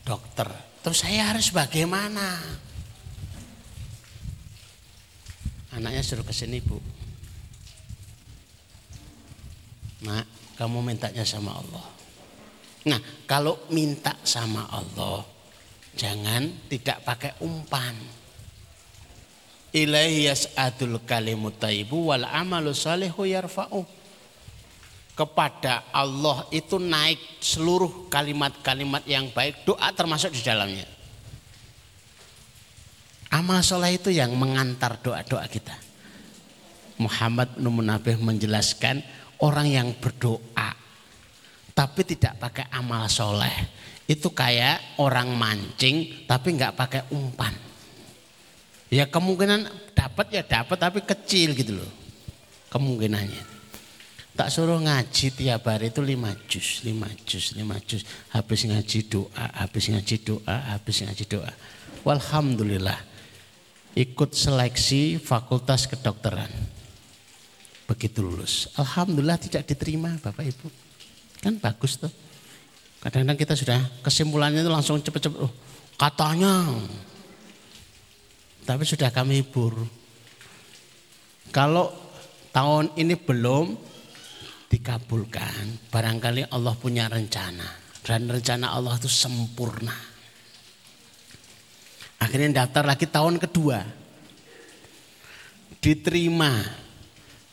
dokter. 0.00 0.48
Terus 0.80 1.04
saya 1.04 1.32
harus 1.32 1.52
bagaimana? 1.52 2.40
Anaknya 5.74 6.02
suruh 6.06 6.22
ke 6.22 6.30
sini 6.30 6.62
bu. 6.62 6.78
Nak, 10.06 10.54
kamu 10.54 10.78
mintanya 10.86 11.26
sama 11.26 11.58
Allah. 11.58 11.86
Nah, 12.84 13.00
kalau 13.24 13.64
minta 13.72 14.14
sama 14.22 14.68
Allah, 14.68 15.24
jangan 15.96 16.68
tidak 16.68 17.00
pakai 17.02 17.32
umpan. 17.40 17.96
Ilaihi 19.74 20.30
yas'adul 20.30 21.02
kalimut 21.02 21.58
taibu 21.58 22.14
wal 22.14 22.28
amalu 22.28 22.70
salihu 22.70 23.26
yarfa'u. 23.26 23.82
Kepada 25.14 25.90
Allah 25.90 26.46
itu 26.54 26.78
naik 26.78 27.42
seluruh 27.42 28.06
kalimat-kalimat 28.10 29.02
yang 29.08 29.30
baik, 29.32 29.66
doa 29.66 29.90
termasuk 29.90 30.30
di 30.30 30.42
dalamnya. 30.42 30.93
Amal 33.34 33.66
soleh 33.66 33.98
itu 33.98 34.14
yang 34.14 34.30
mengantar 34.38 35.02
doa-doa 35.02 35.42
kita. 35.50 35.74
Muhammad 37.02 37.58
Numunabih 37.58 38.22
menjelaskan 38.22 39.02
orang 39.42 39.66
yang 39.66 39.88
berdoa 39.98 40.70
tapi 41.74 42.06
tidak 42.06 42.38
pakai 42.38 42.70
amal 42.70 43.10
soleh 43.10 43.50
itu 44.06 44.30
kayak 44.30 45.02
orang 45.02 45.34
mancing 45.34 46.22
tapi 46.30 46.54
nggak 46.54 46.78
pakai 46.78 47.02
umpan. 47.10 47.50
Ya 48.94 49.10
kemungkinan 49.10 49.66
dapat 49.98 50.30
ya 50.30 50.46
dapat 50.46 50.78
tapi 50.78 51.02
kecil 51.02 51.58
gitu 51.58 51.82
loh 51.82 51.90
kemungkinannya. 52.70 53.54
Tak 54.34 54.50
suruh 54.50 54.78
ngaji 54.82 55.30
tiap 55.34 55.62
hari 55.66 55.94
itu 55.94 56.02
lima 56.02 56.34
juz, 56.50 56.82
lima 56.82 57.06
juz, 57.22 57.54
lima 57.54 57.78
juz. 57.82 58.02
Habis 58.34 58.66
ngaji 58.66 58.98
doa, 59.06 59.46
habis 59.62 59.90
ngaji 59.90 60.16
doa, 60.26 60.56
habis 60.74 60.96
ngaji 61.06 61.24
doa. 61.26 61.50
Walhamdulillah 62.02 63.13
ikut 63.94 64.30
seleksi 64.34 65.22
fakultas 65.22 65.86
kedokteran. 65.86 66.50
Begitu 67.86 68.24
lulus. 68.24 68.68
Alhamdulillah 68.74 69.38
tidak 69.38 69.70
diterima 69.70 70.18
Bapak 70.18 70.44
Ibu. 70.44 70.68
Kan 71.38 71.62
bagus 71.62 72.00
tuh. 72.00 72.10
Kadang-kadang 73.04 73.36
kita 73.36 73.54
sudah 73.54 73.80
kesimpulannya 74.00 74.64
itu 74.64 74.72
langsung 74.72 74.96
cepet-cepet. 74.98 75.36
Oh, 75.36 75.52
katanya. 76.00 76.64
Tapi 78.64 78.82
sudah 78.88 79.12
kami 79.12 79.44
hibur. 79.44 79.76
Kalau 81.52 81.92
tahun 82.48 82.96
ini 82.96 83.14
belum 83.20 83.76
dikabulkan, 84.72 85.92
barangkali 85.92 86.48
Allah 86.48 86.72
punya 86.80 87.12
rencana. 87.12 87.68
Dan 88.00 88.24
rencana 88.32 88.72
Allah 88.72 88.96
itu 88.96 89.12
sempurna. 89.12 90.13
Akhirnya 92.34 92.66
daftar 92.66 92.82
lagi 92.82 93.06
tahun 93.06 93.38
kedua. 93.38 93.78
Diterima 95.78 96.66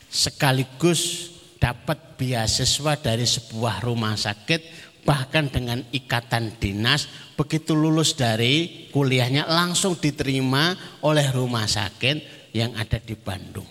sekaligus 0.10 1.30
dapat 1.62 2.18
beasiswa 2.18 2.98
dari 2.98 3.22
sebuah 3.22 3.86
rumah 3.86 4.18
sakit 4.18 4.90
bahkan 5.06 5.54
dengan 5.54 5.86
ikatan 5.94 6.58
dinas 6.58 7.06
begitu 7.38 7.78
lulus 7.78 8.18
dari 8.18 8.90
kuliahnya 8.90 9.46
langsung 9.46 10.02
diterima 10.02 10.74
oleh 11.06 11.30
rumah 11.30 11.70
sakit 11.70 12.50
yang 12.58 12.74
ada 12.74 12.98
di 12.98 13.14
Bandung. 13.14 13.70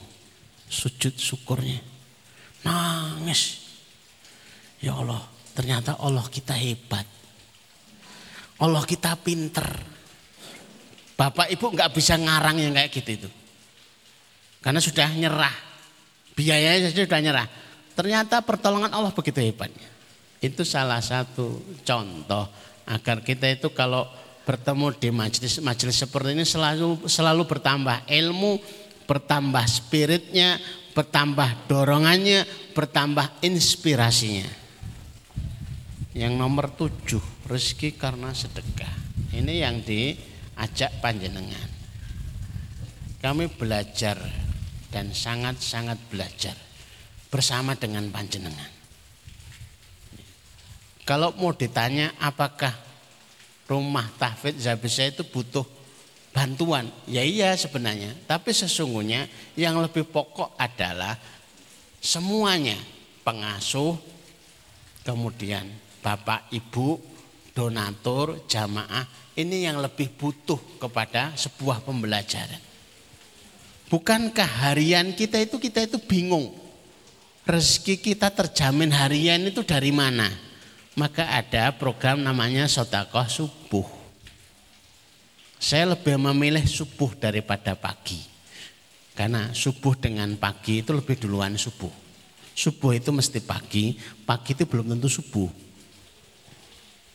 Sujud 0.70 1.18
syukurnya. 1.18 1.82
Nangis. 2.62 3.58
Ya 4.78 4.94
Allah, 4.94 5.26
ternyata 5.58 5.98
Allah 5.98 6.30
kita 6.30 6.54
hebat. 6.54 7.02
Allah 8.62 8.86
kita 8.86 9.18
pinter. 9.18 9.98
Bapak 11.20 11.52
ibu 11.52 11.68
nggak 11.68 11.92
bisa 11.92 12.16
ngarang 12.16 12.56
yang 12.56 12.72
kayak 12.72 12.88
gitu 12.96 13.10
itu. 13.12 13.28
Karena 14.64 14.80
sudah 14.80 15.12
nyerah. 15.12 15.52
Biayanya 16.32 16.88
saja 16.88 17.04
sudah 17.04 17.20
nyerah. 17.20 17.46
Ternyata 17.92 18.40
pertolongan 18.40 18.88
Allah 18.88 19.12
begitu 19.12 19.36
hebatnya. 19.44 19.84
Itu 20.40 20.64
salah 20.64 21.04
satu 21.04 21.60
contoh 21.84 22.48
agar 22.88 23.20
kita 23.20 23.52
itu 23.52 23.68
kalau 23.76 24.08
bertemu 24.48 24.96
di 24.96 25.12
majelis-majelis 25.12 26.08
seperti 26.08 26.32
ini 26.32 26.48
selalu 26.48 27.04
selalu 27.04 27.44
bertambah 27.44 28.08
ilmu, 28.08 28.56
bertambah 29.04 29.64
spiritnya, 29.68 30.56
bertambah 30.96 31.68
dorongannya, 31.68 32.72
bertambah 32.72 33.44
inspirasinya. 33.44 34.48
Yang 36.16 36.32
nomor 36.32 36.72
tujuh, 36.72 37.20
rezeki 37.44 38.00
karena 38.00 38.32
sedekah. 38.32 38.96
Ini 39.36 39.68
yang 39.68 39.84
di 39.84 40.29
ajak 40.60 41.00
panjenengan. 41.00 41.68
Kami 43.20 43.48
belajar 43.52 44.16
dan 44.92 45.12
sangat-sangat 45.12 45.96
belajar 46.08 46.56
bersama 47.32 47.76
dengan 47.76 48.08
panjenengan. 48.08 48.80
Kalau 51.04 51.34
mau 51.36 51.50
ditanya 51.50 52.14
apakah 52.20 52.70
rumah 53.66 54.06
tahfidz 54.16 54.66
Zabisa 54.66 55.10
itu 55.10 55.26
butuh 55.26 55.66
bantuan? 56.30 56.86
Ya 57.10 57.26
iya 57.26 57.54
sebenarnya, 57.58 58.14
tapi 58.30 58.54
sesungguhnya 58.54 59.26
yang 59.58 59.78
lebih 59.82 60.06
pokok 60.06 60.54
adalah 60.54 61.18
semuanya 61.98 62.78
pengasuh, 63.26 63.98
kemudian 65.02 65.66
bapak 66.00 66.48
ibu, 66.54 66.96
donatur, 67.60 68.48
jamaah 68.48 69.04
ini 69.36 69.68
yang 69.68 69.76
lebih 69.84 70.08
butuh 70.16 70.56
kepada 70.80 71.36
sebuah 71.36 71.84
pembelajaran. 71.84 72.64
Bukankah 73.92 74.48
harian 74.64 75.12
kita 75.12 75.36
itu 75.44 75.60
kita 75.60 75.84
itu 75.84 76.00
bingung. 76.00 76.56
Rezeki 77.44 78.00
kita 78.00 78.32
terjamin 78.32 78.88
harian 78.88 79.44
itu 79.44 79.60
dari 79.60 79.92
mana? 79.92 80.30
maka 80.98 81.32
ada 81.32 81.72
program 81.72 82.20
namanya 82.20 82.66
sodakoh 82.66 83.24
subuh. 83.24 83.88
Saya 85.60 85.96
lebih 85.96 86.16
memilih 86.16 86.64
subuh 86.68 87.16
daripada 87.16 87.76
pagi. 87.76 88.20
Karena 89.16 89.52
subuh 89.52 89.96
dengan 89.96 90.32
pagi 90.40 90.80
itu 90.80 90.96
lebih 90.96 91.20
duluan 91.20 91.56
subuh. 91.56 91.92
Subuh 92.56 92.96
itu 92.96 93.12
mesti 93.12 93.40
pagi, 93.44 93.96
pagi 94.24 94.56
itu 94.56 94.64
belum 94.64 94.96
tentu 94.96 95.08
subuh. 95.08 95.48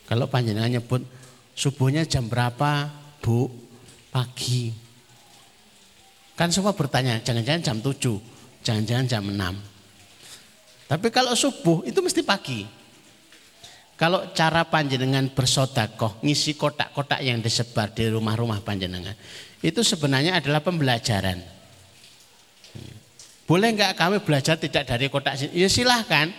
Kalau 0.05 0.29
panjenengan 0.29 0.69
nyebut 0.69 1.01
subuhnya 1.57 2.05
jam 2.05 2.29
berapa, 2.29 2.89
Bu? 3.21 3.49
Pagi. 4.13 4.71
Kan 6.35 6.51
semua 6.51 6.75
bertanya, 6.75 7.19
jangan-jangan 7.23 7.61
jam 7.63 7.77
7, 7.79 8.19
jangan-jangan 8.63 9.05
jam 9.07 9.23
6. 9.23 10.91
Tapi 10.91 11.07
kalau 11.09 11.33
subuh 11.33 11.81
itu 11.87 11.97
mesti 12.03 12.21
pagi. 12.21 12.67
Kalau 13.95 14.35
cara 14.35 14.67
panjenengan 14.67 15.31
bersodakoh, 15.31 16.19
ngisi 16.19 16.59
kotak-kotak 16.59 17.23
yang 17.23 17.39
disebar 17.39 17.95
di 17.95 18.11
rumah-rumah 18.11 18.59
panjenengan, 18.59 19.15
itu 19.63 19.79
sebenarnya 19.81 20.43
adalah 20.43 20.59
pembelajaran. 20.59 21.39
Boleh 23.47 23.71
enggak 23.71 23.95
kami 23.95 24.19
belajar 24.19 24.59
tidak 24.59 24.83
dari 24.83 25.07
kotak 25.07 25.39
sini? 25.39 25.55
Ya 25.55 25.71
silahkan. 25.71 26.33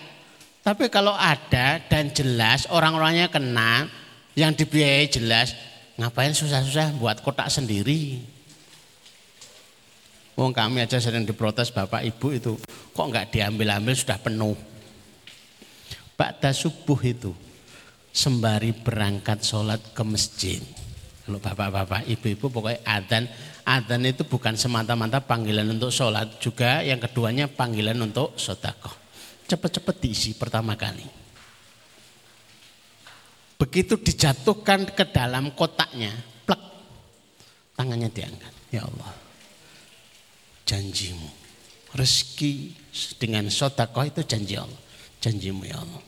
Tapi 0.67 0.91
kalau 0.91 1.15
ada 1.15 1.79
dan 1.87 2.11
jelas 2.11 2.67
orang-orangnya 2.67 3.31
kena, 3.31 3.87
yang 4.35 4.51
dibiayai 4.51 5.07
jelas, 5.07 5.55
ngapain 5.95 6.35
susah-susah 6.35 6.91
buat 6.99 7.23
kotak 7.23 7.47
sendiri? 7.55 8.19
Wong 10.35 10.51
kami 10.51 10.83
aja 10.83 10.99
sering 10.99 11.23
diprotes 11.23 11.71
bapak 11.71 12.03
ibu 12.03 12.35
itu, 12.35 12.53
kok 12.91 13.07
enggak 13.07 13.31
diambil-ambil 13.31 13.95
sudah 13.95 14.19
penuh. 14.19 14.59
Ba'da 16.19 16.51
subuh 16.51 16.99
itu, 17.07 17.31
sembari 18.11 18.75
berangkat 18.75 19.47
sholat 19.47 19.79
ke 19.95 20.03
masjid. 20.03 20.59
Kalau 21.23 21.39
bapak-bapak, 21.39 22.11
ibu-ibu 22.11 22.51
pokoknya 22.51 22.83
adzan, 22.83 23.31
adzan 23.63 24.03
itu 24.03 24.27
bukan 24.27 24.59
semata-mata 24.59 25.23
panggilan 25.23 25.71
untuk 25.71 25.95
sholat, 25.95 26.43
juga 26.43 26.83
yang 26.83 26.99
keduanya 26.99 27.47
panggilan 27.47 28.03
untuk 28.03 28.35
sodakoh 28.35 29.06
cepat-cepat 29.47 29.97
diisi 30.03 30.35
pertama 30.35 30.75
kali. 30.75 31.07
Begitu 33.57 33.97
dijatuhkan 33.97 34.85
ke 34.93 35.09
dalam 35.09 35.55
kotaknya, 35.57 36.13
plek, 36.45 36.61
tangannya 37.73 38.13
diangkat. 38.13 38.53
Ya 38.69 38.85
Allah, 38.85 39.13
janjimu, 40.69 41.31
rezeki 41.97 42.77
dengan 43.17 43.49
sodakoh 43.49 44.05
itu 44.05 44.21
janji 44.27 44.61
Allah. 44.61 44.83
Janjimu 45.25 45.65
ya 45.65 45.81
Allah. 45.81 46.03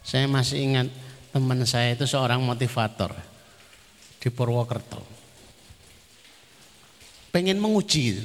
Saya 0.00 0.24
masih 0.24 0.64
ingat 0.64 0.88
teman 1.30 1.60
saya 1.68 1.92
itu 1.92 2.08
seorang 2.08 2.40
motivator 2.40 3.12
di 4.16 4.28
Purwokerto. 4.32 5.04
Pengen 7.28 7.60
menguji, 7.60 8.24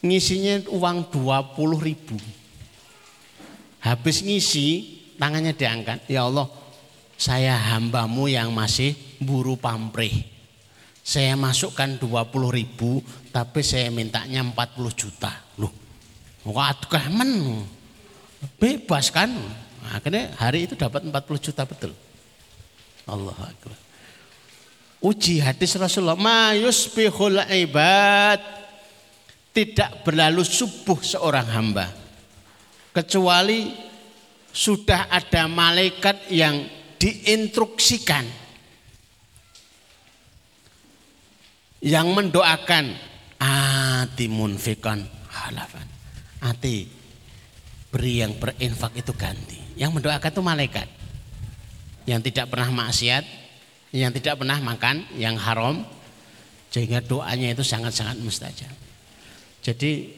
ngisinya 0.00 0.72
uang 0.72 1.12
20 1.12 1.84
ribu 1.84 2.16
Habis 3.86 4.26
ngisi, 4.26 4.98
tangannya 5.14 5.54
diangkat. 5.54 6.10
Ya 6.10 6.26
Allah, 6.26 6.50
saya 7.14 7.54
hambamu 7.54 8.26
yang 8.26 8.50
masih 8.50 8.98
buru 9.22 9.54
pamrih. 9.54 10.26
Saya 11.06 11.38
masukkan 11.38 11.94
20 11.94 12.10
ribu, 12.50 12.98
tapi 13.30 13.62
saya 13.62 13.86
mintanya 13.94 14.42
40 14.42 14.90
juta. 14.90 15.30
Loh, 15.54 15.70
waduh 16.42 16.90
kemen. 16.90 17.62
Bebas 18.58 19.14
kan? 19.14 19.30
Akhirnya 19.94 20.34
hari 20.34 20.66
itu 20.66 20.74
dapat 20.74 21.06
40 21.06 21.46
juta 21.46 21.62
betul. 21.62 21.94
Allah 23.06 23.38
Akbar. 23.38 23.78
Uji 24.98 25.38
hadis 25.38 25.78
Rasulullah. 25.78 26.18
Ma 26.18 26.58
yusbihul 26.58 27.38
ibad. 27.38 28.42
Tidak 29.54 30.02
berlalu 30.02 30.42
subuh 30.42 30.98
seorang 31.06 31.46
hamba 31.54 32.05
kecuali 32.96 33.76
sudah 34.48 35.12
ada 35.12 35.44
malaikat 35.44 36.32
yang 36.32 36.64
diinstruksikan. 36.96 38.24
Yang 41.84 42.08
mendoakan 42.08 42.84
ati 43.36 44.32
munfikan 44.32 45.04
halafan. 45.28 45.84
Ati 46.40 46.88
beri 47.92 48.24
yang 48.24 48.32
berinfak 48.40 48.96
itu 48.96 49.12
ganti. 49.12 49.60
Yang 49.76 50.00
mendoakan 50.00 50.32
itu 50.32 50.42
malaikat. 50.42 50.88
Yang 52.08 52.32
tidak 52.32 52.48
pernah 52.48 52.72
maksiat 52.72 53.24
yang 53.94 54.12
tidak 54.12 54.40
pernah 54.40 54.58
makan 54.60 55.04
yang 55.20 55.36
haram. 55.36 55.84
Sehingga 56.72 57.04
doanya 57.04 57.52
itu 57.52 57.64
sangat-sangat 57.64 58.20
mustajab. 58.20 58.72
Jadi 59.64 60.15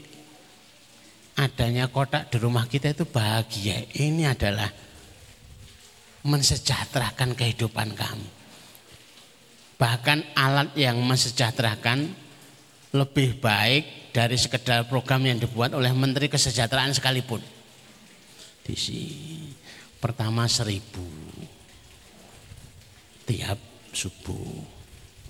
adanya 1.39 1.87
kotak 1.87 2.35
di 2.35 2.37
rumah 2.43 2.67
kita 2.67 2.91
itu 2.91 3.07
bahagia. 3.07 3.87
Ini 3.95 4.35
adalah 4.35 4.67
mensejahterakan 6.27 7.39
kehidupan 7.39 7.95
kami. 7.95 8.29
Bahkan 9.79 10.35
alat 10.35 10.75
yang 10.75 10.99
mensejahterakan 11.07 12.11
lebih 12.91 13.39
baik 13.39 14.11
dari 14.11 14.35
sekedar 14.35 14.91
program 14.91 15.23
yang 15.23 15.39
dibuat 15.39 15.71
oleh 15.79 15.95
Menteri 15.95 16.27
Kesejahteraan 16.27 16.91
sekalipun. 16.91 17.39
Di 18.67 18.75
sini 18.75 19.55
pertama 20.03 20.51
seribu 20.51 21.07
tiap 23.23 23.61
subuh 23.95 24.59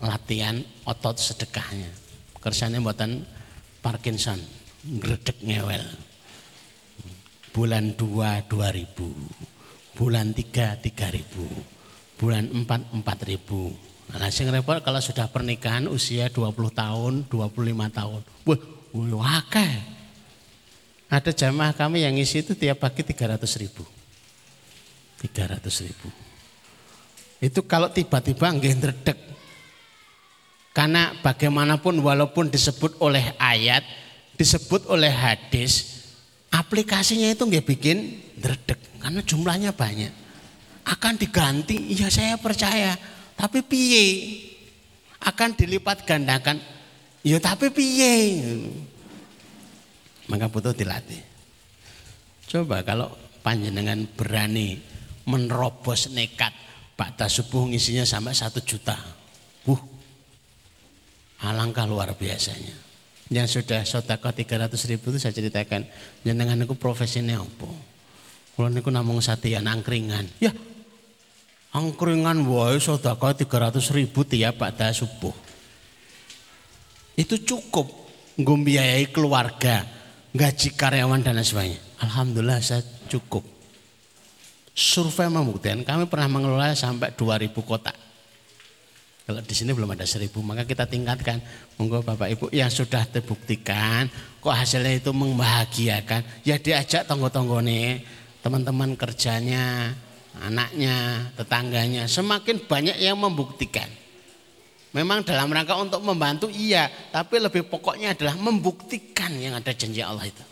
latihan 0.01 0.57
otot 0.89 1.21
sedekahnya. 1.21 1.93
Kersane 2.41 2.81
buatan 2.81 3.29
Parkinson 3.85 4.41
gredek 4.97 5.45
ngewel. 5.45 5.85
Bulan 7.53 7.93
2 7.93 8.49
2000, 8.49 9.99
bulan 9.99 10.33
3 10.33 10.81
3000, 10.81 12.17
bulan 12.17 12.45
4 12.49 13.05
4000. 13.05 13.89
Nah, 14.09 14.33
sing 14.33 14.49
repot 14.49 14.81
kalau 14.81 15.05
sudah 15.05 15.29
pernikahan 15.29 15.85
usia 15.91 16.33
20 16.33 16.73
tahun, 16.73 17.29
25 17.29 17.93
tahun. 17.93 18.21
Wah, 18.49 18.61
wah 19.21 19.45
Ada 21.09 21.33
jamaah 21.33 21.73
kami 21.77 22.05
yang 22.05 22.17
isi 22.17 22.41
itu 22.41 22.57
tiap 22.57 22.85
pagi 22.85 23.05
300 23.05 23.45
ribu. 23.61 23.85
300 25.21 25.85
ribu. 25.85 26.09
Itu 27.39 27.65
kalau 27.65 27.89
tiba-tiba 27.91 28.49
nggak 28.49 28.65
ngedredek. 28.65 29.19
Karena 30.77 31.11
bagaimanapun 31.25 31.99
walaupun 31.99 32.53
disebut 32.53 33.03
oleh 33.03 33.35
ayat, 33.41 33.83
disebut 34.39 34.87
oleh 34.87 35.11
hadis, 35.11 36.07
aplikasinya 36.55 37.29
itu 37.35 37.43
nggak 37.43 37.67
bikin 37.67 38.23
dredek 38.39 38.79
karena 39.03 39.21
jumlahnya 39.27 39.75
banyak. 39.75 40.15
Akan 40.89 41.19
diganti, 41.21 41.77
iya 41.93 42.09
saya 42.09 42.41
percaya. 42.41 42.97
Tapi 43.37 43.61
piye? 43.61 44.07
Akan 45.21 45.53
dilipat 45.53 46.07
gandakan. 46.09 46.63
Ya 47.27 47.37
tapi 47.43 47.69
piye? 47.69 48.41
Maka 50.31 50.49
butuh 50.49 50.73
dilatih. 50.73 51.21
Coba 52.49 52.81
kalau 52.81 53.13
panjenengan 53.45 54.09
berani 54.17 54.81
menerobos 55.29 56.09
nekat 56.17 56.55
Bakta 56.99 57.31
subuh 57.31 57.63
ngisinya 57.71 58.03
sampai 58.03 58.35
satu 58.35 58.59
juta. 58.59 58.99
Uh, 59.71 59.79
alangkah 61.39 61.87
luar 61.87 62.11
biasanya 62.19 62.88
yang 63.29 63.45
sudah 63.45 63.85
sodako 63.85 64.33
300 64.33 64.73
ribu 64.89 65.13
itu 65.13 65.19
saya 65.21 65.37
ceritakan. 65.37 65.85
Jenengan 66.25 66.57
itu 66.65 66.73
profesinya 66.77 67.45
apa? 67.45 67.69
Kalau 68.57 68.69
niku 68.73 68.89
namung 68.89 69.21
satian 69.21 69.69
angkringan. 69.69 70.25
Ya 70.41 70.53
angkringan 71.77 72.49
wae 72.49 72.81
sodako 72.81 73.29
300 73.29 73.85
ribu 73.93 74.25
tiap 74.25 74.57
pada 74.57 74.89
subuh. 74.97 75.37
Itu 77.19 77.37
cukup 77.45 77.91
ngombiayai 78.41 79.13
keluarga 79.13 79.85
gaji 80.33 80.73
karyawan 80.73 81.21
dan 81.21 81.43
sebagainya. 81.45 81.81
Alhamdulillah 82.01 82.63
saya 82.65 82.81
cukup. 83.13 83.45
Survei 84.73 85.27
membuktikan 85.27 85.83
kami 85.83 86.07
pernah 86.07 86.31
mengelola 86.31 86.71
sampai 86.79 87.11
2000 87.11 87.51
kotak 87.67 88.08
kalau 89.29 89.45
di 89.45 89.53
sini 89.53 89.77
belum 89.77 89.93
ada 89.93 90.09
seribu, 90.09 90.41
maka 90.41 90.65
kita 90.65 90.89
tingkatkan. 90.89 91.37
Monggo 91.77 92.01
Bapak 92.01 92.33
Ibu 92.33 92.49
yang 92.49 92.73
sudah 92.73 93.05
terbuktikan, 93.05 94.09
kok 94.41 94.57
hasilnya 94.57 95.05
itu 95.05 95.13
membahagiakan, 95.13 96.49
ya 96.49 96.57
diajak 96.57 97.05
tonggo-tonggo 97.05 97.61
nih, 97.61 98.01
teman-teman 98.41 98.97
kerjanya, 98.97 99.93
anaknya, 100.41 101.29
tetangganya, 101.37 102.09
semakin 102.09 102.57
banyak 102.65 102.97
yang 102.97 103.21
membuktikan. 103.21 103.85
Memang 104.97 105.21
dalam 105.29 105.53
rangka 105.53 105.77
untuk 105.77 106.01
membantu 106.01 106.49
iya, 106.49 106.89
tapi 107.13 107.37
lebih 107.37 107.69
pokoknya 107.69 108.17
adalah 108.17 108.33
membuktikan 108.33 109.37
yang 109.37 109.53
ada 109.53 109.77
janji 109.77 110.01
Allah 110.01 110.25
itu. 110.25 110.45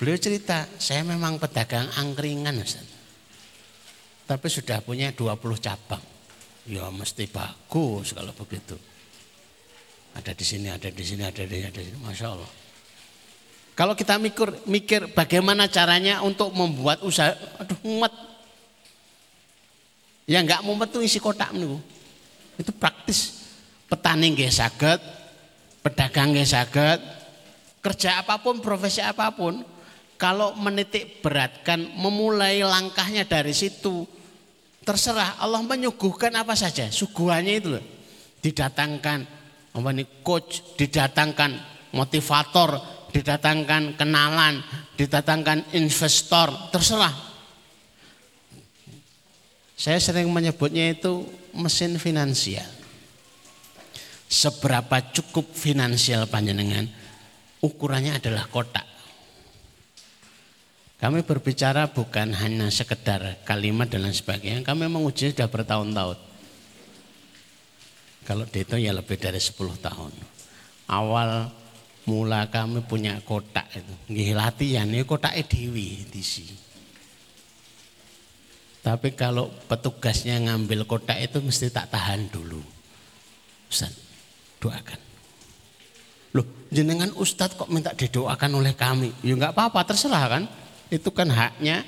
Beliau 0.00 0.16
cerita, 0.16 0.64
saya 0.80 1.04
memang 1.04 1.36
pedagang 1.36 1.92
angkringan 2.00 2.56
Ustaz. 2.64 2.88
tapi 4.24 4.48
sudah 4.48 4.80
punya 4.80 5.12
20 5.12 5.36
cabang. 5.60 6.11
Ya 6.68 6.86
mesti 6.94 7.26
bagus 7.26 8.14
kalau 8.14 8.30
begitu. 8.36 8.78
Ada 10.12 10.36
di 10.36 10.44
sini, 10.44 10.68
ada 10.68 10.92
di 10.92 11.02
sini, 11.02 11.24
ada 11.24 11.42
di 11.42 11.50
sini, 11.56 11.66
ada 11.66 11.80
di 11.80 11.88
sini. 11.88 11.98
Masya 11.98 12.26
Allah. 12.28 12.50
Kalau 13.72 13.96
kita 13.96 14.20
mikir, 14.20 14.52
mikir 14.68 15.00
bagaimana 15.16 15.64
caranya 15.66 16.20
untuk 16.20 16.52
membuat 16.52 17.00
usaha, 17.00 17.32
aduh 17.56 17.80
mumet. 17.80 18.12
Ya 20.28 20.44
enggak 20.44 20.60
mumet 20.62 20.92
tuh 20.92 21.00
isi 21.00 21.16
kotak 21.18 21.56
nih. 21.56 21.80
Itu 22.60 22.70
praktis. 22.76 23.42
Petani 23.88 24.32
nggih 24.32 24.52
saged, 24.52 25.00
pedagang 25.84 26.32
nggih 26.32 26.48
saged, 26.48 27.00
kerja 27.84 28.24
apa 28.24 28.40
pun, 28.40 28.62
profesi 28.64 29.04
apa 29.04 29.28
pun, 29.36 29.60
kalau 30.16 30.56
menitik 30.56 31.20
beratkan 31.20 31.92
memulai 31.98 32.62
langkahnya 32.64 33.28
dari 33.28 33.52
situ, 33.52 34.08
terserah 34.82 35.38
Allah 35.38 35.62
menyuguhkan 35.62 36.34
apa 36.34 36.52
saja, 36.58 36.90
suguhannya 36.90 37.54
itu 37.56 37.68
loh. 37.78 37.84
Didatangkan 38.42 39.18
apa 39.72 39.90
coach, 40.26 40.76
didatangkan 40.76 41.50
motivator, 41.94 42.76
didatangkan 43.14 43.96
kenalan, 43.96 44.60
didatangkan 44.98 45.72
investor, 45.78 46.50
terserah. 46.74 47.14
Saya 49.78 49.98
sering 49.98 50.30
menyebutnya 50.30 50.94
itu 50.94 51.26
mesin 51.56 51.98
finansial 51.98 52.82
seberapa 54.32 55.12
cukup 55.12 55.52
finansial 55.52 56.24
panjenengan 56.24 56.88
ukurannya 57.60 58.16
adalah 58.16 58.48
kotak. 58.48 58.91
Kami 61.02 61.26
berbicara 61.26 61.90
bukan 61.90 62.30
hanya 62.30 62.70
sekedar 62.70 63.42
kalimat 63.42 63.90
dan 63.90 64.06
lain 64.06 64.14
sebagainya. 64.14 64.62
Kami 64.62 64.86
menguji 64.86 65.34
sudah 65.34 65.50
bertahun-tahun. 65.50 66.14
Kalau 68.22 68.46
itu 68.46 68.76
ya 68.78 68.94
lebih 68.94 69.18
dari 69.18 69.42
10 69.42 69.82
tahun. 69.82 70.14
Awal 70.86 71.50
mula 72.06 72.46
kami 72.46 72.86
punya 72.86 73.18
kotak 73.26 73.66
itu. 73.74 73.94
Nggih 74.14 74.30
latihan 74.38 74.86
ini 74.86 75.02
kotak 75.02 75.34
dewi 75.50 76.06
sini. 76.22 76.54
Tapi 78.82 79.14
kalau 79.18 79.50
petugasnya 79.66 80.38
ngambil 80.38 80.86
kotak 80.86 81.18
itu 81.18 81.42
mesti 81.42 81.66
tak 81.74 81.90
tahan 81.90 82.30
dulu. 82.30 82.62
Ustaz, 83.66 83.90
doakan. 84.62 85.02
Loh, 86.38 86.46
jenengan 86.70 87.10
ustadz 87.18 87.58
kok 87.58 87.70
minta 87.70 87.90
didoakan 87.90 88.58
oleh 88.58 88.74
kami? 88.78 89.10
Ya 89.26 89.34
enggak 89.34 89.54
apa-apa, 89.54 89.82
terserah 89.82 90.26
kan. 90.30 90.44
Itu 90.92 91.08
kan 91.08 91.32
haknya 91.32 91.80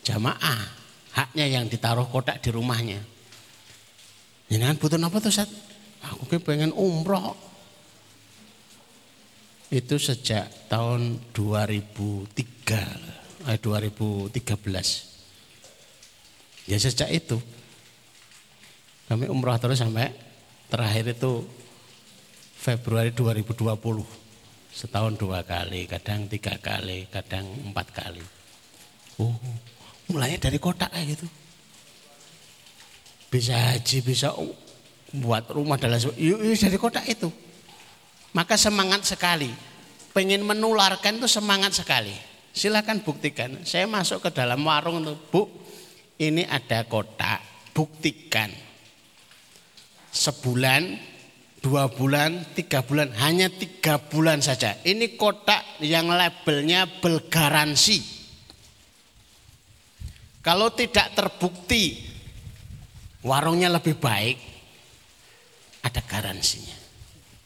jamaah. 0.00 0.80
Haknya 1.12 1.44
yang 1.60 1.68
ditaruh 1.68 2.08
kotak 2.08 2.40
di 2.40 2.48
rumahnya. 2.48 3.04
Jenengan 4.48 4.80
butuh 4.80 4.96
apa 4.96 5.20
tuh 5.20 5.28
Ustaz? 5.28 5.50
Aku 6.00 6.24
pengen 6.40 6.72
umroh. 6.72 7.36
Itu 9.68 10.00
sejak 10.00 10.72
tahun 10.72 11.20
2003, 11.36 12.88
eh, 13.44 13.58
2013. 13.60 15.04
Ya 16.64 16.80
sejak 16.80 17.12
itu 17.12 17.36
kami 19.08 19.28
umroh 19.28 19.56
terus 19.56 19.80
sampai 19.80 20.12
terakhir 20.68 21.16
itu 21.16 21.44
Februari 22.56 23.12
2020 23.12 24.27
setahun 24.78 25.18
dua 25.18 25.42
kali 25.42 25.90
kadang 25.90 26.30
tiga 26.30 26.54
kali 26.62 27.10
kadang 27.10 27.42
empat 27.66 27.90
kali. 27.90 28.22
Oh 29.18 29.34
mulainya 30.06 30.46
dari 30.46 30.62
kota 30.62 30.86
kayak 30.86 31.18
gitu. 31.18 31.26
Bisa 33.26 33.58
haji 33.58 33.98
bisa 34.06 34.30
buat 35.18 35.50
rumah 35.50 35.74
dan 35.82 35.98
lain 35.98 36.54
dari 36.54 36.78
kota 36.78 37.02
itu. 37.10 37.26
Maka 38.38 38.54
semangat 38.54 39.02
sekali. 39.02 39.50
Pengen 40.14 40.46
menularkan 40.46 41.18
itu 41.18 41.26
semangat 41.26 41.74
sekali. 41.74 42.14
Silahkan 42.54 43.02
buktikan. 43.02 43.66
Saya 43.66 43.90
masuk 43.90 44.24
ke 44.24 44.30
dalam 44.30 44.62
warung 44.62 45.02
tuh 45.02 45.18
bu. 45.18 45.42
Ini 46.18 46.46
ada 46.46 46.86
kotak 46.86 47.42
buktikan. 47.74 48.50
Sebulan, 50.10 50.98
dua 51.58 51.90
bulan, 51.90 52.54
tiga 52.54 52.86
bulan, 52.86 53.10
hanya 53.18 53.50
tiga 53.50 53.98
bulan 53.98 54.38
saja. 54.38 54.78
Ini 54.82 55.18
kotak 55.18 55.82
yang 55.82 56.10
labelnya 56.10 56.86
bergaransi. 57.02 58.18
Kalau 60.38 60.70
tidak 60.72 61.12
terbukti 61.18 61.98
warungnya 63.26 63.68
lebih 63.68 63.98
baik, 63.98 64.38
ada 65.82 66.00
garansinya. 66.06 66.78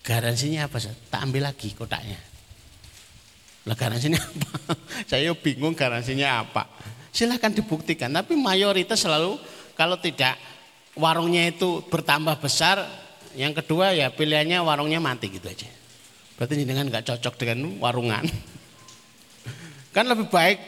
Garansinya 0.02 0.66
apa? 0.68 0.76
Tak 0.82 1.20
ambil 1.22 1.48
lagi 1.48 1.72
kotaknya. 1.72 2.20
Lah 3.66 3.76
garansinya 3.78 4.18
apa? 4.28 4.74
Saya 5.06 5.32
bingung 5.38 5.72
garansinya 5.72 6.42
apa. 6.46 6.68
Silahkan 7.14 7.54
dibuktikan. 7.54 8.10
Tapi 8.12 8.34
mayoritas 8.34 9.02
selalu 9.02 9.38
kalau 9.78 9.96
tidak 9.98 10.36
warungnya 10.98 11.48
itu 11.48 11.80
bertambah 11.88 12.36
besar, 12.42 12.82
yang 13.38 13.52
kedua 13.56 13.96
ya 13.96 14.12
pilihannya 14.12 14.60
warungnya 14.60 15.00
mati 15.00 15.32
gitu 15.32 15.48
aja. 15.48 15.68
Berarti 16.36 16.64
dengan 16.64 16.88
nggak 16.88 17.06
cocok 17.06 17.34
dengan 17.38 17.78
warungan. 17.78 18.24
Kan 19.94 20.08
lebih 20.08 20.28
baik 20.32 20.58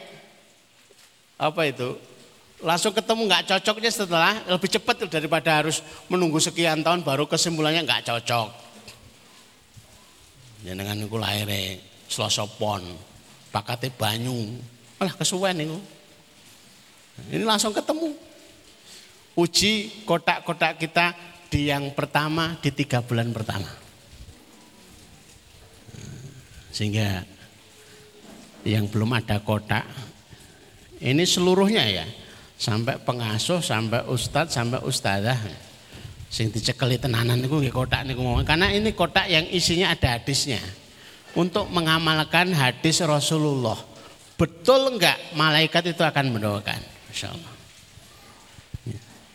apa 1.35 1.61
itu 1.67 1.99
langsung 2.63 2.95
ketemu 2.95 3.27
nggak 3.27 3.43
cocoknya 3.51 3.91
setelah 3.91 4.33
lebih 4.47 4.69
cepat 4.71 5.05
daripada 5.11 5.59
harus 5.59 5.83
menunggu 6.07 6.39
sekian 6.39 6.79
tahun 6.79 7.03
baru 7.03 7.27
kesimpulannya 7.27 7.83
nggak 7.83 8.07
cocok. 8.07 8.49
Dengan 10.65 10.97
itu 10.97 11.17
lahir 11.21 11.77
selosopon, 12.09 12.81
pakate 13.53 13.93
banyu, 13.93 14.57
malah 14.97 15.13
kesuwen 15.13 15.61
itu. 15.61 15.77
Ini 17.29 17.45
langsung 17.45 17.69
ketemu 17.69 18.17
uji 19.35 20.03
kotak-kotak 20.07 20.79
kita 20.79 21.11
di 21.55 21.71
yang 21.71 21.95
pertama 21.95 22.59
di 22.59 22.67
tiga 22.75 22.99
bulan 22.99 23.31
pertama. 23.31 23.71
Sehingga 26.75 27.23
yang 28.67 28.91
belum 28.91 29.15
ada 29.15 29.39
kotak 29.39 29.87
ini 30.99 31.23
seluruhnya 31.23 31.87
ya. 31.87 32.03
Sampai 32.59 32.99
pengasuh 32.99 33.63
sampai 33.63 34.03
ustadz 34.03 34.51
sampai 34.51 34.83
ustadzah. 34.83 35.39
Sing 36.27 36.51
dicekeli 36.51 36.99
tenanan 36.99 37.39
niku 37.39 37.63
nggih 37.63 37.71
kotak 37.71 38.03
niku 38.03 38.19
karena 38.43 38.75
ini 38.75 38.91
kotak 38.91 39.31
yang 39.31 39.47
isinya 39.47 39.95
ada 39.95 40.19
hadisnya. 40.19 40.59
Untuk 41.39 41.71
mengamalkan 41.71 42.51
hadis 42.51 42.99
Rasulullah. 42.99 43.79
Betul 44.35 44.99
enggak 44.99 45.15
malaikat 45.39 45.95
itu 45.95 46.03
akan 46.03 46.35
mendoakan? 46.35 46.79
Insyaallah 47.15 47.55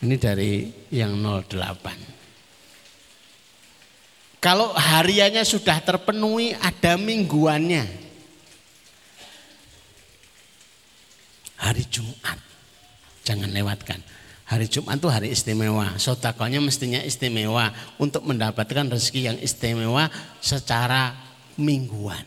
ini 0.01 0.17
dari 0.17 0.65
yang 0.89 1.21
08. 1.21 2.10
Kalau 4.41 4.73
hariannya 4.73 5.45
sudah 5.45 5.77
terpenuhi 5.85 6.57
ada 6.57 6.97
mingguannya. 6.97 7.85
Hari 11.61 11.85
Jumat. 11.93 12.41
Jangan 13.21 13.53
lewatkan. 13.53 14.01
Hari 14.49 14.65
Jumat 14.65 14.97
itu 14.97 15.07
hari 15.13 15.29
istimewa. 15.29 15.93
Sotakonya 16.01 16.57
mestinya 16.57 16.99
istimewa 17.05 17.69
untuk 18.01 18.25
mendapatkan 18.25 18.89
rezeki 18.89 19.21
yang 19.29 19.37
istimewa 19.37 20.09
secara 20.41 21.13
mingguan. 21.61 22.25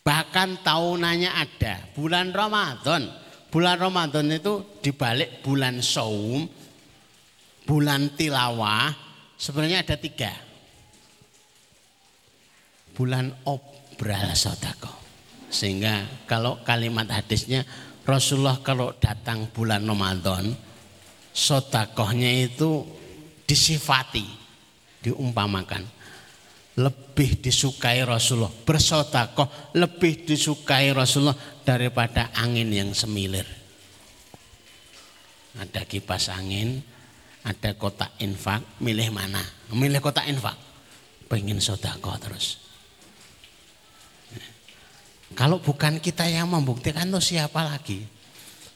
Bahkan 0.00 0.64
tahunannya 0.64 1.30
ada. 1.36 1.84
Bulan 1.92 2.32
Ramadan 2.32 3.12
bulan 3.50 3.76
Ramadan 3.76 4.30
itu 4.30 4.62
dibalik 4.80 5.42
bulan 5.42 5.82
saum, 5.82 6.46
bulan 7.66 8.14
tilawah, 8.14 8.94
sebenarnya 9.40 9.80
ada 9.80 9.96
tiga. 9.96 10.28
Bulan 12.92 13.32
obral 13.48 14.36
sodako. 14.36 14.92
Sehingga 15.48 16.04
kalau 16.28 16.60
kalimat 16.62 17.08
hadisnya 17.08 17.64
Rasulullah 18.04 18.60
kalau 18.60 18.92
datang 19.00 19.48
bulan 19.48 19.82
Ramadan, 19.88 20.52
sodakohnya 21.32 22.46
itu 22.46 22.84
disifati, 23.48 24.28
diumpamakan 25.00 25.82
lebih 26.78 27.42
disukai 27.42 28.06
Rasulullah. 28.06 28.52
Bersodakoh 28.52 29.74
lebih 29.74 30.28
disukai 30.28 30.94
Rasulullah 30.94 31.36
daripada 31.66 32.30
angin 32.36 32.70
yang 32.70 32.90
semilir. 32.94 33.46
Ada 35.58 35.82
kipas 35.82 36.30
angin, 36.30 36.78
ada 37.40 37.70
kotak 37.72 38.12
infak, 38.20 38.60
milih 38.84 39.08
mana? 39.08 39.40
Milih 39.72 40.00
kotak 40.04 40.28
infak. 40.28 40.56
Pengen 41.30 41.62
sodakoh 41.62 42.16
terus. 42.20 42.60
Kalau 45.38 45.62
bukan 45.62 46.02
kita 46.02 46.26
yang 46.26 46.50
membuktikan 46.50 47.06
tuh 47.06 47.22
siapa 47.22 47.62
lagi? 47.62 48.02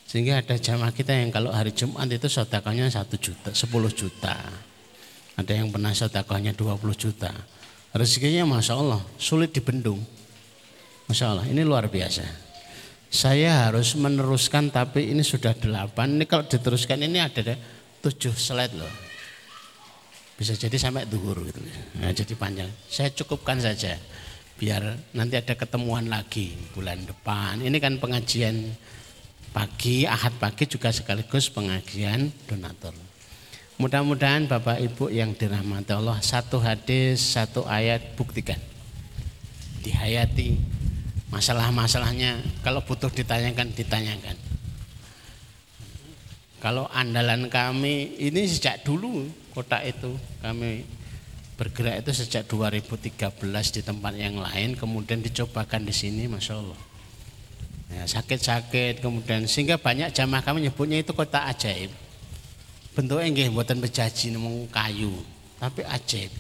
Sehingga 0.07 0.39
ada 0.39 0.55
jamaah 0.55 0.95
kita 0.95 1.11
yang 1.11 1.35
kalau 1.35 1.51
hari 1.51 1.75
Jumat 1.75 2.07
itu 2.07 2.31
sodakohnya 2.31 2.87
satu 2.87 3.19
juta, 3.19 3.51
10 3.51 3.67
juta. 3.91 4.39
Ada 5.35 5.53
yang 5.59 5.75
pernah 5.75 5.91
sodakohnya 5.91 6.55
20 6.55 6.95
juta. 6.95 7.35
Rezekinya 7.91 8.47
Masya 8.47 8.75
Allah 8.79 9.03
sulit 9.19 9.51
dibendung. 9.51 9.99
Masya 11.11 11.35
Allah 11.35 11.47
ini 11.51 11.67
luar 11.67 11.91
biasa. 11.91 12.23
Saya 13.11 13.67
harus 13.67 13.99
meneruskan 13.99 14.71
tapi 14.71 15.11
ini 15.11 15.27
sudah 15.27 15.55
delapan. 15.59 16.19
Ini 16.19 16.25
kalau 16.31 16.47
diteruskan 16.47 17.03
ini 17.03 17.19
ada 17.19 17.59
tujuh 18.05 18.37
slide 18.37 18.77
loh. 18.77 18.93
Bisa 20.37 20.53
jadi 20.53 20.77
sampai 20.77 21.09
duhur 21.09 21.41
gitu. 21.49 21.61
Nah, 21.97 22.13
jadi 22.13 22.37
panjang. 22.37 22.69
Saya 22.85 23.09
cukupkan 23.17 23.57
saja 23.57 23.97
biar 24.55 24.95
nanti 25.17 25.35
ada 25.41 25.57
ketemuan 25.57 26.07
lagi 26.13 26.53
bulan 26.77 27.01
depan. 27.09 27.65
Ini 27.65 27.77
kan 27.81 27.97
pengajian 27.97 28.77
pagi, 29.57 30.05
ahad 30.05 30.37
pagi 30.37 30.69
juga 30.69 30.93
sekaligus 30.93 31.49
pengajian 31.49 32.29
donatur. 32.45 32.93
Mudah-mudahan 33.75 34.47
Bapak 34.47 34.79
Ibu 34.79 35.11
yang 35.11 35.35
dirahmati 35.35 35.95
Allah 35.95 36.23
satu 36.23 36.63
hadis, 36.63 37.19
satu 37.19 37.67
ayat 37.67 38.15
buktikan. 38.15 38.59
Dihayati 39.83 40.55
masalah-masalahnya 41.35 42.39
kalau 42.63 42.87
butuh 42.87 43.11
ditanyakan, 43.11 43.75
ditanyakan. 43.75 44.44
Kalau 46.65 46.89
andalan 46.89 47.53
kami 47.53 48.17
ini 48.17 48.49
sejak 48.49 48.89
dulu 48.89 49.29
kota 49.53 49.85
itu 49.85 50.17
kami 50.41 50.81
bergerak 51.61 52.01
itu 52.01 52.25
sejak 52.25 52.49
2013 52.49 53.21
di 53.69 53.81
tempat 53.85 54.17
yang 54.17 54.41
lain 54.41 54.73
kemudian 54.73 55.21
dicobakan 55.21 55.85
di 55.85 55.93
sini 55.93 56.25
Masya 56.25 56.57
Allah. 56.57 56.81
Ya, 57.93 58.09
sakit-sakit 58.09 59.05
kemudian 59.05 59.45
sehingga 59.45 59.77
banyak 59.77 60.17
jamaah 60.17 60.41
kami 60.41 60.65
nyebutnya 60.65 61.05
itu 61.05 61.13
kota 61.13 61.45
ajaib. 61.53 61.93
Bentuknya 62.97 63.29
enggak 63.29 63.53
buatan 63.53 63.79
bejaji 63.85 64.33
nemung 64.33 64.65
kayu 64.73 65.13
tapi 65.61 65.85
ajaib. 65.85 66.33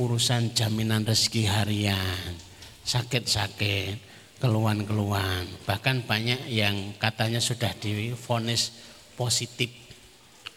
Urusan 0.00 0.56
jaminan 0.56 1.04
rezeki 1.04 1.44
harian 1.52 2.32
sakit-sakit 2.80 4.00
keluhan-keluhan. 4.40 5.68
Bahkan 5.68 6.08
banyak 6.08 6.48
yang 6.48 6.96
katanya 6.96 7.44
sudah 7.44 7.76
difonis 7.76 8.93
positif 9.16 9.70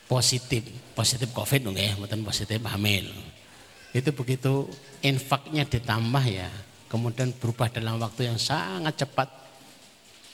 positif 0.10 0.64
positif 0.94 1.30
covid 1.34 1.68
enggak 1.68 1.86
ya 1.90 1.94
buatan 1.98 2.22
positif 2.26 2.60
hamil 2.64 3.08
itu 3.96 4.10
begitu 4.14 4.68
infaknya 5.02 5.64
ditambah 5.64 6.26
ya 6.28 6.50
kemudian 6.88 7.32
berubah 7.36 7.72
dalam 7.72 8.00
waktu 8.00 8.32
yang 8.32 8.40
sangat 8.40 9.06
cepat 9.06 9.48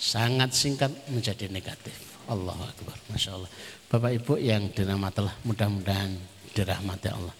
sangat 0.03 0.51
singkat 0.51 0.91
menjadi 1.07 1.47
negatif. 1.47 1.95
Allah 2.27 2.55
Akbar, 2.59 2.99
Masya 3.07 3.39
Allah. 3.39 3.51
Bapak 3.87 4.11
Ibu 4.19 4.35
yang 4.35 4.67
dirahmati 4.75 5.23
mudah-mudahan 5.47 6.11
dirahmati 6.51 7.07
Allah. 7.07 7.35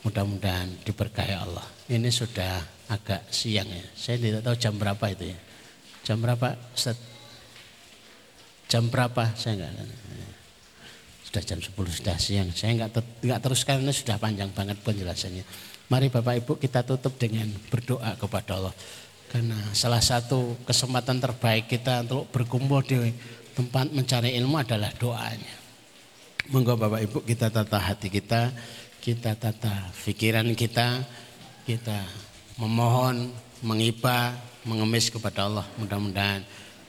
Mudah-mudahan 0.00 0.80
diberkahi 0.80 1.34
Allah. 1.36 1.66
Ini 1.92 2.08
sudah 2.08 2.64
agak 2.88 3.28
siang 3.28 3.68
ya. 3.68 3.84
Saya 3.92 4.16
tidak 4.16 4.40
tahu 4.40 4.56
jam 4.56 4.74
berapa 4.80 5.04
itu 5.12 5.34
ya. 5.34 5.38
Jam 6.08 6.22
berapa 6.24 6.56
Ustaz? 6.72 6.96
Jam 8.70 8.88
berapa? 8.88 9.36
Saya 9.36 9.60
enggak 9.60 9.72
sudah 11.36 11.44
jam 11.44 11.60
10 11.60 12.00
sudah 12.00 12.16
siang. 12.16 12.48
Saya 12.56 12.72
enggak, 12.72 12.96
ter, 12.96 13.04
enggak 13.20 13.40
teruskan 13.44 13.84
ini 13.84 13.92
sudah 13.92 14.16
panjang 14.16 14.48
banget 14.56 14.80
penjelasannya. 14.80 15.44
Mari 15.92 16.08
Bapak 16.08 16.34
Ibu 16.40 16.52
kita 16.56 16.80
tutup 16.80 17.20
dengan 17.20 17.52
berdoa 17.68 18.16
kepada 18.16 18.56
Allah. 18.56 18.74
Karena 19.28 19.58
salah 19.76 20.00
satu 20.00 20.56
kesempatan 20.64 21.20
terbaik 21.20 21.68
kita 21.68 22.08
untuk 22.08 22.24
berkumpul 22.32 22.80
di 22.88 23.12
tempat 23.52 23.92
mencari 23.92 24.32
ilmu 24.40 24.56
adalah 24.56 24.88
doanya. 24.96 25.54
Monggo 26.48 26.80
Bapak 26.80 27.04
Ibu 27.04 27.18
kita 27.28 27.52
tata 27.52 27.84
hati 27.84 28.08
kita, 28.08 28.56
kita 29.04 29.36
tata 29.36 29.92
pikiran 30.08 30.48
kita, 30.56 31.04
kita 31.68 32.00
memohon, 32.56 33.28
mengibah, 33.60 34.32
mengemis 34.64 35.12
kepada 35.12 35.52
Allah. 35.52 35.68
Mudah-mudahan 35.76 36.40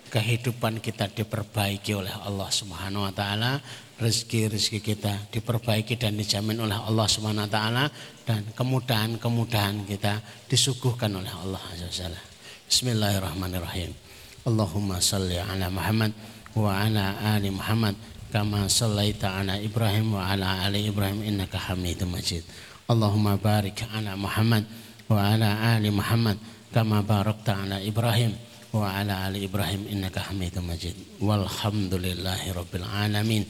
kehidupan 0.08 0.80
kita 0.80 1.12
diperbaiki 1.12 1.92
oleh 2.00 2.16
Allah 2.24 2.48
Subhanahu 2.48 3.04
wa 3.04 3.12
taala, 3.12 3.60
rezeki-rezeki 3.98 4.80
kita 4.80 5.14
diperbaiki 5.34 5.98
dan 5.98 6.14
dijamin 6.14 6.62
oleh 6.62 6.78
Allah 6.78 7.08
Subhanahu 7.10 7.50
wa 7.50 7.52
taala 7.52 7.86
dan 8.30 8.46
kemudahan-kemudahan 8.54 9.90
kita 9.90 10.22
disuguhkan 10.46 11.10
oleh 11.18 11.34
Allah 11.34 11.62
Azza 11.74 12.06
wa 12.06 12.22
Bismillahirrahmanirrahim. 12.68 13.92
Allahumma 14.46 15.02
salli 15.02 15.42
ala 15.42 15.68
Muhammad 15.74 16.14
wa 16.54 16.72
ala 16.78 17.20
ali 17.36 17.50
Muhammad 17.50 17.98
kama 18.30 18.70
sallaita 18.70 19.40
ala 19.40 19.58
Ibrahim 19.58 20.14
wa 20.14 20.30
ala 20.30 20.68
ali 20.68 20.86
Ibrahim 20.86 21.24
innaka 21.26 21.58
Hamidum 21.58 22.14
Majid. 22.14 22.44
Allahumma 22.86 23.40
barik 23.40 23.82
ala 23.92 24.14
Muhammad 24.14 24.68
wa 25.10 25.20
ala 25.20 25.74
ali 25.74 25.90
Muhammad 25.90 26.38
kama 26.76 27.02
barakta 27.02 27.66
ala 27.66 27.82
Ibrahim 27.82 28.36
wa 28.76 28.92
ala 28.94 29.26
ali 29.26 29.48
Ibrahim 29.48 29.88
innaka 29.88 30.28
Hamidum 30.28 30.68
Majid. 30.68 30.94
Walhamdulillahi 31.24 32.52
rabbil 32.54 32.86
alamin. 32.86 33.44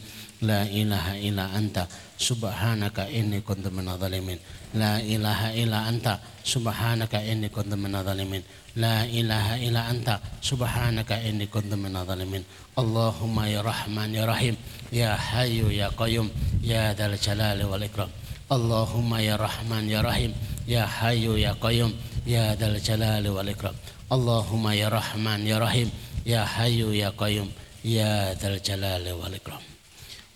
La 0.45 0.69
ilaha 0.69 1.17
illa 1.17 1.49
anta 1.49 1.89
subhanaka 2.21 3.09
inni 3.09 3.41
kuntu 3.41 3.73
minadh 3.73 3.97
dhalimin. 3.97 4.38
La 4.77 5.01
ilaha 5.01 5.49
illa 5.57 5.89
anta 5.89 6.21
subhanaka 6.45 7.25
inni 7.25 7.49
kuntu 7.49 7.73
minadh 7.73 8.05
dhalimin. 8.05 8.45
La 8.77 9.01
ilaha 9.09 9.57
illa 9.57 9.89
anta 9.89 10.21
subhanaka 10.38 11.17
inni 11.25 11.49
kuntu 11.49 11.73
minadh 11.73 12.05
dhalimin. 12.05 12.45
Allahumma 12.77 13.49
ya 13.49 13.65
Rahman 13.65 14.13
ya 14.13 14.29
Rahim 14.29 14.53
ya 14.93 15.17
Hayyu 15.17 15.73
ya 15.73 15.89
Qayyum 15.89 16.29
ya 16.61 16.93
Dzal 16.93 17.17
Jalali 17.17 17.65
wal 17.65 17.81
Ikram. 17.81 18.09
Allahumma 18.53 19.17
ya 19.25 19.41
Rahman 19.41 19.89
ya 19.89 20.05
Rahim 20.05 20.38
ya 20.69 20.85
Hayyu 20.85 21.33
ya 21.33 21.57
Qayyum 21.57 21.97
ya 22.29 22.53
Dzal 22.53 22.77
Jalali 22.77 23.33
wal 23.33 23.49
Ikram. 23.49 23.73
Allahumma 24.13 24.77
ya 24.77 24.93
Rahman 24.93 25.49
ya 25.49 25.57
Rahim 25.57 25.89
ya 26.29 26.45
Hayyu 26.45 26.93
ya 26.93 27.09
Qayyum 27.09 27.49
ya 27.81 28.38
Dzal 28.38 28.61
Jalali 28.61 29.09
wal 29.17 29.33
Ikram. 29.33 29.76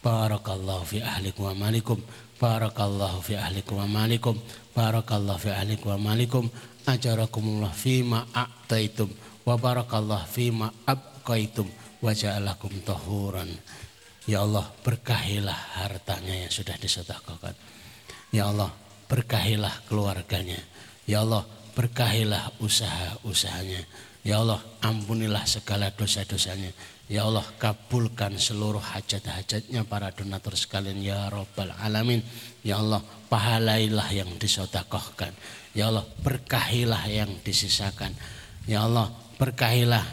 Barakallahu 0.01 0.83
fi 0.85 1.05
ahlikum 1.05 1.53
wa 1.53 1.69
malikum. 1.69 2.01
Barakallahu 2.41 3.21
fi 3.21 3.37
ahlikum 3.37 3.77
wa 3.77 3.87
malikum. 3.87 4.35
Barakallahu 4.73 5.37
fi 5.37 5.49
ahlikum 5.53 5.93
wa 5.93 6.13
malikum. 6.13 6.49
Ajarakumullah 6.89 7.69
fima 7.69 8.25
a'taitum 8.33 9.13
wa 9.45 9.53
barakallahu 9.53 10.25
fima 10.25 10.73
abqaitum 10.89 11.69
wa 12.01 12.09
ja'alakum 12.09 12.73
tahuran. 12.82 13.49
Ya 14.25 14.41
Allah, 14.41 14.65
berkahilah 14.82 15.82
hartanya 15.82 16.45
yang 16.45 16.51
sudah 16.53 16.78
disedekahkan. 16.78 17.53
Ya 18.33 18.49
Allah, 18.49 18.73
berkahilah 19.05 19.86
keluarganya. 19.86 20.57
Ya 21.05 21.21
Allah, 21.21 21.45
berkahilah 21.78 22.57
usaha-usahanya. 22.61 23.82
Ya 24.21 24.41
Allah, 24.41 24.61
ampunilah 24.82 25.45
segala 25.49 25.89
dosa-dosanya. 25.93 26.69
Ya 27.12 27.28
Allah 27.28 27.43
kabulkan 27.59 28.39
seluruh 28.39 28.79
hajat-hajatnya 28.79 29.83
para 29.83 30.16
donatur 30.16 30.55
sekalian 30.55 31.04
ya 31.04 31.28
Rabbal 31.28 31.75
Alamin. 31.83 32.24
Ya 32.63 32.79
Allah 32.79 33.04
pahalailah 33.28 34.08
yang 34.16 34.32
disodakohkan. 34.39 35.36
Ya 35.75 35.92
Allah 35.92 36.08
berkahilah 36.24 37.04
yang 37.12 37.36
disisakan. 37.43 38.16
Ya 38.63 38.88
Allah 38.88 39.12
berkahilah 39.36 40.08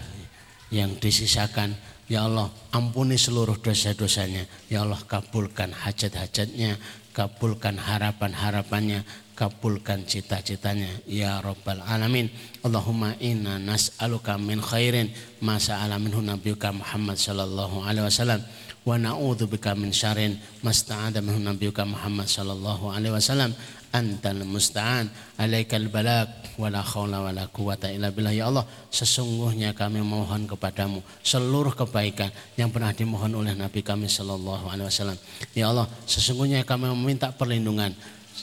yang 0.75 0.99
disisakan. 0.99 1.79
Ya 2.11 2.27
Allah 2.27 2.51
ampuni 2.75 3.15
seluruh 3.15 3.63
dosa-dosanya. 3.63 4.51
Ya 4.67 4.83
Allah 4.83 4.99
kabulkan 4.99 5.71
hajat-hajatnya. 5.71 6.83
Kabulkan 7.15 7.79
harapan-harapannya 7.79 9.07
kabulkan 9.39 10.03
cita-citanya. 10.03 10.91
Ya 11.07 11.39
rabbal 11.39 11.79
alamin. 11.87 12.27
Allahumma 12.67 13.15
inna 13.23 13.63
nas'aluka 13.63 14.35
min 14.35 14.59
khairin 14.59 15.15
ma 15.39 15.63
sa'ala 15.63 15.95
minhu 16.03 16.19
nabiyuka 16.19 16.75
Muhammad 16.75 17.15
sallallahu 17.15 17.87
alaihi 17.87 18.11
wasallam. 18.11 18.43
Wa 18.83 18.99
na'udzu 18.99 19.47
bika 19.47 19.79
min 19.79 19.95
syarrin 19.95 20.43
masta'ada 20.67 21.23
minhu 21.23 21.39
nabiyuka 21.39 21.87
Muhammad 21.87 22.27
sallallahu 22.27 22.91
alaihi 22.91 23.15
wasallam. 23.15 23.55
Antal 23.95 24.43
musta'an. 24.43 25.07
Alaikal 25.39 25.87
balak 25.87 26.59
wala 26.59 26.83
khawla 26.83 27.23
wala 27.23 27.47
quwata 27.47 27.95
illa 27.95 28.11
billah. 28.11 28.35
Ya 28.35 28.51
Allah 28.51 28.67
sesungguhnya 28.91 29.71
kami 29.71 30.03
mohon 30.03 30.51
kepadamu 30.51 30.99
seluruh 31.23 31.79
kebaikan 31.79 32.35
yang 32.59 32.75
pernah 32.75 32.91
dimohon 32.91 33.39
oleh 33.39 33.55
Nabi 33.55 33.87
kami 33.87 34.11
sallallahu 34.11 34.67
alaihi 34.67 34.91
wasallam. 34.91 35.19
Ya 35.55 35.71
Allah 35.71 35.87
sesungguhnya 36.11 36.67
kami 36.67 36.91
meminta 36.91 37.31
perlindungan 37.31 37.95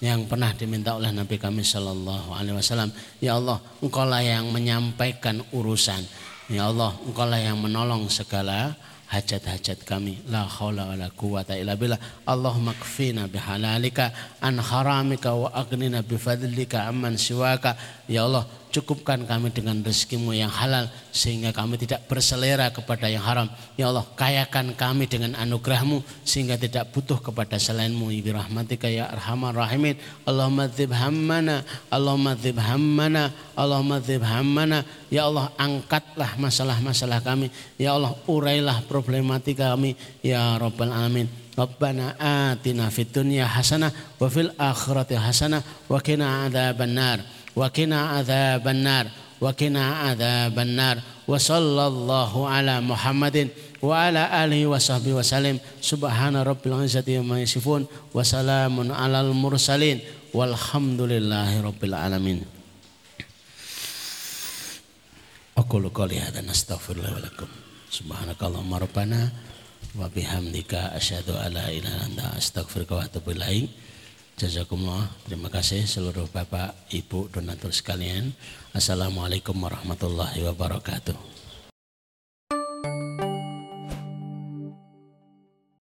yang 0.04 0.28
pernah 0.28 0.52
diminta 0.52 0.96
oleh 0.96 1.12
Nabi 1.14 1.40
kami 1.40 1.64
Shallallahu 1.64 2.36
Alaihi 2.36 2.56
Wasallam. 2.58 2.92
Ya 3.24 3.40
Allah, 3.40 3.62
Engkaulah 3.80 4.20
yang 4.20 4.52
menyampaikan 4.52 5.40
urusan. 5.56 6.04
Ya 6.52 6.68
Allah, 6.68 6.92
Engkaulah 7.08 7.40
yang 7.40 7.56
menolong 7.62 8.12
segala 8.12 8.76
hajat-hajat 9.08 9.86
kami. 9.88 10.20
La 10.28 10.44
haula 10.44 10.92
wa 10.92 10.96
la 10.98 11.08
quwata 11.14 11.56
illa 11.56 11.80
billah. 11.80 12.00
Allahumma 12.28 12.76
kfina 12.76 13.30
bihalalika 13.30 14.12
an 14.44 14.60
haramika 14.60 15.32
wa 15.32 15.54
aghnina 15.54 16.04
bifadlika 16.04 16.90
amman 16.92 17.16
siwaka. 17.16 17.78
Ya 18.12 18.28
Allah, 18.28 18.44
cukupkan 18.76 19.24
kami 19.24 19.56
dengan 19.56 19.80
rezekimu 19.80 20.36
yang 20.36 20.52
halal 20.52 20.92
sehingga 21.16 21.56
kami 21.56 21.80
tidak 21.80 22.04
berselera 22.12 22.68
kepada 22.76 23.08
yang 23.08 23.24
haram. 23.24 23.48
Ya 23.80 23.88
Allah, 23.88 24.04
kayakan 24.20 24.76
kami 24.76 25.08
dengan 25.08 25.32
anugerahmu 25.40 26.04
sehingga 26.28 26.60
tidak 26.60 26.92
butuh 26.92 27.24
kepada 27.24 27.56
selainmu. 27.56 28.12
Ibi 28.12 28.36
rahmatika 28.36 28.92
ya 28.92 29.08
arhamar 29.08 29.56
rahimin. 29.56 29.96
Allahumma 30.28 30.68
dzib 30.68 30.92
hammana, 30.92 31.64
Allahumma 31.88 32.36
dzib 32.36 32.60
hammana, 32.60 33.24
Allahumma 33.56 34.04
dzib 34.04 34.24
hammana. 34.28 34.84
Ya 35.08 35.24
Allah, 35.24 35.56
angkatlah 35.56 36.36
masalah-masalah 36.36 37.24
kami. 37.24 37.48
Ya 37.80 37.96
Allah, 37.96 38.12
urailah 38.28 38.84
problematika 38.92 39.72
kami. 39.72 39.96
Ya 40.20 40.60
Rabbal 40.60 40.92
Alamin. 40.92 41.46
Rabbana 41.56 42.20
atina 42.20 42.92
fid 42.92 43.16
dunya 43.16 43.48
hasanah 43.48 44.20
wa 44.20 44.28
fil 44.28 44.52
akhirati 44.60 45.16
hasanah 45.16 45.64
wa 45.88 46.04
qina 46.04 46.52
adzabannar 46.52 47.24
wa 47.56 47.70
qina 47.72 48.20
النار, 48.20 48.60
nar 48.84 49.08
wa 49.42 49.52
النار. 50.62 50.98
adzaban 51.28 52.46
ala 52.46 52.82
Muhammadin 52.82 53.50
wa 53.82 54.06
ala 54.06 54.30
alihi 54.30 54.70
subhana 55.82 56.46
rabbil 56.46 56.86
izzati 56.86 57.18
amma 57.18 57.42
yasifun 57.42 57.88
wa 58.14 58.22
salamun 58.22 58.92
alal 58.94 59.34
mursalin. 59.34 60.02
Walhamdulillahi 60.36 61.64
rabbil 61.64 61.96
alamin. 61.96 62.46
Wa 69.96 70.12
bihamdika 70.12 70.92
asyhadu 70.92 71.40
an 71.40 71.56
ilaha 71.72 72.04
wa 73.00 73.08
Jazakumullah. 74.36 75.08
Terima 75.24 75.48
kasih 75.48 75.88
seluruh 75.88 76.28
Bapak, 76.28 76.76
Ibu, 76.92 77.32
donatur 77.32 77.72
sekalian. 77.72 78.36
Assalamualaikum 78.76 79.56
warahmatullahi 79.56 80.44
wabarakatuh. 80.44 81.35